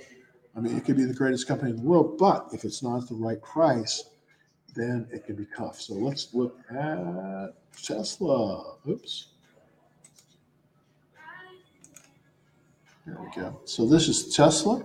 I 0.58 0.60
mean, 0.60 0.76
it 0.76 0.84
could 0.86 0.98
be 0.98 1.06
the 1.06 1.14
greatest 1.14 1.48
company 1.48 1.72
in 1.72 1.78
the 1.78 1.84
world, 1.84 2.18
but 2.18 2.48
if 2.52 2.66
it's 2.66 2.84
not 2.84 3.08
the 3.08 3.16
right 3.16 3.42
price, 3.42 4.10
then 4.76 5.08
it 5.12 5.26
can 5.26 5.36
be 5.36 5.48
tough. 5.56 5.80
So 5.80 5.94
let's 5.94 6.34
look 6.34 6.58
at 6.70 7.54
Tesla. 7.82 8.76
Oops. 8.90 9.28
There 13.06 13.18
we 13.20 13.42
go. 13.42 13.60
So 13.66 13.86
this 13.86 14.08
is 14.08 14.36
Tesla. 14.36 14.84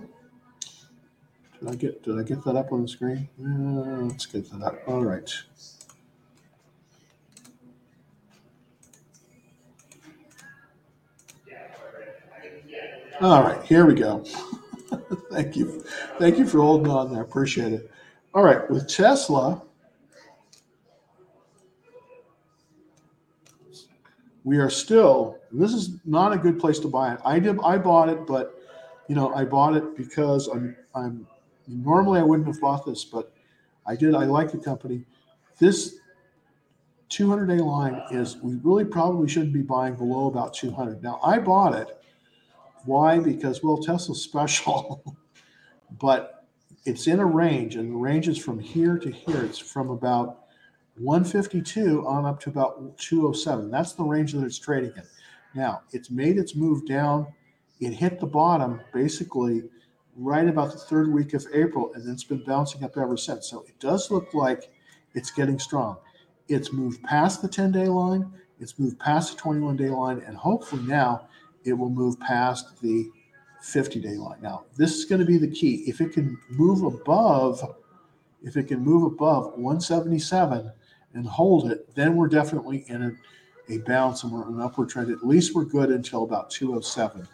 Did 1.59 1.69
I 1.69 1.75
get 1.75 2.03
did 2.03 2.19
I 2.19 2.23
get 2.23 2.43
that 2.45 2.55
up 2.55 2.71
on 2.71 2.83
the 2.83 2.87
screen? 2.87 3.29
Let's 3.37 4.25
get 4.25 4.49
that 4.51 4.61
up. 4.63 4.79
All 4.87 5.03
right. 5.03 5.31
All 13.21 13.41
right, 13.43 13.63
here 13.63 13.85
we 13.85 13.93
go. 13.95 14.25
Thank 15.31 15.55
you. 15.55 15.81
Thank 16.19 16.37
you 16.37 16.45
for 16.45 16.59
holding 16.59 16.91
on 16.91 17.13
there. 17.13 17.21
Appreciate 17.21 17.71
it. 17.71 17.89
All 18.33 18.43
right, 18.43 18.69
with 18.69 18.89
Tesla, 18.89 19.61
we 24.45 24.57
are 24.57 24.69
still, 24.69 25.39
this 25.51 25.73
is 25.73 25.97
not 26.05 26.31
a 26.31 26.37
good 26.37 26.57
place 26.57 26.79
to 26.79 26.87
buy 26.87 27.13
it. 27.13 27.19
I 27.25 27.39
did 27.39 27.59
I 27.61 27.77
bought 27.77 28.07
it, 28.07 28.25
but 28.25 28.57
you 29.09 29.15
know, 29.15 29.33
I 29.33 29.43
bought 29.43 29.75
it 29.75 29.97
because 29.97 30.47
I'm 30.47 30.77
I'm 30.95 31.27
normally 31.67 32.21
I 32.21 32.23
wouldn't 32.23 32.47
have 32.47 32.61
bought 32.61 32.85
this, 32.85 33.03
but 33.03 33.33
I 33.85 33.97
did. 33.97 34.15
I 34.15 34.23
like 34.23 34.51
the 34.51 34.59
company. 34.59 35.03
This 35.59 35.97
200 37.09 37.47
day 37.47 37.57
line 37.57 38.01
is 38.11 38.37
we 38.37 38.55
really 38.63 38.85
probably 38.85 39.27
shouldn't 39.27 39.53
be 39.53 39.61
buying 39.61 39.95
below 39.95 40.27
about 40.27 40.53
200. 40.53 41.03
Now 41.03 41.19
I 41.21 41.39
bought 41.39 41.75
it 41.75 41.99
why? 42.85 43.19
Because, 43.19 43.63
well, 43.63 43.77
Tesla's 43.77 44.21
special, 44.29 45.03
but 45.99 46.45
it's 46.85 47.07
in 47.07 47.19
a 47.19 47.25
range, 47.25 47.75
and 47.75 47.91
the 47.91 47.97
range 47.97 48.27
is 48.27 48.37
from 48.37 48.59
here 48.59 48.97
to 48.97 49.11
here. 49.11 49.43
It's 49.43 49.57
from 49.57 49.89
about 49.89 50.44
152 50.97 52.07
on 52.07 52.25
up 52.25 52.39
to 52.41 52.49
about 52.49 52.97
207. 52.97 53.69
That's 53.69 53.93
the 53.93 54.03
range 54.03 54.33
that 54.33 54.43
it's 54.43 54.57
trading 54.57 54.93
in. 54.95 55.03
Now, 55.53 55.81
it's 55.91 56.09
made 56.09 56.37
its 56.37 56.55
move 56.55 56.87
down. 56.87 57.27
It 57.79 57.91
hit 57.91 58.19
the 58.19 58.25
bottom 58.25 58.81
basically 58.93 59.63
right 60.15 60.47
about 60.47 60.71
the 60.71 60.77
third 60.77 61.11
week 61.11 61.33
of 61.33 61.45
April, 61.53 61.91
and 61.93 62.05
then 62.05 62.13
it's 62.13 62.23
been 62.23 62.43
bouncing 62.45 62.83
up 62.83 62.97
ever 62.97 63.17
since. 63.17 63.49
So 63.49 63.65
it 63.67 63.77
does 63.79 64.09
look 64.09 64.33
like 64.33 64.71
it's 65.13 65.31
getting 65.31 65.59
strong. 65.59 65.97
It's 66.47 66.71
moved 66.71 67.03
past 67.03 67.41
the 67.41 67.47
10 67.47 67.71
day 67.71 67.87
line, 67.87 68.31
it's 68.59 68.79
moved 68.79 68.99
past 68.99 69.35
the 69.35 69.41
21 69.41 69.75
day 69.75 69.89
line, 69.89 70.23
and 70.25 70.37
hopefully 70.37 70.83
now 70.83 71.27
it 71.65 71.73
will 71.73 71.89
move 71.89 72.19
past 72.19 72.81
the 72.81 73.09
50 73.61 73.99
day 73.99 74.15
line. 74.15 74.37
Now, 74.41 74.63
this 74.77 74.95
is 74.95 75.05
going 75.05 75.19
to 75.19 75.25
be 75.25 75.37
the 75.37 75.49
key. 75.49 75.83
If 75.87 75.99
it 75.99 76.13
can 76.13 76.37
move 76.49 76.83
above, 76.83 77.75
if 78.43 78.55
it 78.55 78.67
can 78.67 78.79
move 78.79 79.03
above 79.03 79.53
177 79.57 80.71
and 81.15 81.25
hold 81.25 81.71
it, 81.71 81.93
then 81.95 82.15
we're 82.15 82.27
definitely 82.27 82.85
in 82.87 83.01
a, 83.01 83.73
a 83.73 83.79
bounce 83.79 84.23
and 84.23 84.31
we're 84.31 84.47
an 84.47 84.61
upward 84.61 84.89
trend. 84.89 85.09
At 85.09 85.25
least 85.25 85.55
we're 85.55 85.65
good 85.65 85.89
until 85.89 86.23
about 86.23 86.51
207. 86.51 87.27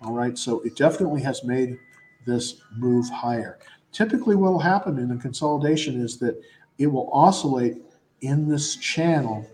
All 0.00 0.12
right, 0.12 0.36
so 0.36 0.60
it 0.60 0.74
definitely 0.74 1.22
has 1.22 1.44
made 1.44 1.78
this 2.26 2.62
move 2.76 3.08
higher. 3.10 3.58
Typically, 3.92 4.34
what 4.34 4.52
will 4.52 4.58
happen 4.58 4.98
in 4.98 5.10
a 5.10 5.16
consolidation 5.16 6.00
is 6.00 6.18
that 6.18 6.40
it 6.78 6.86
will 6.86 7.10
oscillate 7.12 7.76
in 8.22 8.48
this 8.48 8.76
channel 8.76 9.46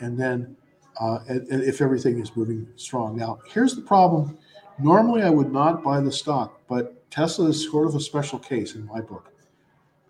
and 0.00 0.18
then 0.18 0.56
uh, 0.98 1.20
if 1.28 1.80
everything 1.80 2.18
is 2.18 2.34
moving 2.34 2.66
strong. 2.76 3.16
Now, 3.16 3.38
here's 3.46 3.74
the 3.74 3.82
problem. 3.82 4.38
Normally, 4.78 5.22
I 5.22 5.30
would 5.30 5.52
not 5.52 5.82
buy 5.82 6.00
the 6.00 6.12
stock, 6.12 6.60
but 6.68 7.10
Tesla 7.10 7.48
is 7.48 7.70
sort 7.70 7.86
of 7.86 7.94
a 7.94 8.00
special 8.00 8.38
case 8.38 8.74
in 8.74 8.86
my 8.86 9.00
book. 9.00 9.29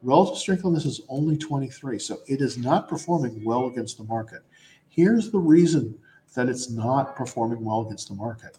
Relative 0.02 0.38
strength 0.38 0.64
on 0.64 0.72
this 0.72 0.86
is 0.86 1.02
only 1.08 1.36
23, 1.36 1.98
so 1.98 2.20
it 2.26 2.40
is 2.40 2.56
not 2.56 2.88
performing 2.88 3.44
well 3.44 3.66
against 3.66 3.98
the 3.98 4.04
market. 4.04 4.42
Here's 4.88 5.30
the 5.30 5.38
reason 5.38 5.98
that 6.34 6.48
it's 6.48 6.70
not 6.70 7.16
performing 7.16 7.64
well 7.64 7.82
against 7.82 8.08
the 8.08 8.14
market. 8.14 8.58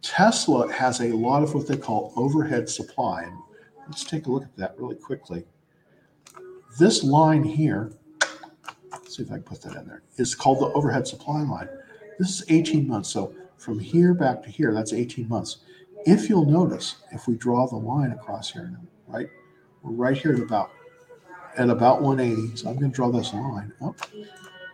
Tesla 0.00 0.70
has 0.72 1.00
a 1.00 1.12
lot 1.12 1.42
of 1.42 1.54
what 1.54 1.68
they 1.68 1.76
call 1.76 2.12
overhead 2.16 2.68
supply. 2.68 3.30
Let's 3.86 4.04
take 4.04 4.26
a 4.26 4.30
look 4.30 4.42
at 4.42 4.56
that 4.56 4.74
really 4.78 4.96
quickly. 4.96 5.44
This 6.78 7.04
line 7.04 7.44
here 7.44 7.92
see 9.12 9.22
if 9.22 9.30
I 9.30 9.34
can 9.34 9.42
put 9.42 9.62
that 9.62 9.76
in 9.76 9.86
there, 9.86 10.02
is 10.16 10.34
called 10.34 10.60
the 10.60 10.72
overhead 10.74 11.06
supply 11.06 11.42
line. 11.42 11.68
This 12.18 12.40
is 12.40 12.44
18 12.48 12.86
months. 12.86 13.10
So 13.10 13.34
from 13.56 13.78
here 13.78 14.14
back 14.14 14.42
to 14.42 14.50
here, 14.50 14.72
that's 14.72 14.92
18 14.92 15.28
months. 15.28 15.58
If 16.06 16.28
you'll 16.28 16.46
notice, 16.46 16.96
if 17.12 17.28
we 17.28 17.34
draw 17.34 17.66
the 17.66 17.76
line 17.76 18.12
across 18.12 18.50
here, 18.50 18.72
right, 19.06 19.28
we're 19.82 19.92
right 19.92 20.16
here 20.16 20.34
at 20.34 20.40
about 20.40 20.70
at 21.56 21.68
about 21.68 22.02
180. 22.02 22.56
So 22.56 22.68
I'm 22.68 22.78
going 22.78 22.90
to 22.90 22.94
draw 22.94 23.10
this 23.10 23.34
line. 23.34 23.72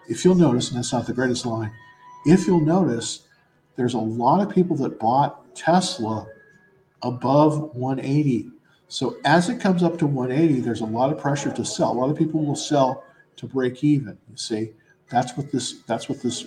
If 0.09 0.25
you'll 0.25 0.35
notice, 0.35 0.69
and 0.69 0.79
that's 0.79 0.93
not 0.93 1.07
the 1.07 1.13
greatest 1.13 1.45
line, 1.45 1.73
if 2.25 2.47
you'll 2.47 2.61
notice, 2.61 3.23
there's 3.77 3.95
a 3.95 3.99
lot 3.99 4.41
of 4.41 4.53
people 4.53 4.77
that 4.77 4.99
bought 4.99 5.55
Tesla 5.55 6.27
above 7.03 7.75
180. 7.75 8.51
So 8.89 9.17
as 9.25 9.49
it 9.49 9.61
comes 9.61 9.83
up 9.83 9.99
to 9.99 10.07
180, 10.07 10.61
there's 10.61 10.81
a 10.81 10.87
lot 10.87 11.13
of 11.13 11.19
pressure 11.19 11.53
to 11.53 11.65
sell. 11.65 11.93
A 11.93 11.95
lot 11.95 12.11
of 12.11 12.17
people 12.17 12.45
will 12.45 12.57
sell 12.57 13.05
to 13.37 13.47
break 13.47 13.85
even. 13.85 14.19
You 14.31 14.37
see, 14.37 14.73
that's 15.11 15.37
what 15.37 15.53
this 15.53 15.83
that's 15.87 16.09
what 16.09 16.23
this 16.23 16.47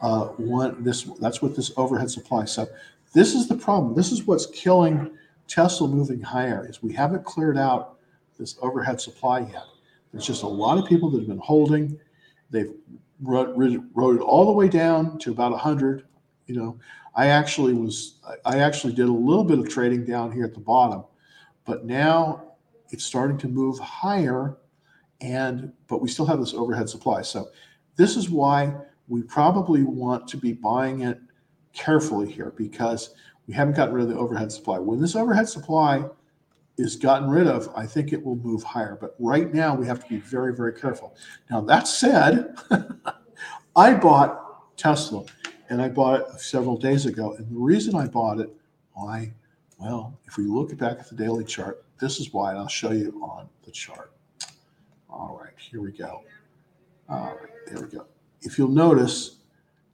uh, 0.00 0.26
one 0.36 0.82
this 0.82 1.04
that's 1.20 1.40
what 1.40 1.54
this 1.56 1.70
overhead 1.76 2.10
supply. 2.10 2.44
So 2.44 2.66
this 3.14 3.34
is 3.34 3.48
the 3.48 3.56
problem. 3.56 3.94
This 3.94 4.12
is 4.12 4.24
what's 4.24 4.46
killing 4.46 5.16
Tesla 5.48 5.88
moving 5.88 6.20
higher. 6.20 6.66
Is 6.68 6.82
we 6.82 6.92
haven't 6.92 7.24
cleared 7.24 7.56
out 7.56 7.95
this 8.38 8.56
overhead 8.60 9.00
supply 9.00 9.40
yet. 9.40 9.64
There's 10.12 10.26
just 10.26 10.42
a 10.42 10.48
lot 10.48 10.78
of 10.78 10.86
people 10.86 11.10
that 11.10 11.18
have 11.18 11.28
been 11.28 11.38
holding. 11.38 11.98
They've 12.50 12.72
rode, 13.20 13.60
it 13.60 14.20
all 14.20 14.46
the 14.46 14.52
way 14.52 14.68
down 14.68 15.18
to 15.20 15.30
about 15.30 15.52
100. 15.52 16.04
You 16.46 16.54
know, 16.56 16.78
I 17.14 17.28
actually 17.28 17.72
was 17.74 18.20
I 18.44 18.58
actually 18.58 18.92
did 18.92 19.08
a 19.08 19.12
little 19.12 19.44
bit 19.44 19.58
of 19.58 19.68
trading 19.68 20.04
down 20.04 20.30
here 20.30 20.44
at 20.44 20.54
the 20.54 20.60
bottom, 20.60 21.04
but 21.64 21.84
now 21.84 22.52
it's 22.90 23.04
starting 23.04 23.38
to 23.38 23.48
move 23.48 23.78
higher 23.78 24.56
and 25.20 25.72
but 25.88 26.00
we 26.00 26.08
still 26.08 26.26
have 26.26 26.38
this 26.38 26.54
overhead 26.54 26.88
supply. 26.88 27.22
So 27.22 27.48
this 27.96 28.16
is 28.16 28.30
why 28.30 28.74
we 29.08 29.22
probably 29.22 29.82
want 29.82 30.28
to 30.28 30.36
be 30.36 30.52
buying 30.52 31.02
it 31.02 31.18
carefully 31.72 32.30
here 32.30 32.52
because 32.56 33.14
we 33.46 33.54
haven't 33.54 33.76
gotten 33.76 33.94
rid 33.94 34.04
of 34.04 34.10
the 34.10 34.16
overhead 34.16 34.52
supply. 34.52 34.78
When 34.78 35.00
this 35.00 35.16
overhead 35.16 35.48
supply 35.48 36.04
is 36.78 36.96
gotten 36.96 37.28
rid 37.28 37.46
of, 37.46 37.70
I 37.74 37.86
think 37.86 38.12
it 38.12 38.24
will 38.24 38.36
move 38.36 38.62
higher. 38.62 38.98
But 39.00 39.14
right 39.18 39.52
now 39.52 39.74
we 39.74 39.86
have 39.86 40.02
to 40.02 40.08
be 40.08 40.18
very, 40.18 40.54
very 40.54 40.72
careful. 40.72 41.16
Now 41.50 41.60
that 41.62 41.88
said, 41.88 42.54
I 43.76 43.94
bought 43.94 44.76
Tesla 44.76 45.24
and 45.68 45.80
I 45.80 45.88
bought 45.88 46.20
it 46.20 46.40
several 46.40 46.76
days 46.76 47.06
ago. 47.06 47.34
And 47.34 47.48
the 47.50 47.58
reason 47.58 47.94
I 47.94 48.06
bought 48.06 48.40
it, 48.40 48.50
why? 48.92 49.32
Well, 49.78 50.18
if 50.26 50.36
we 50.36 50.44
look 50.44 50.76
back 50.78 50.98
at 50.98 51.08
the 51.08 51.16
daily 51.16 51.44
chart, 51.44 51.84
this 52.00 52.20
is 52.20 52.32
why, 52.32 52.50
and 52.50 52.58
I'll 52.58 52.68
show 52.68 52.92
you 52.92 53.20
on 53.22 53.48
the 53.64 53.70
chart. 53.70 54.12
All 55.08 55.38
right, 55.42 55.52
here 55.56 55.80
we 55.80 55.92
go. 55.92 56.22
All 57.08 57.38
right, 57.40 57.52
there 57.66 57.82
we 57.82 57.88
go. 57.88 58.06
If 58.42 58.58
you'll 58.58 58.68
notice, 58.68 59.36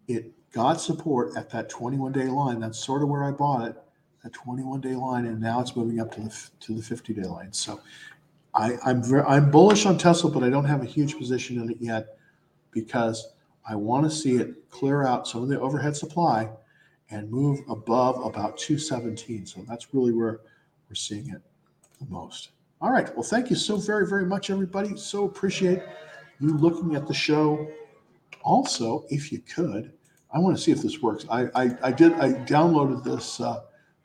it 0.09 0.33
got 0.53 0.81
support 0.81 1.37
at 1.37 1.51
that 1.51 1.69
21 1.69 2.13
day 2.13 2.27
line. 2.27 2.61
That's 2.61 2.79
sort 2.79 3.03
of 3.03 3.09
where 3.09 3.25
I 3.25 3.31
bought 3.31 3.69
it, 3.69 3.77
that 4.23 4.33
21 4.33 4.81
day 4.81 4.95
line, 4.95 5.27
and 5.27 5.41
now 5.41 5.61
it's 5.61 5.77
moving 5.77 6.01
up 6.01 6.15
to 6.15 6.21
the 6.21 6.51
to 6.61 6.75
the 6.75 6.83
50 6.83 7.15
day 7.15 7.23
line. 7.23 7.53
So 7.53 7.81
I, 8.55 8.77
I'm 8.85 9.03
very, 9.03 9.23
I'm 9.23 9.51
bullish 9.51 9.87
on 9.87 9.99
Tesla, 9.99 10.31
but 10.31 10.43
I 10.43 10.51
don't 10.51 10.65
have 10.65 10.83
a 10.83 10.87
huge 10.87 11.17
position 11.17 11.61
in 11.61 11.71
it 11.71 11.79
yet 11.81 12.19
because 12.71 13.29
I 13.69 13.77
want 13.77 14.05
to 14.05 14.11
see 14.11 14.37
it 14.37 14.69
clear 14.71 15.07
out 15.07 15.27
some 15.27 15.43
of 15.43 15.49
the 15.49 15.61
overhead 15.61 15.97
supply 15.97 16.51
and 17.11 17.31
move 17.31 17.61
above 17.69 18.25
about 18.25 18.59
217. 18.59 19.47
So 19.47 19.65
that's 19.69 19.95
really 19.95 20.13
where 20.13 20.41
we're 20.89 20.95
seeing 20.95 21.29
it 21.31 21.41
the 22.01 22.07
most. 22.07 22.51
All 22.81 22.91
right. 22.91 23.15
Well, 23.15 23.23
thank 23.23 23.49
you 23.51 23.57
so 23.57 23.77
very, 23.77 24.07
very 24.07 24.25
much, 24.25 24.51
everybody. 24.51 24.97
So 24.97 25.25
appreciate 25.25 25.83
you 26.41 26.57
looking 26.57 26.97
at 26.97 27.07
the 27.07 27.15
show. 27.15 27.71
Also, 28.43 29.05
if 29.09 29.31
you 29.31 29.39
could, 29.41 29.93
I 30.35 30.39
want 30.39 30.57
to 30.57 30.63
see 30.63 30.73
if 30.73 30.83
this 30.83 31.01
works. 31.01 31.25
I 31.31 31.49
I, 31.55 31.77
I 31.83 31.93
did 31.93 32.13
I 32.15 32.33
downloaded 32.33 33.05
this 33.05 33.41
uh, 33.41 33.63